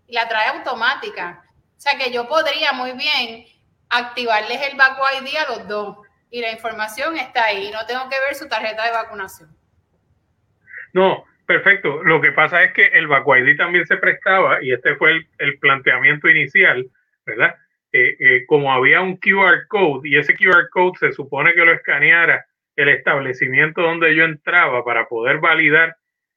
[0.09, 1.43] Y la trae automática.
[1.77, 3.45] O sea que yo podría muy bien
[3.89, 5.97] activarles el ID a los dos.
[6.29, 7.71] Y la información está ahí.
[7.71, 9.49] No tengo que ver su tarjeta de vacunación.
[10.93, 12.03] No, perfecto.
[12.03, 15.57] Lo que pasa es que el ID también se prestaba, y este fue el, el
[15.59, 16.85] planteamiento inicial,
[17.25, 17.55] ¿verdad?
[17.91, 21.73] Eh, eh, como había un QR code y ese QR code se supone que lo
[21.73, 22.45] escaneara
[22.75, 25.95] el establecimiento donde yo entraba para poder validar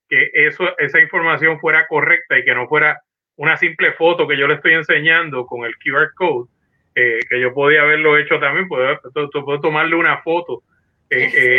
[0.08, 3.02] que eso, esa información fuera correcta y que no fuera
[3.42, 6.48] una simple foto que yo le estoy enseñando con el QR code,
[6.94, 9.00] eh, que yo podía haberlo hecho también, puedo,
[9.44, 10.62] puedo tomarle una foto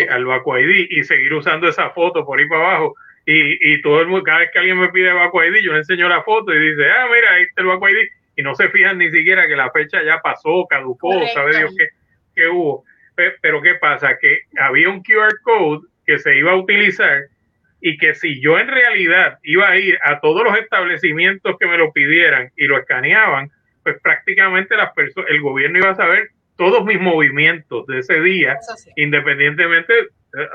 [0.09, 2.95] al Baco ID y seguir usando esa foto por ahí para abajo.
[3.25, 5.79] Y, y todo el mundo, cada vez que alguien me pide Baco ID, yo le
[5.79, 8.07] enseño la foto y dice, ah, mira, ahí está el Baco ID
[8.37, 11.75] y no se fijan ni siquiera que la fecha ya pasó, caducó, sabe Dios
[12.33, 12.85] qué, hubo.
[13.41, 14.17] Pero ¿qué pasa?
[14.19, 17.23] Que había un QR code que se iba a utilizar
[17.85, 21.77] y que si yo en realidad iba a ir a todos los establecimientos que me
[21.77, 23.51] lo pidieran y lo escaneaban,
[23.83, 28.57] pues prácticamente las personas, el gobierno iba a saber todos mis movimientos de ese día,
[28.95, 29.93] independientemente,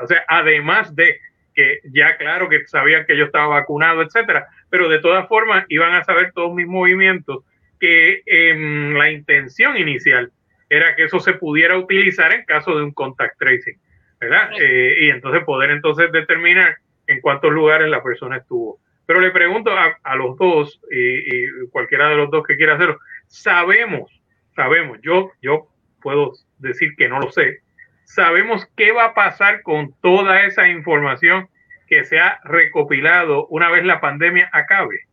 [0.01, 1.19] o sea, además de
[1.53, 5.93] que ya claro que sabían que yo estaba vacunado, etcétera, pero de todas formas iban
[5.93, 7.43] a saber todos mis movimientos
[7.79, 10.31] que em, la intención inicial
[10.67, 13.77] era que eso se pudiera utilizar en caso de un contact tracing,
[14.19, 14.49] ¿verdad?
[14.59, 16.77] Eh, y entonces poder entonces determinar
[17.09, 18.79] en cuántos lugares la persona estuvo.
[19.05, 24.11] Pero le pregunto a, los dos, y, cualquiera de los dos que quiera hacerlo, sabemos,
[24.55, 25.67] sabemos, yo, yo
[26.01, 27.59] puedo decir que no lo sé,
[28.05, 31.49] sabemos qué va a pasar con toda esa información
[31.87, 35.09] que se ha recopilado una vez la pandemia acabe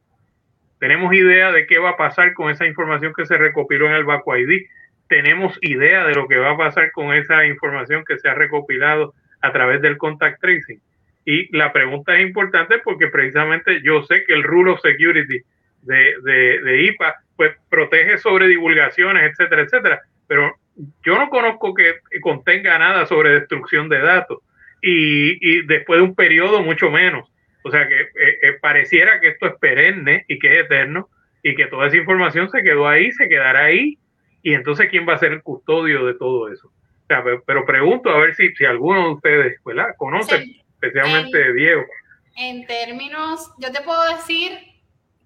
[0.79, 4.05] tenemos idea de qué va a pasar con esa información que se recopiló en el
[4.05, 4.67] Baco ID.
[5.09, 9.15] Tenemos idea de lo que va a pasar con esa información que se ha recopilado
[9.41, 10.81] a través del contact tracing.
[11.27, 15.43] Y la pregunta es importante porque precisamente yo sé que el Rule of Security
[15.83, 20.03] de, de, IPA pues protege sobre divulgaciones, etcétera, etcétera.
[20.29, 20.55] Pero
[21.05, 24.39] yo no conozco que contenga nada sobre destrucción de datos
[24.81, 27.29] y, después de un periodo mucho menos.
[27.65, 31.09] O sea que eh, eh, pareciera que esto es perenne y que es eterno
[31.43, 33.99] y que toda esa información se quedó ahí, se quedará ahí
[34.43, 36.69] y entonces quién va a ser el custodio de todo eso.
[36.69, 39.95] O sea, pero, pregunto a ver si, si alguno de ustedes ¿verdad?
[39.97, 40.45] conoce,
[40.81, 41.85] especialmente Diego.
[42.37, 44.59] En términos, yo te puedo decir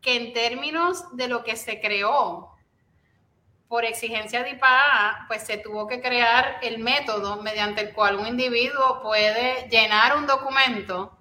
[0.01, 2.51] que en términos de lo que se creó
[3.69, 8.27] por exigencia de IPA, pues se tuvo que crear el método mediante el cual un
[8.27, 11.17] individuo puede llenar un documento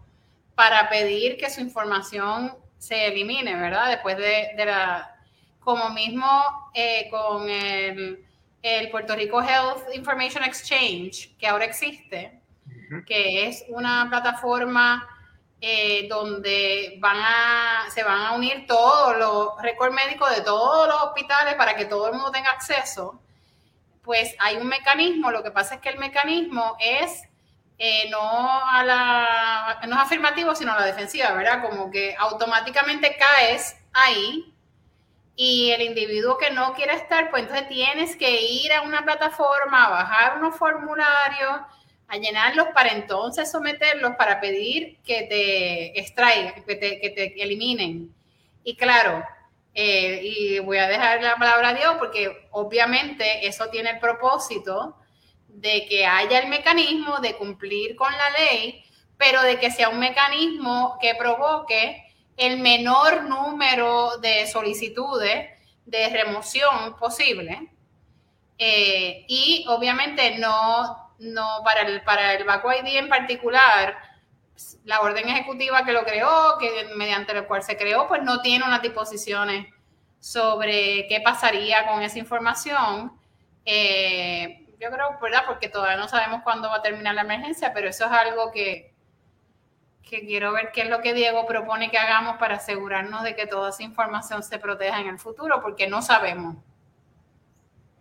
[0.56, 3.90] para pedir que su información se elimine, ¿verdad?
[3.90, 5.16] Después de, la,
[5.60, 6.26] como mismo
[6.74, 8.26] eh, con el,
[8.64, 12.39] el, Puerto Rico Health Information Exchange, que ahora existe,
[13.06, 15.08] que es una plataforma
[15.62, 21.02] eh, donde van a, se van a unir todos los récords médicos de todos los
[21.04, 23.20] hospitales para que todo el mundo tenga acceso,
[24.04, 27.24] pues hay un mecanismo, lo que pasa es que el mecanismo es
[27.78, 31.62] eh, no a la, no es afirmativo, sino a la defensiva, ¿verdad?
[31.62, 34.54] Como que automáticamente caes ahí
[35.36, 39.88] y el individuo que no quiere estar, pues entonces tienes que ir a una plataforma,
[39.88, 41.62] bajar unos formularios,
[42.10, 48.14] a llenarlos para entonces someterlos para pedir que te extraigan, que te, que te eliminen.
[48.64, 49.24] Y claro,
[49.74, 54.98] eh, y voy a dejar la palabra a Dios porque obviamente eso tiene el propósito
[55.48, 58.84] de que haya el mecanismo de cumplir con la ley,
[59.18, 62.04] pero de que sea un mecanismo que provoque
[62.38, 65.50] el menor número de solicitudes
[65.86, 67.70] de remoción posible.
[68.58, 73.98] Eh, y obviamente no no, para el, para el Baco ID en particular,
[74.86, 78.66] la orden ejecutiva que lo creó, que mediante la cual se creó, pues no tiene
[78.66, 79.68] unas disposiciones
[80.20, 83.14] sobre qué pasaría con esa información.
[83.66, 85.44] Eh, yo creo, ¿verdad?
[85.46, 88.94] Porque todavía no sabemos cuándo va a terminar la emergencia, pero eso es algo que,
[90.02, 93.46] que quiero ver qué es lo que Diego propone que hagamos para asegurarnos de que
[93.46, 96.58] toda esa información se proteja en el futuro, porque no sabemos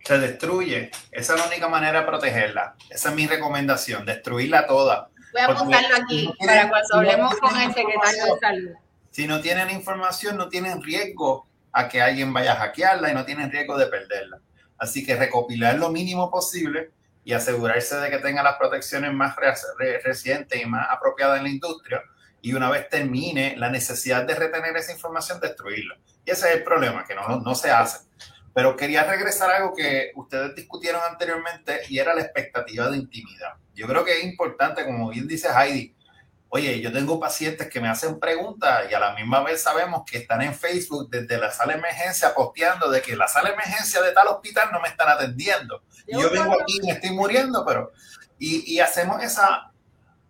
[0.03, 0.91] se destruye.
[1.11, 2.75] Esa es la única manera de protegerla.
[2.89, 5.09] Esa es mi recomendación, destruirla toda.
[5.31, 8.71] Voy a apuntarlo aquí para cuando hablemos con el secretario de salud.
[9.11, 13.25] Si no tienen información, no tienen riesgo a que alguien vaya a hackearla y no
[13.25, 14.39] tienen riesgo de perderla.
[14.77, 16.91] Así que recopilar lo mínimo posible
[17.23, 19.35] y asegurarse de que tenga las protecciones más
[20.03, 22.01] recientes y más apropiadas en la industria.
[22.41, 25.97] Y una vez termine la necesidad de retener esa información, destruirla.
[26.25, 28.08] Y ese es el problema, que no, no se hace.
[28.59, 33.53] Pero quería regresar a algo que ustedes discutieron anteriormente y era la expectativa de intimidad.
[33.73, 35.95] Yo creo que es importante, como bien dice Heidi,
[36.49, 40.17] oye, yo tengo pacientes que me hacen preguntas y a la misma vez sabemos que
[40.17, 44.01] están en Facebook desde la sala de emergencia posteando de que la sala de emergencia
[44.01, 45.81] de tal hospital no me están atendiendo.
[46.05, 47.93] Y yo vengo aquí y me estoy muriendo, pero...
[48.39, 49.71] Y, y hacemos esa...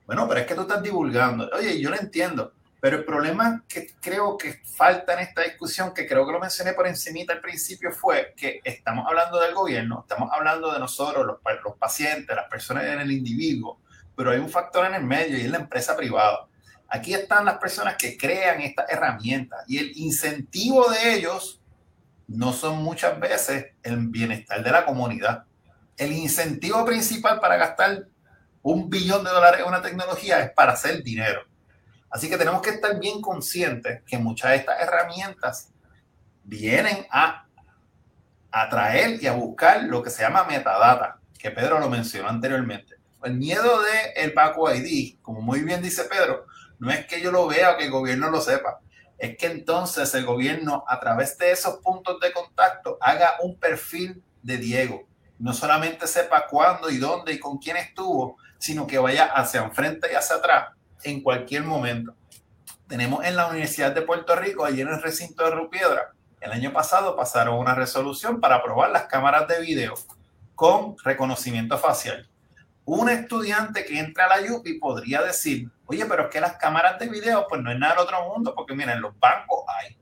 [0.06, 1.49] Bueno, pero es que tú estás divulgando.
[1.51, 6.07] Oye, yo lo entiendo pero el problema que creo que falta en esta discusión, que
[6.07, 10.30] creo que lo mencioné por encimita al principio, fue que estamos hablando del gobierno, estamos
[10.31, 13.81] hablando de nosotros, los, los pacientes, las personas en el individuo,
[14.15, 16.47] pero hay un factor en el medio y es la empresa privada.
[16.88, 21.61] Aquí están las personas que crean estas herramientas y el incentivo de ellos
[22.27, 25.43] no son muchas veces el bienestar de la comunidad.
[25.97, 28.06] El incentivo principal para gastar
[28.61, 31.49] un billón de dólares en una tecnología es para hacer dinero.
[32.10, 35.69] Así que tenemos que estar bien conscientes que muchas de estas herramientas
[36.44, 37.45] vienen a
[38.52, 42.95] atraer y a buscar lo que se llama metadata, que Pedro lo mencionó anteriormente.
[43.23, 46.45] El miedo de el Paco ID, como muy bien dice Pedro,
[46.80, 48.80] no es que yo lo vea o que el gobierno lo sepa,
[49.18, 54.23] es que entonces el gobierno a través de esos puntos de contacto haga un perfil
[54.41, 55.07] de Diego.
[55.38, 60.07] No solamente sepa cuándo y dónde y con quién estuvo, sino que vaya hacia enfrente
[60.11, 62.14] y hacia atrás en cualquier momento.
[62.88, 66.72] Tenemos en la Universidad de Puerto Rico, allí en el recinto de Rupiedra, el año
[66.72, 69.94] pasado pasaron una resolución para aprobar las cámaras de video
[70.56, 72.30] con reconocimiento facial.
[72.86, 76.98] Un estudiante que entra a la UPI podría decir, oye, pero es que las cámaras
[76.98, 79.98] de video, pues no es nada del otro mundo, porque miren, los bancos hay.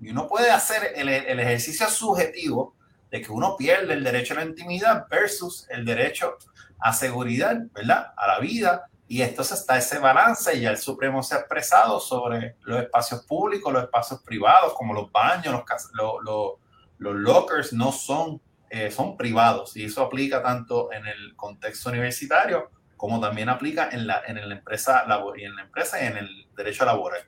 [0.00, 2.74] Y uno puede hacer el, el ejercicio subjetivo
[3.10, 6.38] de que uno pierde el derecho a la intimidad versus el derecho
[6.78, 8.12] a seguridad, ¿verdad?
[8.16, 11.98] A la vida y entonces está ese balance y ya el Supremo se ha expresado
[11.98, 15.52] sobre los espacios públicos, los espacios privados, como los baños,
[15.94, 16.52] los, los,
[16.96, 22.70] los, lockers no son, eh, son privados y eso aplica tanto en el contexto universitario
[22.96, 25.04] como también aplica en la, en la empresa
[25.36, 27.22] y en la empresa y en el derecho laboral.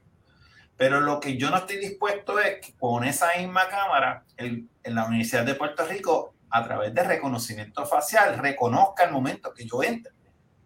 [0.76, 5.04] Pero lo que yo no estoy dispuesto es que con esa misma cámara, en la
[5.06, 10.21] Universidad de Puerto Rico, a través de reconocimiento facial, reconozca el momento que yo entre.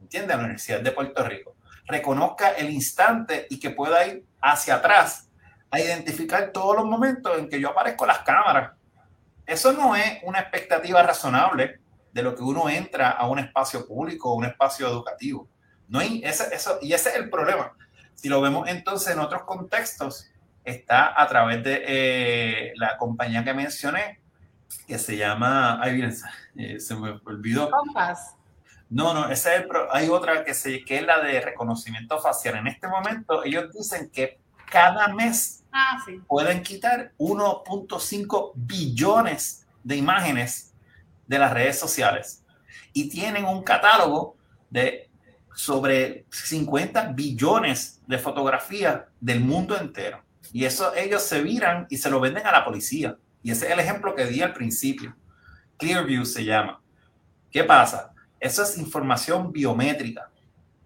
[0.07, 0.35] ¿Entiende?
[0.35, 1.57] A la Universidad de Puerto Rico.
[1.85, 5.29] Reconozca el instante y que pueda ir hacia atrás
[5.69, 8.71] a identificar todos los momentos en que yo aparezco las cámaras.
[9.45, 11.81] Eso no es una expectativa razonable
[12.13, 15.49] de lo que uno entra a un espacio público o un espacio educativo.
[15.89, 17.73] No hay ese, eso, y ese es el problema.
[18.15, 20.31] Si lo vemos entonces en otros contextos,
[20.65, 24.21] está a través de eh, la compañía que mencioné,
[24.87, 26.01] que se llama, ay,
[26.59, 27.69] eh, se me olvidó.
[27.73, 28.37] Compass.
[28.89, 32.57] No, no, ese es el, hay otra que, se, que es la de reconocimiento facial.
[32.57, 34.39] En este momento ellos dicen que
[34.71, 36.21] cada mes ah, sí.
[36.27, 40.73] pueden quitar 1.5 billones de imágenes
[41.27, 42.45] de las redes sociales
[42.93, 44.37] y tienen un catálogo
[44.71, 45.11] de
[45.55, 50.23] sobre 50 billones de fotografías del mundo entero.
[50.53, 53.17] Y eso ellos se viran y se lo venden a la policía.
[53.43, 55.17] Y ese es el ejemplo que di al principio.
[55.79, 56.81] Clearview se llama.
[57.51, 58.13] ¿Qué pasa?
[58.41, 60.31] Eso es información biométrica.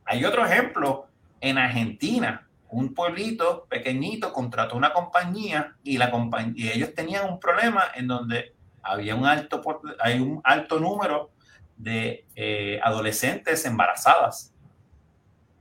[0.04, 1.06] Hay otro ejemplo
[1.40, 2.46] en Argentina.
[2.68, 6.10] Un pueblito pequeñito contrató una compañía y, la
[6.54, 9.60] y ellos tenían un problema en donde había un alto,
[10.00, 11.30] hay un alto número
[11.76, 14.52] de eh, adolescentes embarazadas.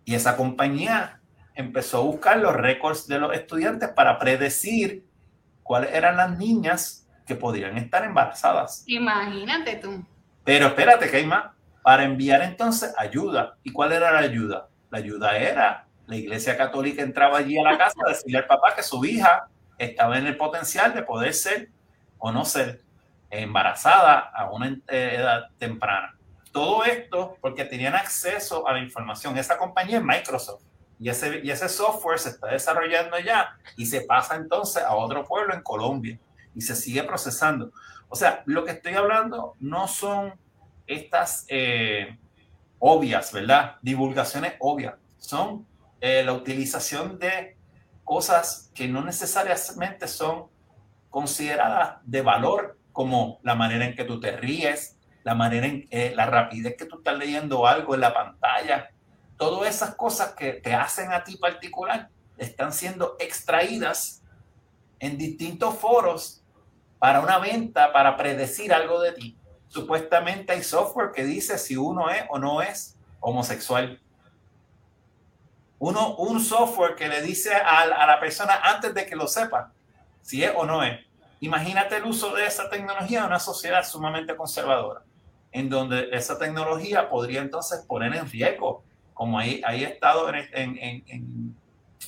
[0.06, 1.20] Y esa compañía
[1.56, 5.06] empezó a buscar los récords de los estudiantes para predecir
[5.64, 8.84] cuáles eran las niñas que podrían estar embarazadas.
[8.88, 10.04] Imagínate tú.
[10.44, 11.52] Pero espérate que hay más.
[11.82, 13.58] Para enviar entonces ayuda.
[13.64, 14.68] ¿Y cuál era la ayuda?
[14.90, 18.74] La ayuda era la iglesia católica entraba allí a la casa a decirle al papá
[18.76, 19.48] que su hija
[19.78, 21.70] estaba en el potencial de poder ser
[22.18, 22.82] o no ser
[23.30, 26.18] embarazada a una edad temprana.
[26.52, 29.38] Todo esto porque tenían acceso a la información.
[29.38, 30.64] Esa compañía es Microsoft.
[31.00, 35.24] Y ese, y ese software se está desarrollando ya y se pasa entonces a otro
[35.24, 36.20] pueblo en Colombia
[36.56, 37.72] y se sigue procesando.
[38.10, 40.34] O sea, lo que estoy hablando no son
[40.90, 42.18] estas eh,
[42.80, 43.76] obvias, ¿verdad?
[43.82, 44.96] Divulgaciones obvias.
[45.18, 45.66] Son
[46.02, 47.58] eh, la utilización de
[48.04, 50.48] cosas que no necesariamente son
[51.10, 56.14] consideradas de valor, como la manera en que tú te ríes, la manera en eh,
[56.16, 58.90] la rapidez que tú estás leyendo algo en la pantalla,
[59.38, 64.24] todas esas cosas que te hacen a ti particular están siendo extraídas
[65.00, 66.44] en distintos foros
[66.98, 69.39] para una venta, para predecir algo de ti.
[69.70, 74.00] Supuestamente hay software que dice si uno es o no es homosexual.
[75.80, 79.72] Uno, un software que le dice a, a la persona antes de que lo sepa
[80.22, 81.00] si es o no es.
[81.40, 85.02] Imagínate el uso de esa tecnología en una sociedad sumamente conservadora
[85.52, 88.84] en donde esa tecnología podría entonces poner en riesgo,
[89.14, 90.78] como hay, hay estado en, en,
[91.08, 91.56] en,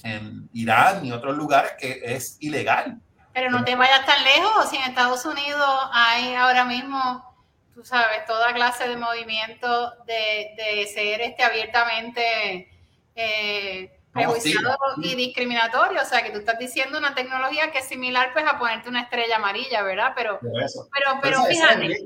[0.03, 2.99] en, Irán y otros lugares que es ilegal.
[3.33, 7.30] Pero no te vayas tan lejos, si en Estados Unidos hay ahora mismo,
[7.73, 12.69] tú sabes, toda clase de movimiento de, de ser este, abiertamente...
[13.15, 18.33] Eh, prejuiciado y discriminatorio, o sea que tú estás diciendo una tecnología que es similar
[18.33, 20.13] pues a ponerte una estrella amarilla, ¿verdad?
[20.15, 21.97] Pero, pero, pero, fíjate,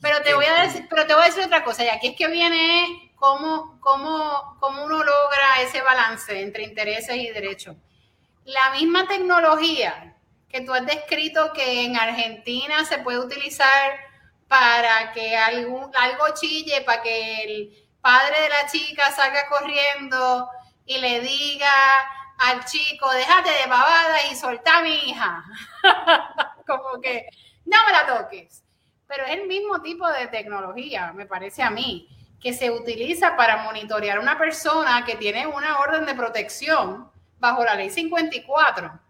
[0.00, 2.16] pero te voy a decir, pero te voy a decir otra cosa, y aquí es
[2.16, 7.76] que viene cómo, cómo, cómo uno logra ese balance entre intereses y derechos.
[8.44, 10.16] La misma tecnología
[10.48, 13.90] que tú has descrito que en Argentina se puede utilizar
[14.52, 20.46] para que algún, algo chille, para que el padre de la chica salga corriendo
[20.84, 21.72] y le diga
[22.36, 25.42] al chico, déjate de babada y soltá a mi hija.
[26.66, 27.28] Como que
[27.64, 28.62] no me la toques.
[29.06, 32.06] Pero es el mismo tipo de tecnología, me parece a mí,
[32.38, 37.64] que se utiliza para monitorear a una persona que tiene una orden de protección bajo
[37.64, 39.00] la ley 54.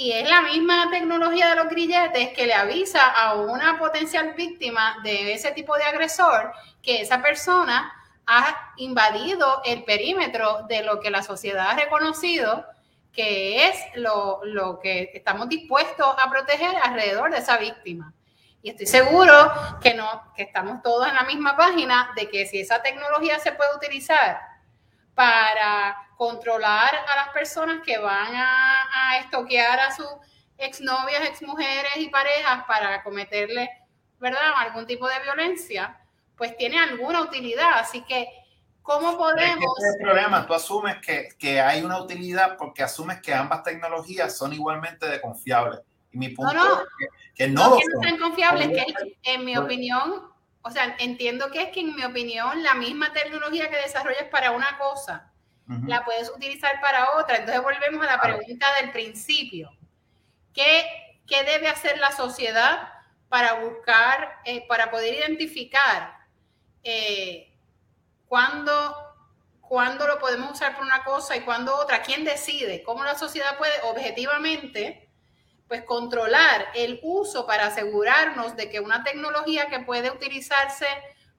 [0.00, 4.98] Y es la misma tecnología de los grilletes que le avisa a una potencial víctima
[5.02, 7.92] de ese tipo de agresor que esa persona
[8.24, 12.64] ha invadido el perímetro de lo que la sociedad ha reconocido
[13.12, 18.14] que es lo, que estamos dispuestos a proteger alrededor de esa víctima.
[18.62, 19.52] Y estoy seguro
[19.82, 23.50] que, no, que estamos todos en la misma página de que si esa tecnología se
[23.50, 24.38] puede utilizar
[25.16, 30.08] para controlar a las personas que van a, a estoquear a sus
[30.58, 33.70] exnovias, exmujeres y parejas para cometerle,
[34.18, 35.96] ¿verdad?, algún tipo de violencia,
[36.36, 37.78] pues tiene alguna utilidad.
[37.78, 38.28] Así que,
[38.82, 39.64] ¿cómo podemos...
[39.78, 44.36] Es el problema, tú asumes que, que, hay una utilidad porque asumes que ambas tecnologías
[44.36, 45.82] son igualmente de confiables.
[46.10, 46.88] Y mi punto no, es
[47.36, 50.32] que, no, no, que no son confiables, que en mi opinión,
[50.62, 54.50] o sea, entiendo que es que en mi opinión la misma tecnología que desarrollas para
[54.50, 55.30] una cosa
[55.86, 57.36] la puedes utilizar para otra.
[57.36, 59.70] Entonces volvemos a la pregunta del principio.
[60.54, 60.84] ¿Qué,
[61.26, 62.88] qué debe hacer la sociedad
[63.28, 66.16] para buscar, eh, para poder identificar
[66.82, 67.54] eh,
[68.26, 68.96] cuándo,
[69.60, 72.02] cuándo lo podemos usar por una cosa y cuándo otra?
[72.02, 72.82] ¿Quién decide?
[72.82, 75.08] ¿Cómo la sociedad puede objetivamente
[75.68, 80.86] pues controlar el uso para asegurarnos de que una tecnología que puede utilizarse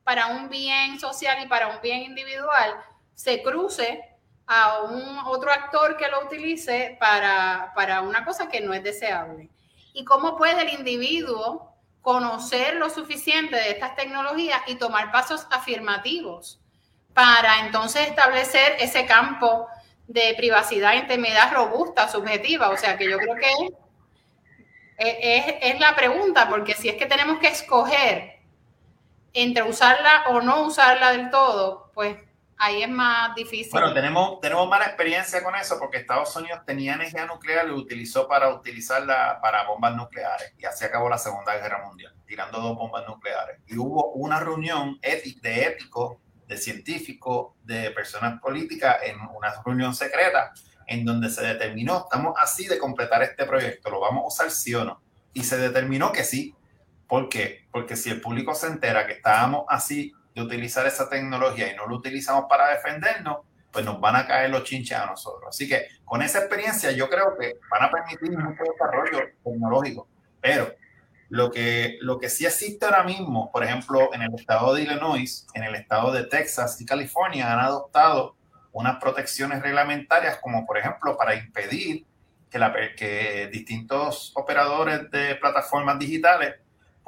[0.03, 2.75] para un bien social y para un bien individual
[3.15, 4.08] se cruce
[4.51, 9.47] a un otro actor que lo utilice para, para una cosa que no es deseable.
[9.93, 16.59] ¿Y cómo puede el individuo conocer lo suficiente de estas tecnologías y tomar pasos afirmativos
[17.13, 19.67] para entonces establecer ese campo
[20.07, 22.69] de privacidad intimidad robusta, subjetiva?
[22.69, 23.51] O sea que yo creo que
[24.97, 28.39] es, es, la pregunta, porque si es que tenemos que escoger
[29.31, 32.17] entre usarla o no usarla del todo, pues
[32.59, 33.71] ahí es más difícil.
[33.71, 37.77] Bueno, tenemos, tenemos mala experiencia con eso porque Estados Unidos tenía energía nuclear y lo
[37.77, 42.75] utilizó para utilizarla para bombas nucleares y así acabó la Segunda Guerra Mundial, tirando dos
[42.75, 43.59] bombas nucleares.
[43.65, 46.17] Y hubo una reunión de éticos,
[46.47, 50.51] de científicos, de personas políticas en una reunión secreta
[50.85, 54.73] en donde se determinó, estamos así de completar este proyecto, ¿lo vamos a usar sí
[54.73, 55.01] o no?
[55.33, 56.55] Y se determinó que sí.
[57.07, 57.67] ¿Por qué?
[57.71, 61.87] Porque si el público se entera que estábamos así de utilizar esa tecnología y no
[61.87, 63.39] lo utilizamos para defendernos,
[63.71, 65.49] pues nos van a caer los chinches a nosotros.
[65.49, 70.07] Así que con esa experiencia yo creo que van a permitir mucho desarrollo tecnológico.
[70.41, 70.73] Pero
[71.29, 75.45] lo que, lo que sí existe ahora mismo, por ejemplo, en el estado de Illinois,
[75.53, 78.35] en el estado de Texas y California han adoptado
[78.71, 82.05] unas protecciones reglamentarias, como por ejemplo para impedir
[82.49, 86.55] que, la, que distintos operadores de plataformas digitales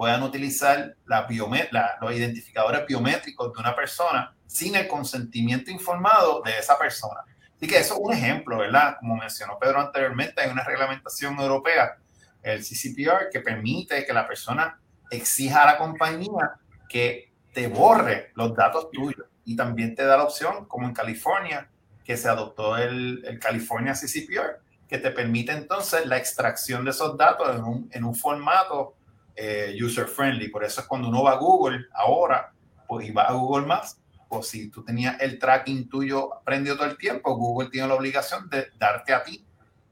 [0.02, 1.28] puedan utilizar la
[1.70, 7.20] la, los identificadores biométricos de una persona sin el consentimiento informado de esa persona.
[7.56, 8.96] Así que eso es un ejemplo, ¿verdad?
[9.00, 12.00] Como mencionó Pedro anteriormente, hay una reglamentación europea,
[12.42, 16.56] el CCPR, que permite que la persona exija a la compañía
[16.90, 21.70] que te borre los datos tuyos y también te da la opción, como en California,
[22.04, 27.16] que se adoptó el, el California CCPR, que te permite entonces la extracción de esos
[27.20, 28.96] datos en un, en un formato
[29.36, 30.50] eh, user friendly.
[30.50, 32.54] Por eso es cuando uno va a Google ahora,
[32.88, 33.98] pues y va a Google Maps,
[34.28, 38.50] pues si tú tenías el tracking tuyo prendido todo el tiempo, Google tiene la obligación
[38.50, 39.46] de darte a ti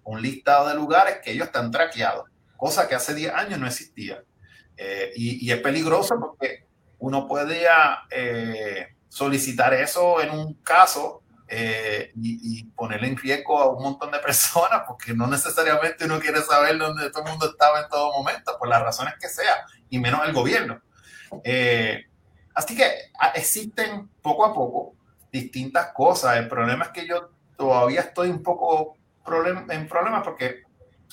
[0.03, 4.23] un listado de lugares que ellos están traqueados, cosa que hace 10 años no existía.
[4.75, 6.65] Eh, y, es peligroso porque
[6.99, 7.65] uno puede
[8.09, 11.21] eh, solicitar eso en un caso
[11.51, 16.41] eh, y, ponerle en riesgo a un montón de personas, porque no necesariamente uno quiere
[16.41, 19.99] saber dónde todo el mundo estaba en todo momento, por las razones que sea, y
[19.99, 20.79] menos el gobierno.
[21.43, 22.05] Eh,
[22.53, 22.85] así que
[23.19, 24.93] ah, existen poco a poco
[25.31, 26.37] distintas cosas.
[26.37, 28.95] El problema es que yo todavía estoy un poco
[29.69, 30.63] en problemas porque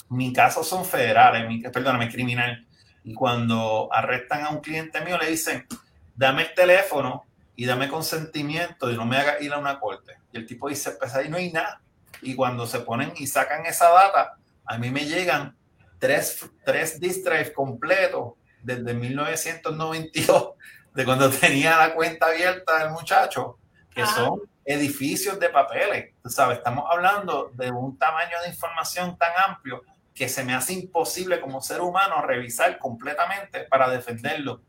[0.09, 2.67] mi casos son federales, mi, perdóname, criminal.
[3.05, 5.67] Y cuando arrestan a un cliente mío, le dicen,
[6.15, 7.26] dame el teléfono
[7.57, 10.19] y dame consentimiento y no me haga ir a una corte.
[10.31, 11.81] Y el tipo dice, pues ahí no hay nada.
[12.21, 15.57] Y cuando se ponen y sacan esa data, a mí me llegan
[15.99, 20.55] tres, tres disk completos desde 1992,
[20.95, 23.59] de cuando tenía la cuenta abierta el muchacho,
[23.91, 26.15] que son edificios de papeles.
[26.23, 29.83] Tú sabes, estamos hablando de un tamaño de información tan amplio
[30.15, 34.63] que se me hace imposible como ser humano revisar completamente para defenderlo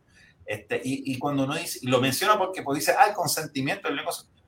[0.47, 3.89] este, y, y, cuando uno dice, y lo menciona porque pues dice, ah, el consentimiento,
[3.89, 3.99] el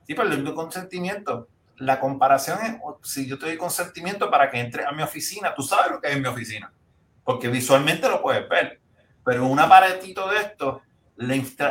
[0.06, 1.46] sí, pero el consentimiento,
[1.76, 5.62] la comparación es, si yo te doy consentimiento para que entre a mi oficina, tú
[5.62, 6.72] sabes lo que es mi oficina,
[7.22, 8.80] porque visualmente lo puedes ver,
[9.22, 10.80] pero un aparatito de esto,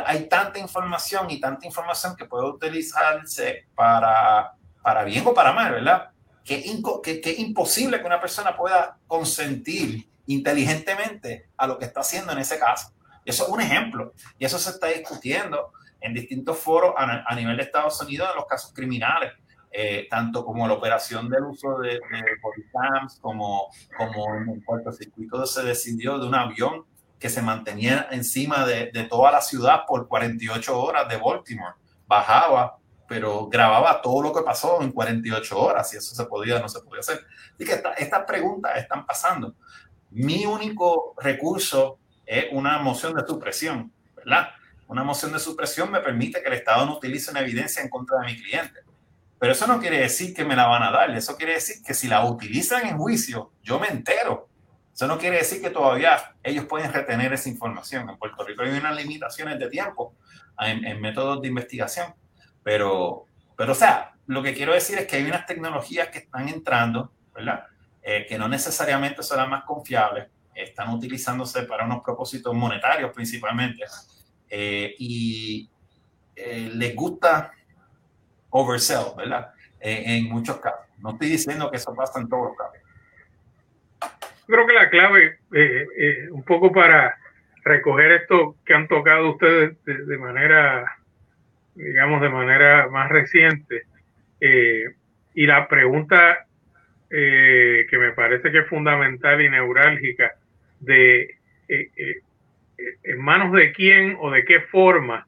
[0.06, 5.72] hay tanta información y tanta información que puede utilizarse para, para bien o para mal,
[5.72, 6.10] ¿verdad?
[6.44, 6.62] Que,
[7.02, 12.30] que, que es imposible que una persona pueda consentir inteligentemente a lo que está haciendo
[12.30, 12.92] en ese caso.
[13.24, 17.64] Eso es un ejemplo y eso se está discutiendo en distintos foros a, nivel de
[17.64, 19.32] Estados Unidos en los casos criminales.
[19.72, 22.00] Eh, tanto como la operación del uso de, de
[22.72, 26.86] cams, como, como en el cortocircuito se decidió de un avión
[27.20, 31.74] que se mantenía encima de, de, toda la ciudad por 48 horas de Baltimore.
[32.08, 36.60] Bajaba, pero grababa todo lo que pasó en 48 horas, y eso se podía o
[36.60, 37.20] no se podía hacer.
[37.54, 39.54] Así que estas preguntas están pasando.
[40.10, 41.99] Mi único recurso
[42.30, 44.50] es una moción de supresión, ¿verdad?
[44.86, 48.20] Una moción de supresión me permite que el Estado no utilice una evidencia en contra
[48.20, 48.80] de mi cliente.
[49.36, 51.10] Pero eso no quiere decir que me la van a dar.
[51.10, 54.48] Eso quiere decir que si la utilizan en juicio, yo me entero.
[54.94, 58.08] Eso no quiere decir que todavía ellos pueden retener esa información.
[58.08, 60.14] En Puerto Rico hay unas limitaciones de tiempo
[60.60, 62.14] en, métodos de investigación.
[62.62, 63.24] Pero,
[63.56, 67.12] Pero, o sea, lo que quiero decir es que hay unas tecnologías que están entrando,
[67.34, 67.64] ¿verdad?
[68.02, 73.84] Eh, que no necesariamente son más confiables, están utilizándose para unos propósitos monetarios principalmente,
[74.48, 75.70] eh, y
[76.36, 77.52] eh, les gusta
[78.50, 79.52] oversell, ¿verdad?
[79.82, 80.86] en muchos casos.
[80.98, 82.76] No estoy diciendo que eso pasa en todos los casos.
[84.46, 85.38] Creo que la clave,
[86.30, 87.16] un poco para
[87.64, 90.96] recoger esto que han tocado ustedes de, manera,
[91.74, 93.84] digamos, de manera más reciente.
[94.40, 94.84] Eh,
[95.34, 96.46] y la pregunta
[97.10, 100.34] eh, que me parece que es fundamental y neurálgica
[100.80, 101.36] de
[101.68, 102.22] eh,
[103.02, 105.26] en manos de quién o de qué forma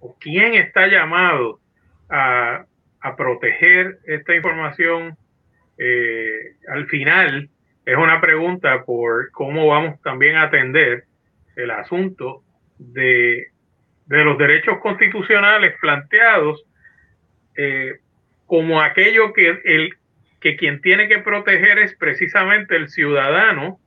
[0.00, 1.60] o quién está llamado
[2.08, 2.64] a,
[3.00, 5.16] a proteger esta información
[6.68, 7.50] al final
[7.84, 11.04] es una pregunta por cómo vamos también a atender
[11.54, 12.42] el asunto
[12.78, 13.48] de,
[14.08, 16.64] los derechos constitucionales planteados
[17.56, 18.00] eh,
[18.44, 19.94] como aquello que, el,
[20.40, 23.80] que quien tiene que proteger es precisamente el ciudadano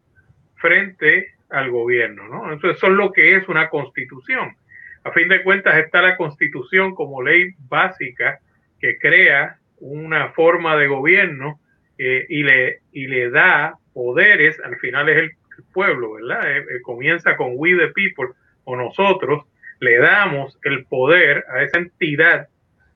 [0.60, 2.28] frente al gobierno.
[2.28, 2.52] ¿no?
[2.52, 4.56] Entonces, eso es lo que es una constitución.
[5.04, 8.40] A fin de cuentas está la constitución como ley básica
[8.80, 11.60] que crea una forma de gobierno
[11.98, 15.32] eh, y, le, y le da poderes, al final es el
[15.74, 16.50] pueblo, ¿verdad?
[16.50, 18.28] Eh, eh, comienza con we the people
[18.64, 19.46] o nosotros,
[19.80, 22.48] le damos el poder a esa entidad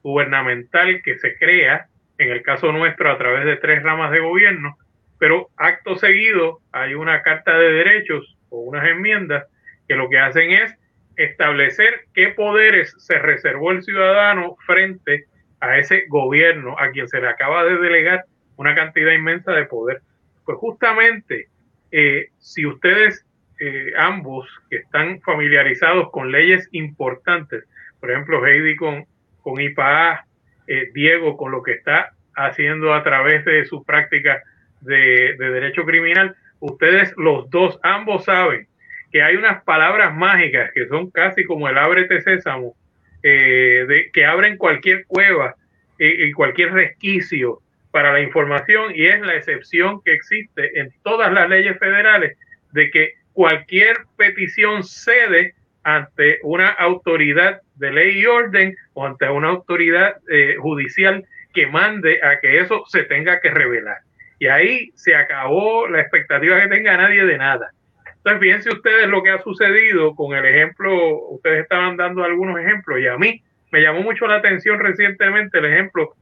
[0.04, 1.88] gubernamental que se crea,
[2.18, 4.78] en el caso nuestro, a través de tres ramas de gobierno,
[5.24, 9.46] pero acto seguido hay una carta de derechos o unas enmiendas
[9.88, 10.76] que lo que hacen es
[11.16, 15.28] establecer qué poderes se reservó el ciudadano frente
[15.62, 18.26] a ese gobierno a quien se le acaba de delegar
[18.58, 20.02] una cantidad inmensa de poder.
[20.44, 21.48] Pues justamente
[21.94, 23.26] eh, si ustedes
[23.62, 27.64] eh, ambos que están familiarizados con leyes importantes,
[28.02, 29.06] por ejemplo, Heidi con,
[29.42, 30.26] con IPA,
[30.68, 34.44] eh, Diego con lo que está haciendo a través de su práctica
[34.84, 38.68] de, derecho criminal, ustedes los dos, ambos saben
[39.12, 42.76] que hay unas palabras mágicas que son casi como el ábrete sésamo,
[43.22, 45.56] de, que abren cualquier cueva
[45.98, 47.62] y cualquier resquicio
[47.94, 52.36] para la información y es la excepción que existe en todas las leyes federales
[52.72, 55.54] de que cualquier petición cede
[55.84, 61.24] ante una autoridad de ley y orden o ante una autoridad eh, judicial
[61.54, 63.98] que mande a que eso se tenga que revelar.
[64.44, 67.72] Y ahí se acabó la expectativa que tenga nadie de nada.
[68.18, 73.00] Entonces, fíjense ustedes lo que ha sucedido con el ejemplo, ustedes estaban dando algunos ejemplos
[73.00, 73.42] y a mí
[73.72, 76.16] me llamó mucho la atención recientemente el ejemplo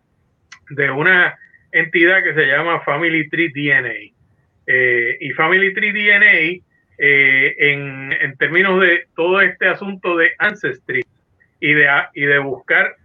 [0.69, 1.35] de una
[1.71, 4.13] entidad que se llama Family Tree DNA.
[4.67, 6.63] Eh, y Family Tree DNA,
[6.99, 11.01] eh, en, en, términos de todo este asunto de Ancestry
[11.59, 12.97] y de, y de buscar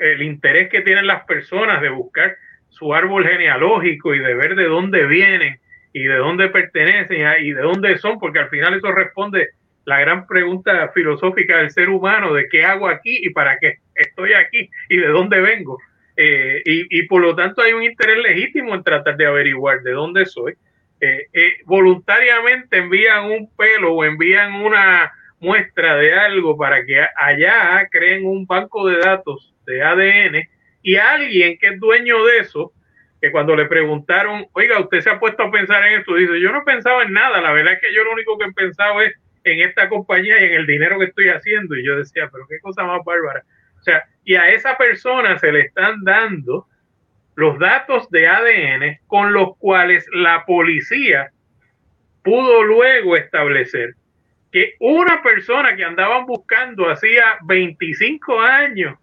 [0.00, 2.36] el interés que tienen las personas de buscar
[2.68, 5.58] su árbol genealógico y de ver de dónde vienen
[5.92, 9.48] y de dónde pertenecen y de dónde son, porque al final eso responde
[9.84, 14.34] la gran pregunta filosófica del ser humano de qué hago aquí y para qué estoy
[14.34, 15.78] aquí y de dónde vengo.
[16.20, 20.26] Eh, y, por lo tanto hay un interés legítimo en tratar de averiguar de dónde
[20.26, 20.54] soy.
[21.00, 27.86] Eh, eh, voluntariamente envían un pelo o envían una muestra de algo para que allá
[27.90, 30.48] creen un banco de datos de ADN
[30.82, 32.72] y alguien que es dueño de eso,
[33.20, 36.52] que cuando le preguntaron, oiga, usted se ha puesto a pensar en esto, dice, yo
[36.52, 39.12] no pensaba en nada, la verdad es que yo lo único que he pensado es
[39.44, 41.76] en esta compañía y en el dinero que estoy haciendo.
[41.76, 43.42] Y yo decía, pero qué cosa más bárbara.
[43.78, 46.66] O sea, y a esa persona se le están dando
[47.34, 51.30] los datos de ADN con los cuales la policía
[52.24, 53.94] pudo luego establecer
[54.50, 58.98] que una persona que andaban buscando hacía 25 años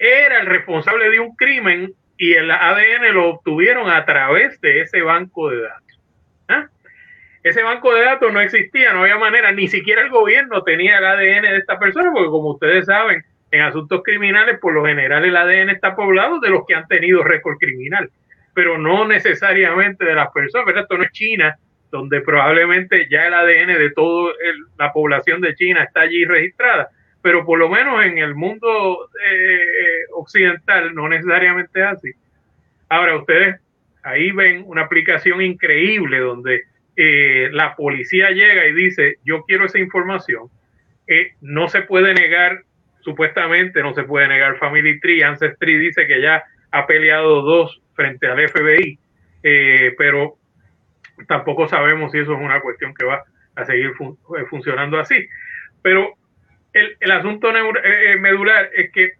[0.00, 5.02] era el responsable de un crimen y el ADN lo obtuvieron a través de ese
[5.02, 6.00] banco de datos.
[6.48, 6.68] ¿Ah?
[7.42, 11.04] Ese banco de datos no existía, no había manera, ni siquiera el gobierno tenía el
[11.04, 15.36] ADN de esta persona, porque como ustedes saben, en asuntos criminales, por lo general el
[15.36, 18.10] ADN está poblado de los que han tenido récord criminal,
[18.54, 20.82] pero no necesariamente de las personas, ¿verdad?
[20.82, 21.56] Esto no es China,
[21.90, 24.32] donde probablemente ya el ADN de toda
[24.78, 26.88] la población de China está allí registrada,
[27.22, 32.10] pero por lo menos en el mundo eh, occidental no necesariamente es así.
[32.88, 33.60] Ahora, ustedes
[34.02, 36.64] ahí ven una aplicación increíble donde
[36.96, 40.48] eh, la policía llega y dice, yo quiero esa información,
[41.06, 42.62] eh, no se puede negar
[43.02, 45.22] supuestamente no se puede negar Family Tree.
[45.22, 48.98] Ancestry dice que ya ha peleado dos frente al FBI,
[49.96, 50.36] pero
[51.26, 53.24] tampoco sabemos si eso es una cuestión que va
[53.54, 53.92] a seguir
[54.50, 55.26] funcionando así.
[55.80, 56.14] Pero
[56.72, 59.12] el, asunto eh, medular es que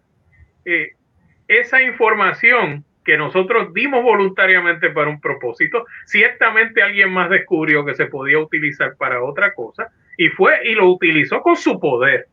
[1.49, 8.07] esa información que nosotros dimos voluntariamente para un propósito, ciertamente alguien más descubrió que se
[8.07, 12.27] podía utilizar para otra cosa y fue y lo utilizó con su poder,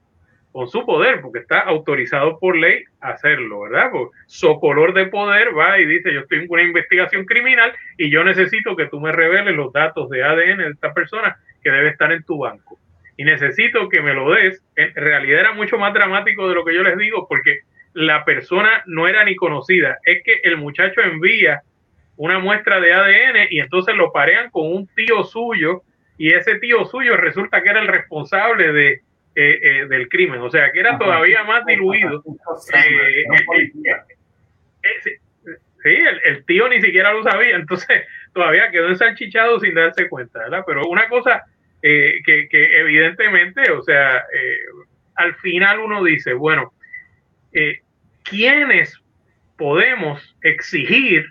[0.51, 3.91] con su poder, porque está autorizado por ley a hacerlo, ¿verdad?
[4.25, 8.23] su color de poder va y dice, yo estoy en una investigación criminal y yo
[8.23, 12.11] necesito que tú me reveles los datos de ADN de esta persona que debe estar
[12.11, 12.77] en tu banco.
[13.17, 14.63] Y necesito que me lo des.
[14.75, 17.61] En realidad era mucho más dramático de lo que yo les digo, porque
[17.93, 21.63] la persona no era ni conocida, es que el muchacho envía
[22.15, 25.81] una muestra de ADN y entonces lo parean con un tío suyo
[26.17, 28.91] y ese tío suyo resulta que era el responsable de,
[29.35, 32.23] eh, eh, del crimen, o sea que era todavía más diluido.
[35.83, 38.03] sí, el, tío ni siquiera lo sabía, entonces
[38.33, 40.63] todavía quedó ensalchichado sin darse cuenta, ¿verdad?
[40.67, 41.45] Pero una cosa
[41.81, 44.23] eh, que, evidentemente, o sea,
[45.17, 46.73] al final uno dice, bueno,
[47.51, 47.81] eh,
[48.23, 49.01] ¿quiénes
[49.57, 51.25] podemos exigir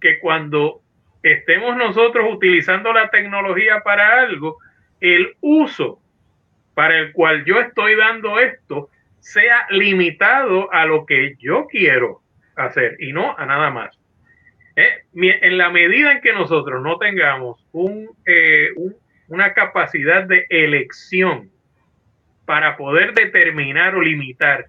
[0.00, 0.82] que cuando
[1.22, 4.58] estemos nosotros utilizando la tecnología para algo,
[5.00, 6.00] el uso
[6.74, 12.20] para el cual yo estoy dando esto sea limitado a lo que yo quiero
[12.56, 13.98] hacer y no a nada más.
[14.76, 17.66] Eh, en la medida en que nosotros no tengamos
[18.26, 18.70] eh,
[19.32, 21.50] una capacidad de elección
[22.44, 24.66] para poder determinar o limitar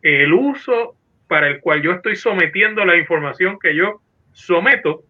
[0.00, 4.00] el uso para el cual yo estoy sometiendo la información que yo
[4.32, 5.02] someto,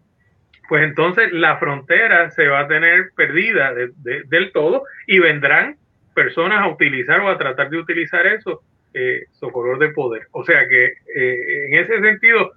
[0.67, 5.77] pues entonces la frontera se va a tener perdida del todo y vendrán
[6.13, 8.63] personas a utilizar o a tratar de utilizar eso,
[8.93, 10.27] eh, su color de poder.
[10.31, 12.51] O sea que eh, en ese sentido,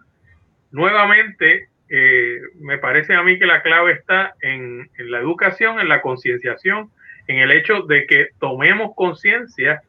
[0.73, 6.01] nuevamente, eh, me parece a mí que la clave está en, la educación, en la
[6.01, 6.91] concienciación,
[7.29, 9.83] en el hecho de que tomemos conciencia,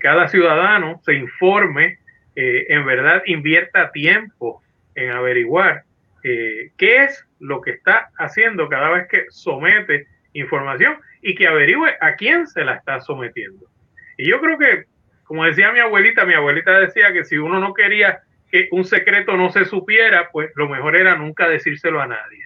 [0.00, 1.98] cada ciudadano se informe,
[2.40, 4.62] eh, en verdad invierta tiempo
[4.94, 5.82] en averiguar
[6.22, 11.96] eh, qué es lo que está haciendo cada vez que somete información y que averigüe
[12.00, 13.66] a quién se la está sometiendo.
[14.16, 14.84] Y yo creo que,
[15.24, 19.36] como decía mi abuelita, mi abuelita decía que si uno no quería que un secreto
[19.36, 22.44] no se supiera, pues lo mejor era nunca decírselo a nadie.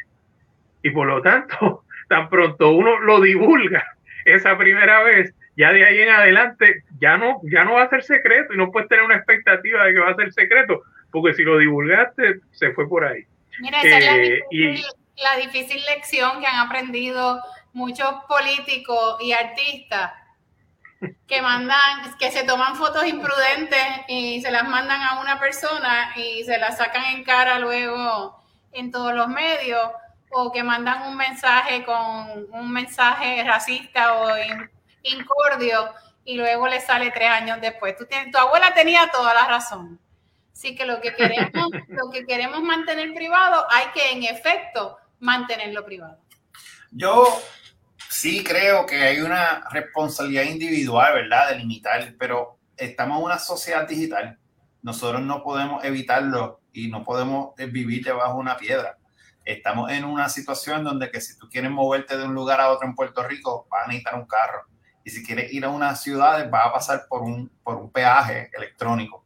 [0.83, 3.85] Y por lo tanto, tan pronto uno lo divulga
[4.25, 8.03] esa primera vez, ya de ahí en adelante ya no, ya no va a ser
[8.03, 11.43] secreto y no puedes tener una expectativa de que va a ser secreto, porque si
[11.43, 13.25] lo divulgaste, se fue por ahí.
[13.61, 14.87] Mira, esa es la eh, difícil,
[15.23, 17.41] la difícil lección que han aprendido
[17.75, 20.13] muchos políticos y artistas
[21.27, 26.45] que mandan, que se toman fotos imprudentes y se las mandan a una persona y
[26.45, 28.43] se las sacan en cara luego
[28.73, 29.91] en todos los medios
[30.31, 34.31] o que mandan un mensaje con un mensaje racista o
[35.03, 35.93] incordio
[36.25, 37.97] y luego le sale tres años después.
[37.97, 40.01] Tú tienes, tu abuela tenía toda la razón.
[40.53, 45.85] Así que lo que queremos, lo que queremos mantener privado, hay que en efecto mantenerlo
[45.85, 46.19] privado.
[46.91, 47.27] Yo
[48.13, 51.49] sí creo que hay una responsabilidad individual, ¿verdad?
[51.49, 54.39] De limitar, pero estamos en una sociedad digital.
[54.83, 58.99] Nosotros no podemos evitarlo y no podemos vivir debajo de una piedra.
[59.45, 62.87] Estamos en una situación donde que si tú quieres moverte de un lugar a otro
[62.87, 64.67] en Puerto Rico, vas a necesitar un carro
[65.05, 68.51] y si quieres ir a una ciudad va a pasar por un, por un peaje
[68.53, 69.25] electrónico.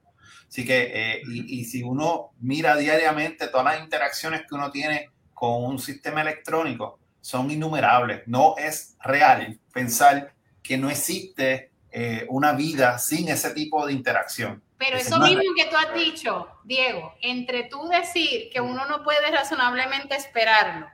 [0.49, 5.65] Así que, eh, y, si uno mira diariamente todas las interacciones que uno tiene con
[5.65, 8.23] un sistema electrónico, son innumerables.
[8.27, 10.33] No es real pensar
[10.63, 14.63] que no existe eh, una vida sin ese tipo de interacción.
[14.79, 19.29] Pero eso mismo que tú has dicho, Diego, entre tú decir que uno no puede
[19.33, 20.87] razonablemente esperarlo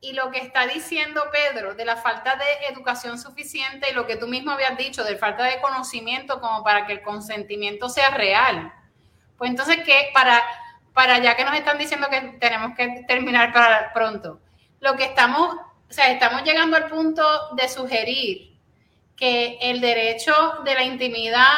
[0.00, 4.14] y lo que está diciendo Pedro de la falta de educación suficiente y lo que
[4.14, 8.72] tú mismo habías dicho de falta de conocimiento como para que el consentimiento sea real.
[9.36, 10.10] Pues entonces, ¿qué?
[10.14, 10.40] Para,
[10.92, 14.40] para ya que nos están diciendo que tenemos que terminar para pronto,
[14.84, 17.24] lo que estamos, o sea, estamos llegando al punto
[17.54, 18.54] de sugerir
[19.16, 21.54] que el derecho de la intimidad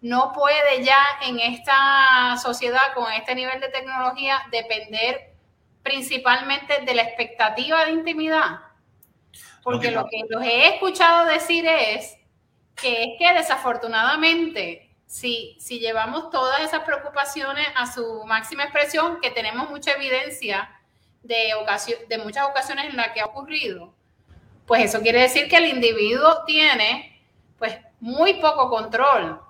[0.00, 5.34] no puede ya en esta sociedad con este nivel de tecnología depender
[5.82, 8.60] principalmente de la expectativa de intimidad.
[9.62, 12.16] Porque lo que los he escuchado decir es
[12.74, 19.30] que es que desafortunadamente, si, si llevamos todas esas preocupaciones a su máxima expresión, que
[19.30, 20.70] tenemos mucha evidencia
[21.22, 21.52] de,
[22.08, 23.94] de muchas ocasiones en las que ha ocurrido,
[24.66, 27.20] pues eso quiere decir que el individuo tiene
[27.58, 29.40] pues muy poco control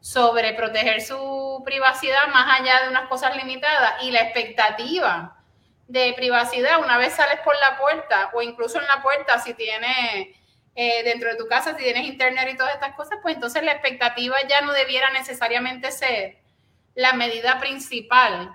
[0.00, 4.02] sobre proteger su privacidad más allá de unas cosas limitadas.
[4.02, 5.36] Y la expectativa
[5.86, 10.28] de privacidad una vez sales por la puerta o incluso en la puerta si tienes
[10.74, 13.72] eh, dentro de tu casa, si tienes internet y todas estas cosas, pues entonces la
[13.72, 16.38] expectativa ya no debiera necesariamente ser
[16.94, 18.54] la medida principal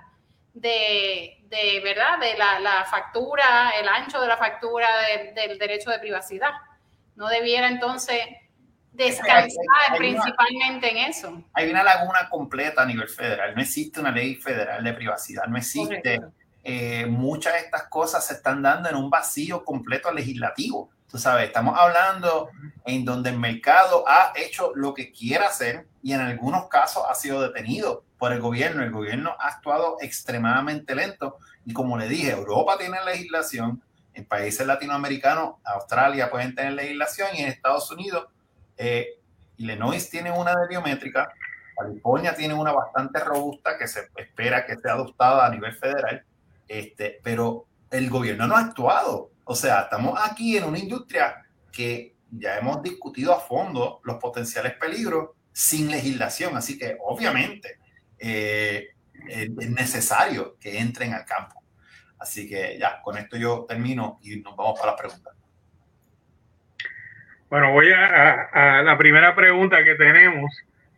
[0.54, 2.18] de, de ¿verdad?
[2.18, 4.88] De la, factura, el ancho de la factura
[5.34, 6.50] del derecho de privacidad.
[7.14, 8.20] No debiera entonces
[8.92, 11.42] descansar principalmente en eso.
[11.52, 13.54] Hay una laguna completa a nivel federal.
[13.54, 15.46] No existe una ley federal de privacidad.
[15.46, 16.20] No existe.
[16.68, 20.90] Eh, muchas de estas cosas se están dando en un vacío completo legislativo.
[21.08, 22.50] Tú sabes, estamos hablando
[22.84, 27.14] en donde el mercado ha hecho lo que quiera hacer y en algunos casos ha
[27.14, 28.82] sido detenido por el gobierno.
[28.82, 33.82] El gobierno ha actuado extremadamente lento y como le dije, Europa tiene legislación,
[34.14, 38.26] en países latinoamericanos, Australia pueden tener legislación y en Estados Unidos,
[38.78, 39.20] eh,
[39.58, 41.30] Illinois tiene una de biométrica,
[41.76, 46.24] California tiene una bastante robusta que se espera que sea adoptada a nivel federal,
[46.66, 49.30] este, pero el gobierno no ha actuado.
[49.44, 54.74] O sea, estamos aquí en una industria que ya hemos discutido a fondo los potenciales
[54.74, 57.78] peligros sin legislación, así que obviamente
[58.18, 58.90] eh,
[59.28, 61.62] es necesario que entren al campo.
[62.18, 65.34] Así que ya, con esto yo termino y nos vamos para las preguntas.
[67.48, 70.50] Bueno, voy a, la primera pregunta que tenemos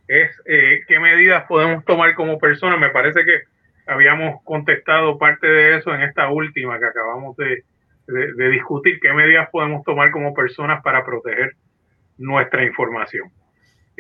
[0.07, 2.79] es eh, qué medidas podemos tomar como personas.
[2.79, 3.43] Me parece que
[3.87, 7.65] habíamos contestado parte de eso en esta última que acabamos de,
[8.51, 11.55] discutir, qué medidas podemos tomar como personas para proteger
[12.17, 13.31] nuestra información.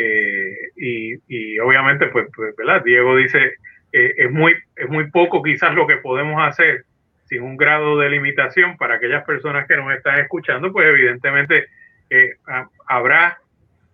[0.00, 2.82] Eh, y, obviamente, pues, pues, ¿verdad?
[2.84, 3.54] Diego dice,
[3.92, 6.84] eh, es, muy, es muy poco quizás lo que podemos hacer
[7.24, 11.66] sin un grado de limitación para aquellas personas que nos están escuchando, pues evidentemente
[12.10, 12.30] eh,
[12.86, 13.38] habrá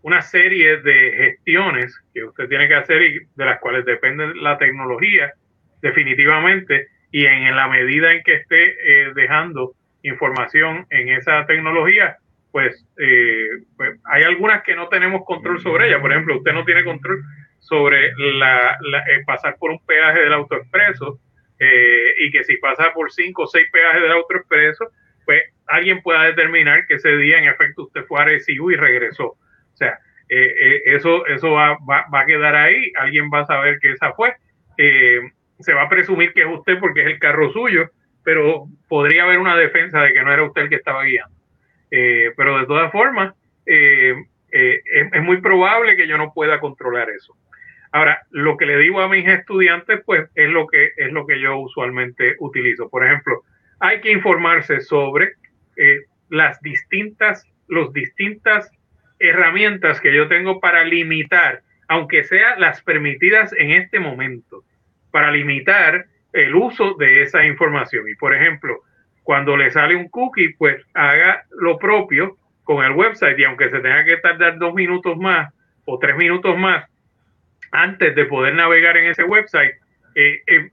[0.03, 4.59] una serie de gestiones que usted tiene que hacer y de las cuales depende la
[4.59, 5.33] tecnología
[5.83, 9.73] definitivamente y en, la medida en que esté eh, dejando
[10.03, 12.19] información en esa tecnología,
[12.55, 16.01] pues, eh, pues, hay algunas que no tenemos control sobre ella.
[16.01, 17.21] Por ejemplo, usted no tiene control
[17.59, 18.79] sobre la,
[19.27, 21.19] pasar por un peaje del autoexpreso
[21.59, 24.89] eh, y que si pasa por cinco o seis peajes del autoexpreso,
[25.25, 29.31] pues alguien pueda determinar que ese día en efecto usted fue a Arecibo y regresó.
[29.31, 29.99] O sea,
[30.29, 34.13] eh, eh, eso, eso va, va, a quedar ahí, alguien va a saber que esa
[34.13, 34.33] fue.
[35.59, 37.91] se va a presumir que es usted porque es el carro suyo,
[38.23, 41.35] pero podría haber una defensa de que no era usted el que estaba guiando.
[42.37, 43.35] Pero de todas formas,
[43.67, 44.17] es,
[44.51, 47.37] es muy probable que yo no pueda controlar eso.
[47.95, 51.39] Ahora, lo que le digo a mis estudiantes, pues es lo que es lo que
[51.41, 52.89] yo usualmente utilizo.
[52.89, 53.43] Por ejemplo,
[53.79, 55.35] hay que informarse sobre
[55.77, 58.69] eh, las distintas, los distintas
[59.21, 64.65] herramientas que yo tengo para limitar, aunque sea las permitidas en este momento,
[65.13, 68.09] para limitar el uso de esa información.
[68.09, 68.81] Y por ejemplo,
[69.25, 73.81] cuando le sale un cookie, pues haga lo propio con el website y aunque se
[73.81, 75.53] tenga que tardar dos minutos más
[75.87, 76.85] o tres minutos más
[77.73, 79.73] antes de poder navegar en ese website,
[80.15, 80.71] eh, eh,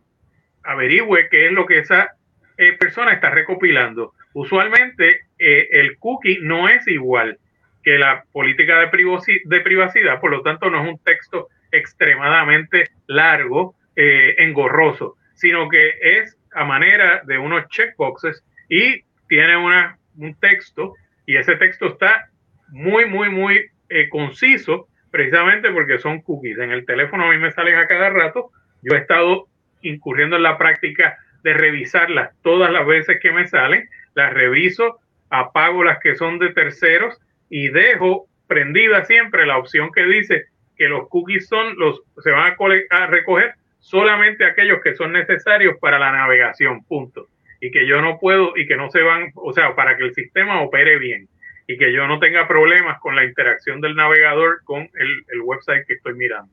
[0.64, 2.11] averigüe qué es lo que esa
[2.57, 4.14] eh, persona está recopilando.
[4.34, 7.38] Usualmente el cookie no es igual
[7.84, 13.76] que la política de, de, privacidad, por lo tanto no es un texto extremadamente largo,
[13.95, 20.95] engorroso, sino que es a manera de unos checkboxes y tiene una, un texto
[21.26, 22.30] y ese texto está
[22.69, 23.69] muy, muy, muy
[24.10, 26.57] conciso precisamente porque son cookies.
[26.57, 28.52] En el teléfono a mí me salen a cada rato.
[28.82, 29.48] Yo he estado
[29.82, 33.88] incurriendo en la práctica de revisarlas todas las veces que me salen.
[34.14, 34.99] Las reviso,
[35.30, 37.19] apago las que son de terceros
[37.49, 40.45] y dejo prendida siempre la opción que dice
[40.76, 42.56] que los cookies son los se van
[42.90, 47.28] a recoger solamente aquellos que son necesarios para la navegación, punto.
[47.60, 50.14] Y que yo no puedo y que no se van, o sea, para que el
[50.14, 51.28] sistema opere bien
[51.68, 55.94] y que yo no tenga problemas con la interacción del navegador con el, website que
[55.94, 56.52] estoy mirando.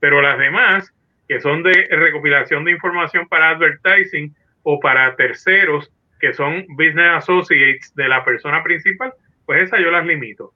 [0.00, 0.92] Pero las demás,
[1.28, 7.94] que son de recopilación de información para advertising o para terceros, que son business associates
[7.94, 9.12] de la persona principal,
[9.44, 10.52] pues esas yo las limito.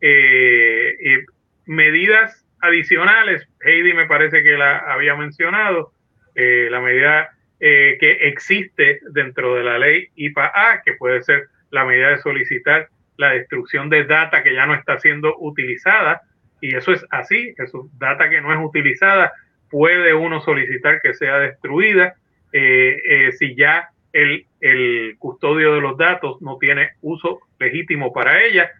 [0.00, 1.24] Eh,
[1.66, 5.92] medidas adicionales, Heidi me parece que la había mencionado,
[6.34, 7.30] eh, la medida
[7.60, 12.88] eh, que existe dentro de la ley IPA-A, que puede ser la medida de solicitar
[13.16, 16.22] la destrucción de data que ya no está siendo utilizada.
[16.60, 19.32] Y eso es así, eso, data que no es utilizada,
[19.70, 22.14] puede uno solicitar que sea destruida
[22.52, 28.70] eh, si ya el, el, custodio de los datos no tiene uso legítimo para ella,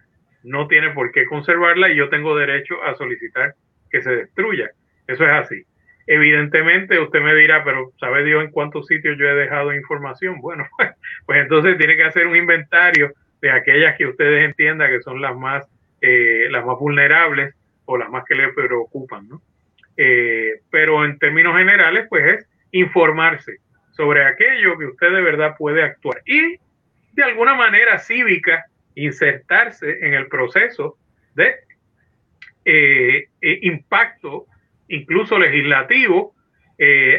[0.43, 3.55] no tiene por qué conservarla y yo tengo derecho a solicitar
[3.97, 4.71] que se destruya.
[5.07, 5.65] Eso es así.
[6.07, 10.41] Evidentemente usted me dirá, pero ¿sabe Dios en cuántos sitios yo he dejado información?
[10.41, 10.67] Bueno,
[11.27, 15.37] pues entonces tiene que hacer un inventario de aquellas que ustedes entiendan que son las
[15.37, 15.67] más,
[16.01, 17.55] eh, las más vulnerables
[17.87, 19.41] o las más que les preocupan, ¿no?
[19.97, 23.59] eh, pero en términos generales, pues es informarse
[23.93, 26.59] sobre aquello que usted de verdad puede actuar y
[27.13, 30.99] de alguna manera cívica insertarse en el proceso
[31.35, 31.55] de
[32.67, 34.47] eh, eh, impacto,
[34.89, 36.35] incluso legislativo,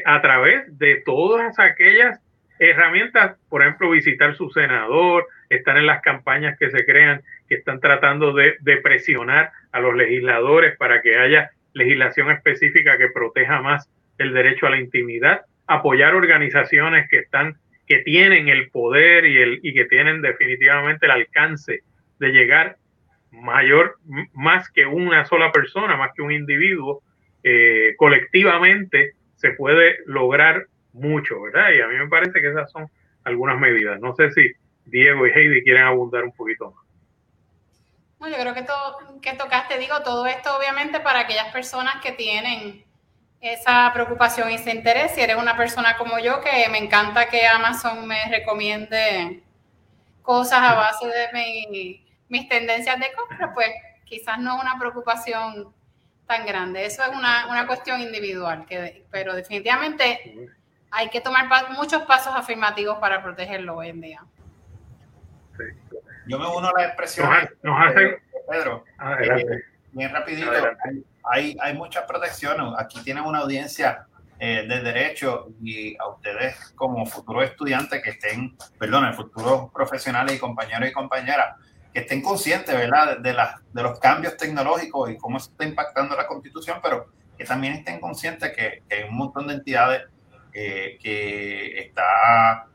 [0.06, 2.22] a través de todas aquellas
[2.60, 7.80] herramientas, por ejemplo, visitar su senador, estar en las campañas que se crean, que están
[7.80, 13.90] tratando de, de presionar a los legisladores para que haya legislación específica que proteja más
[14.19, 17.57] el derecho a la intimidad, apoyar organizaciones que están
[17.88, 21.82] que tienen el poder y el y que tienen definitivamente el alcance
[22.19, 22.78] de llegar
[23.41, 23.97] mayor
[24.34, 27.01] más que una sola persona, más que un individuo,
[27.43, 31.72] eh, colectivamente se puede lograr mucho, ¿verdad?
[31.72, 32.89] Y a mí me parece que esas son
[33.23, 33.99] algunas medidas.
[33.99, 34.51] No sé si
[34.85, 36.85] Diego y Heidi quieren abundar un poquito más.
[38.19, 42.14] No, yo creo que, todo, que tocaste, digo, todo esto obviamente para aquellas personas que
[42.14, 42.84] tienen
[43.39, 45.11] esa preocupación y ese interés.
[45.11, 49.43] Si eres una persona como yo, que me encanta que Amazon me recomiende
[50.23, 51.27] cosas a base de
[52.30, 53.70] mis tendencias de compra, pues
[54.06, 55.74] quizás no es una preocupación
[56.26, 56.86] tan grande.
[56.86, 60.49] Eso es una, una cuestión individual, que, pero definitivamente
[60.91, 64.26] hay que tomar muchos pasos afirmativos para protegerlo hoy en día.
[66.28, 67.30] Yo me uno a la expresión.
[68.49, 68.84] Pedro,
[69.20, 70.52] eh, bien rapidito.
[71.24, 72.74] Hay, hay muchas protecciones.
[72.78, 74.08] Aquí tienen una audiencia
[74.40, 80.40] eh, de derecho y a ustedes como futuros estudiantes que estén, perdón, futuros profesionales y
[80.40, 81.56] compañeros y compañeras,
[81.93, 86.27] que estén conscientes, ¿verdad?, de, la, de los cambios tecnológicos y cómo está impactando la
[86.27, 87.07] constitución, pero
[87.38, 90.03] que también estén conscientes que, hay un montón de entidades
[90.53, 92.68] eh, que está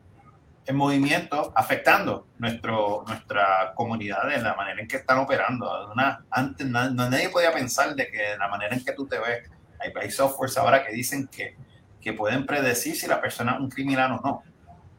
[0.64, 5.92] en movimiento afectando nuestro, nuestra comunidad en la manera en que están operando.
[6.30, 10.10] Antes nadie podía pensar de que la manera en que tú te ves, hay, hay
[10.10, 11.56] softwares ahora que dicen que,
[12.00, 14.42] que pueden predecir si la persona es un criminal o no.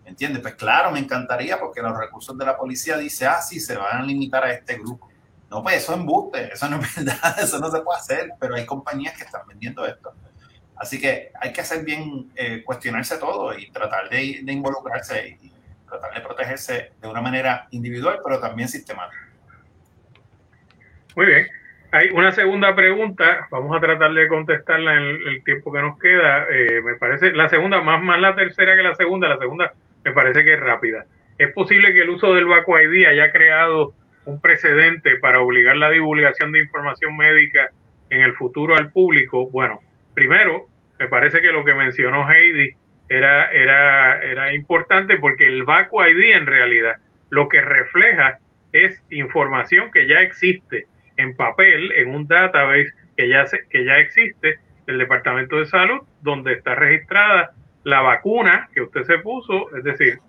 [0.05, 0.41] ¿Entiendes?
[0.41, 4.01] Pues claro, me encantaría porque los recursos de la policía dicen, ah, sí, se van
[4.01, 5.09] a limitar a este grupo.
[5.49, 8.55] No, pues eso es embuste, eso no es verdad, eso no se puede hacer, pero
[8.55, 10.13] hay compañías que están vendiendo esto.
[10.75, 15.53] Así que hay que hacer bien, eh, cuestionarse todo y tratar de, de involucrarse y,
[15.87, 19.29] tratar de protegerse de una manera individual, pero también sistemática.
[21.15, 21.47] Muy bien.
[21.91, 26.47] Hay una segunda pregunta, vamos a tratar de contestarla en el, tiempo que nos queda.
[26.49, 29.71] Eh, me parece, la segunda, más, más la tercera que la segunda, la segunda
[30.03, 31.05] me parece que es rápida.
[31.37, 33.93] ¿Es posible que el uso del Vacu ID haya creado
[34.25, 37.69] un precedente para obligar la divulgación de información médica
[38.09, 39.49] en el futuro al público?
[39.49, 39.79] Bueno,
[40.13, 40.67] primero,
[40.99, 42.75] me parece que lo que mencionó Heidi
[43.09, 46.95] era, era, era importante porque el Vacu ID en realidad
[47.29, 48.39] lo que refleja
[48.71, 53.97] es información que ya existe en papel, en un database que ya, se, que ya
[53.97, 57.51] existe del Departamento de Salud, donde está registrada
[57.83, 60.19] la vacuna que usted se puso, es decir,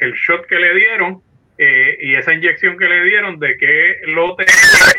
[0.00, 1.22] el shot que le dieron
[1.58, 4.44] eh, y esa inyección que le dieron, de qué lote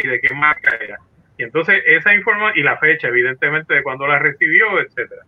[0.03, 0.97] y de qué marca era.
[1.37, 5.23] Y entonces esa información, y la fecha, evidentemente, de cuando la recibió, etcétera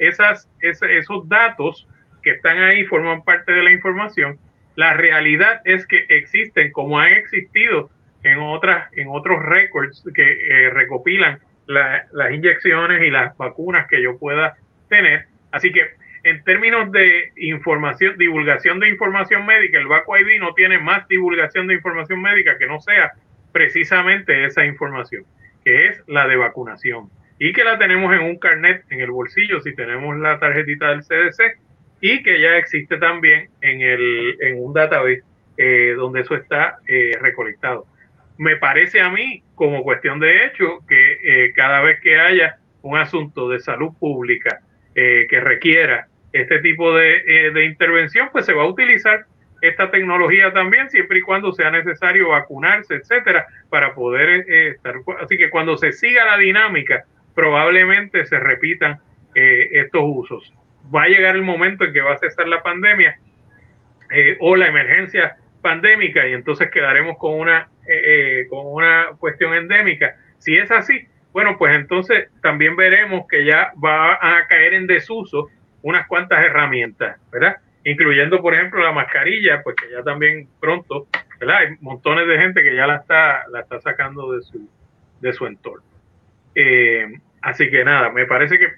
[0.00, 1.86] esas, esos datos
[2.22, 4.38] que están ahí forman parte de la información.
[4.74, 7.90] La realidad es que existen, como han existido
[8.22, 14.18] en otras, en otros récords que eh, recopilan las inyecciones y las vacunas que yo
[14.18, 14.56] pueda
[14.88, 15.26] tener.
[15.52, 15.90] Así que
[16.22, 21.66] en términos de información, divulgación de información médica, el VACU ID no tiene más divulgación
[21.66, 23.12] de información médica que no sea
[23.52, 25.24] precisamente esa información,
[25.64, 29.60] que es la de vacunación y que la tenemos en un carnet en el bolsillo
[29.62, 31.58] si tenemos la tarjetita del CDC
[32.02, 35.22] y que ya existe también en, el, en un database
[35.56, 37.86] eh, donde eso está eh, recolectado.
[38.36, 42.98] Me parece a mí, como cuestión de hecho, que eh, cada vez que haya un
[42.98, 44.60] asunto de salud pública
[44.94, 49.26] que requiera este tipo de, de intervención, pues se va a utilizar
[49.62, 54.94] esta tecnología también, siempre y cuando sea necesario vacunarse, etcétera, para poder estar.
[55.20, 57.04] Así que cuando se siga la dinámica
[57.34, 59.00] probablemente se repitan
[59.34, 60.52] eh, estos usos.
[60.94, 63.18] Va a llegar el momento en que va a cesar la pandemia
[64.10, 70.16] eh, o la emergencia pandémica y entonces quedaremos con una, eh, con una cuestión endémica.
[70.38, 75.48] Si es así, bueno, pues entonces también veremos que ya va a caer en desuso
[75.82, 77.56] unas cuantas herramientas, ¿verdad?
[77.84, 81.06] Incluyendo, por ejemplo, la mascarilla, pues que ya también pronto,
[81.38, 81.56] ¿verdad?
[81.58, 84.68] Hay montones de gente que ya la está, la está sacando de su,
[85.20, 85.84] de su entorno.
[86.54, 87.06] Eh,
[87.40, 88.68] así que nada, me parece que,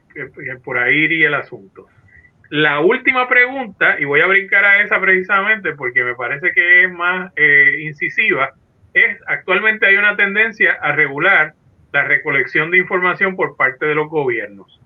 [0.64, 1.88] por ahí iría el asunto.
[2.50, 6.92] La última pregunta, y voy a brincar a esa precisamente porque me parece que es
[6.92, 8.52] más eh, incisiva,
[8.92, 11.54] es actualmente hay una tendencia a regular
[11.92, 14.81] la recolección de información por parte de los gobiernos.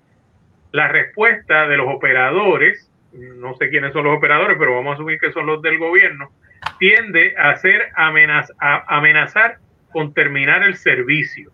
[0.71, 5.19] La respuesta de los operadores, no sé quiénes son los operadores, pero vamos a asumir
[5.19, 6.31] que son los del gobierno,
[6.79, 9.57] tiende a hacer amenaz a amenazar
[9.91, 11.51] con terminar el servicio.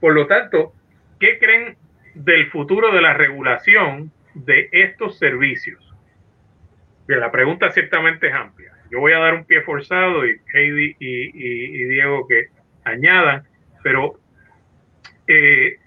[0.00, 0.72] Por lo tanto,
[1.18, 1.76] ¿qué creen
[2.14, 5.92] del futuro de la regulación de estos servicios?
[7.06, 8.72] Bien, la pregunta ciertamente es amplia.
[8.90, 12.48] Yo voy a dar un pie forzado y Heidi y, Diego que
[12.84, 13.44] añadan,
[13.82, 14.18] pero
[15.26, 15.78] eh,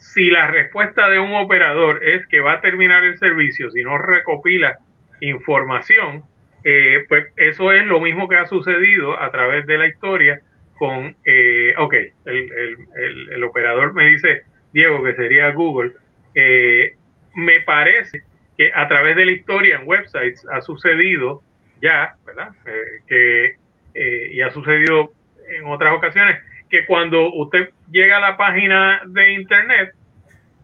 [0.00, 3.98] si la respuesta de un operador es que va a terminar el servicio si no
[3.98, 4.78] recopila
[5.20, 6.24] información,
[6.64, 10.40] eh, pues eso es lo mismo que ha sucedido a través de la historia
[10.80, 11.94] con, eh, ok,
[12.24, 15.92] el, operador me dice, Diego, que sería Google,
[16.34, 16.94] eh,
[17.34, 18.22] me parece
[18.56, 21.42] que a través de la historia en websites ha sucedido
[21.82, 22.52] ya, ¿verdad?
[22.64, 23.56] Eh,
[23.94, 25.12] que, y ha sucedido
[25.50, 26.40] en otras ocasiones,
[26.70, 29.92] que cuando usted llega a la página de Internet,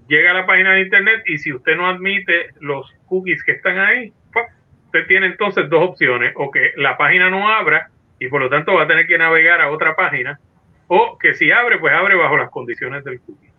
[0.09, 3.79] llega a la página de Internet y si usted no admite los cookies que están
[3.79, 4.13] ahí,
[4.87, 8.75] usted tiene entonces dos opciones, o que la página no abra y por lo tanto
[8.75, 10.39] va a tener que navegar a otra página,
[10.87, 13.51] o que si abre, pues abre bajo las condiciones del cookie.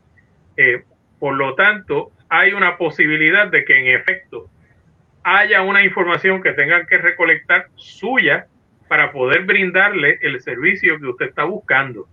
[0.56, 0.84] Eh,
[1.20, 4.50] por lo tanto, hay una posibilidad de que en efecto
[5.24, 8.48] haya una información que tengan que recolectar suya
[8.88, 12.08] para poder brindarle el servicio que usted está buscando.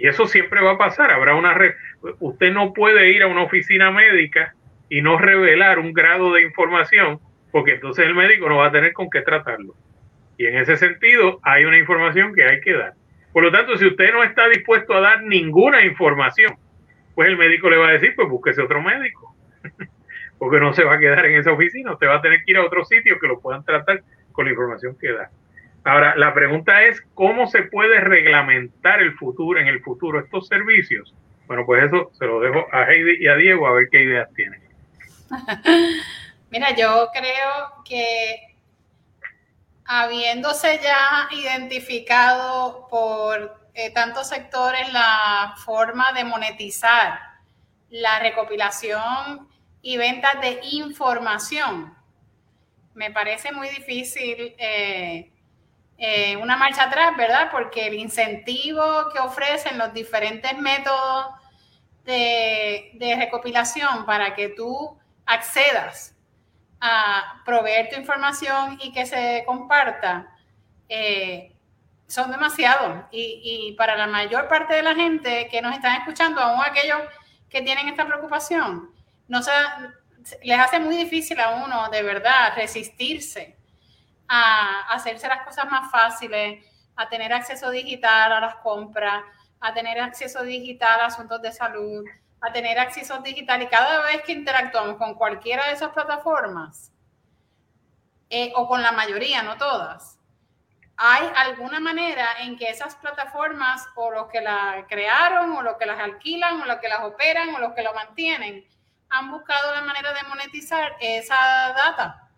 [0.00, 1.10] Y eso siempre va a pasar.
[1.10, 1.74] Habrá una red.
[2.20, 4.54] Usted no puede ir a una oficina médica
[4.88, 7.20] y no revelar un grado de información,
[7.52, 9.74] porque entonces el médico no va a tener con qué tratarlo.
[10.38, 12.94] Y en ese sentido hay una información que hay que dar.
[13.34, 16.56] Por lo tanto, si usted no está dispuesto a dar ninguna información,
[17.14, 19.36] pues el médico le va a decir, pues búsquese otro médico.
[20.38, 22.56] Porque no se va a quedar en esa oficina, usted va a tener que ir
[22.56, 24.00] a otro sitio que lo puedan tratar
[24.32, 25.30] con la información que da.
[25.84, 31.14] Ahora, la pregunta es, ¿cómo se puede reglamentar el futuro, en el futuro estos servicios?
[31.46, 34.28] Bueno, pues eso se lo dejo a Heidi y a Diego a ver qué ideas
[34.34, 34.62] tienen.
[36.50, 38.56] Mira, yo creo que
[39.84, 47.18] habiéndose ya identificado por eh, tantos sectores la forma de monetizar
[47.88, 49.48] la recopilación
[49.82, 51.92] y venta de información,
[52.94, 55.32] me parece muy difícil eh,
[56.02, 57.50] eh, una marcha atrás, ¿verdad?
[57.52, 61.26] Porque el incentivo que ofrecen los diferentes métodos
[62.06, 66.16] de, recopilación para que tú accedas
[66.80, 70.34] a proveer tu información y que se comparta,
[70.88, 71.52] eh,
[72.06, 73.04] son demasiados.
[73.12, 77.02] Y, para la mayor parte de la gente que nos están escuchando, aún aquellos
[77.50, 78.90] que tienen esta preocupación,
[79.28, 79.52] no se,
[80.42, 83.59] les hace muy difícil a uno de verdad resistirse
[84.32, 89.24] a hacerse las cosas más fáciles, a tener acceso digital a las compras,
[89.58, 92.04] a tener acceso digital a asuntos de salud,
[92.40, 93.60] a tener acceso digital.
[93.60, 96.92] Y cada vez que interactuamos con cualquiera de esas plataformas,
[98.28, 100.20] eh, o con la mayoría, no todas,
[100.96, 105.86] hay alguna manera en que esas plataformas o los que las crearon o los que
[105.86, 108.64] las alquilan o los que las operan o los que lo mantienen
[109.08, 112.29] han buscado la manera de monetizar esa data,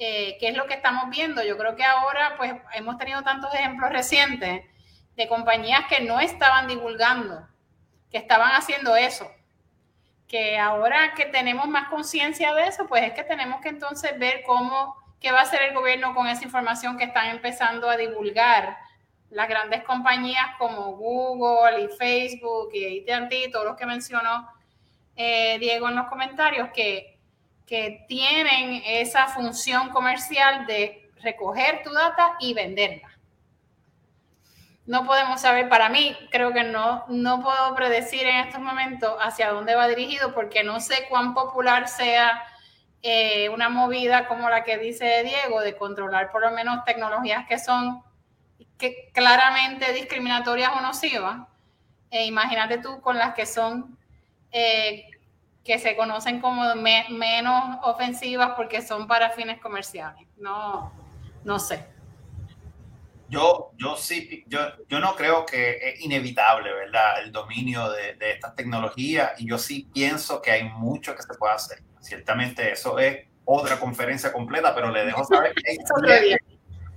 [0.00, 1.44] eh, que es lo que estamos viendo.
[1.44, 4.64] Yo creo que ahora pues hemos tenido tantos ejemplos recientes
[5.14, 7.46] de compañías que no estaban divulgando,
[8.10, 9.30] que estaban haciendo eso
[10.30, 14.44] que ahora que tenemos más conciencia de eso, pues es que tenemos que entonces ver
[14.46, 18.78] cómo, qué va a hacer el gobierno con esa información que están empezando a divulgar
[19.30, 24.48] las grandes compañías como Google y Facebook y AT&T, todos los que mencionó
[25.16, 27.18] eh, Diego en los comentarios, que,
[27.70, 33.10] que tienen esa función comercial de recoger tu data y venderla
[34.90, 39.52] no podemos saber, para mí creo que no, no puedo predecir en estos momentos hacia
[39.52, 42.42] dónde va dirigido porque no sé cuán popular sea
[43.00, 47.60] eh, una movida como la que dice Diego de controlar por lo menos tecnologías que
[47.60, 48.02] son
[48.78, 51.46] que claramente discriminatorias o nocivas.
[52.10, 53.96] E imagínate tú con las que son
[54.50, 55.08] eh,
[55.64, 60.26] que se conocen como menos ofensivas porque son para fines comerciales.
[60.36, 60.92] No,
[61.44, 61.86] no sé
[63.30, 64.58] yo, yo sí, yo,
[64.88, 67.22] yo no creo que es inevitable, ¿verdad?
[67.22, 71.34] El dominio de, de estas tecnologías y yo sí pienso que hay mucho que se
[71.34, 71.78] puede hacer.
[72.00, 75.70] Ciertamente eso es otra conferencia completa, pero le dejo saber que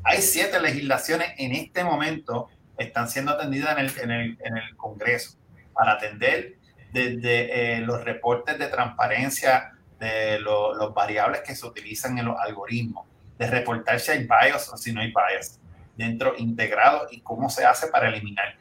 [0.04, 2.50] hay siete, legislaciones en este momento
[2.80, 5.38] están siendo atendidas en el, en el, en el Congreso
[5.74, 6.58] para atender
[6.94, 13.08] desde eh, los reportes de transparencia de los variables que se utilizan en los algoritmos,
[13.38, 15.60] de reportar si hay bias o si no hay bias
[15.98, 18.56] dentro integrado y cómo se hace para eliminar.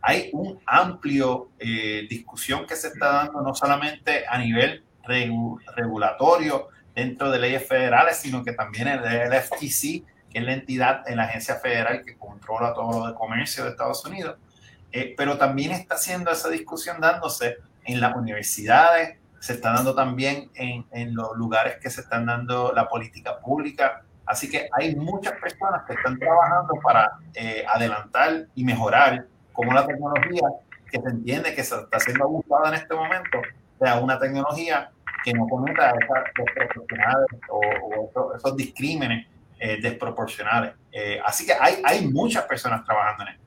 [0.00, 4.84] hay un amplio eh, discusión que se está dando no solamente a nivel
[5.76, 11.08] regulatorio dentro de leyes federales, sino que también el, el FTC, que es la entidad
[11.08, 14.36] en la agencia federal que controla todo lo de comercio de Estados Unidos,
[14.92, 20.50] eh, pero también está haciendo esa discusión dándose en las universidades, se está dando también
[20.54, 24.02] en, en los lugares que se están dando la política pública.
[24.26, 29.84] Así que hay muchas personas que están trabajando para eh, adelantar y mejorar cómo la
[29.86, 30.42] tecnología
[30.90, 33.40] que se entiende que se está siendo abusada en este momento
[33.80, 34.90] sea una tecnología
[35.24, 39.26] que no cometa esas desproporcionales o, esos discrímenes
[39.58, 40.74] eh, desproporcionales.
[41.24, 43.41] así que hay, hay muchas personas trabajando en esto.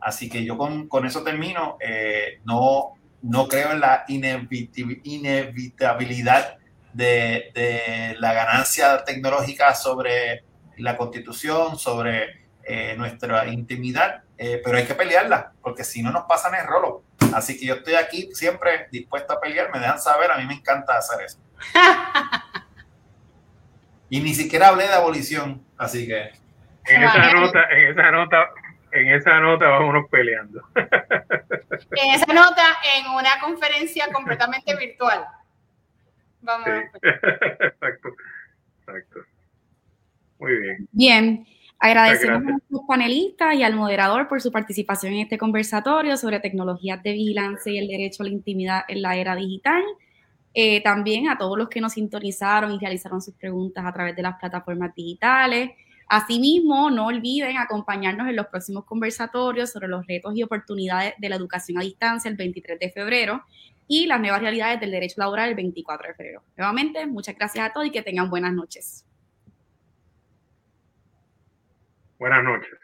[0.00, 1.76] Así que yo con, con eso termino.
[1.80, 6.58] Eh, no, no creo en la inevitabilidad
[6.92, 10.44] de, de, la ganancia tecnológica sobre
[10.78, 16.24] la constitución, sobre eh, nuestra intimidad, eh, pero hay que pelearla, porque si no nos
[16.24, 17.02] pasan el rolo.
[17.34, 20.54] Así que yo estoy aquí siempre dispuesto a pelear, me dejan saber, a mí me
[20.54, 21.38] encanta hacer eso.
[24.10, 26.30] y ni siquiera hablé de abolición, así que...
[26.84, 28.36] En esa nota, en esa nota
[28.92, 30.62] en esa nota vámonos peleando.
[30.74, 32.62] En esa nota,
[32.96, 35.24] en una conferencia completamente virtual.
[36.40, 36.68] Vamos.
[37.02, 38.08] Exacto,
[38.80, 39.20] exacto.
[40.38, 40.88] Muy bien.
[40.92, 41.46] Bien.
[41.80, 47.00] Agradecemos a nuestros panelistas y al moderador por su participación en este conversatorio sobre tecnologías
[47.04, 49.84] de vigilancia y el derecho a la intimidad en la era digital.
[50.54, 54.22] Eh, también a todos los que nos sintonizaron y realizaron sus preguntas a través de
[54.22, 55.70] las plataformas digitales.
[56.08, 61.36] Asimismo, no olviden acompañarnos en los próximos conversatorios sobre los retos y oportunidades de la
[61.36, 63.44] educación a distancia el 23 de febrero
[63.86, 66.42] y las nuevas realidades del derecho laboral el 24 de febrero.
[66.56, 69.04] Nuevamente, muchas gracias a todos y que tengan buenas noches.
[72.18, 72.78] Buenas noches.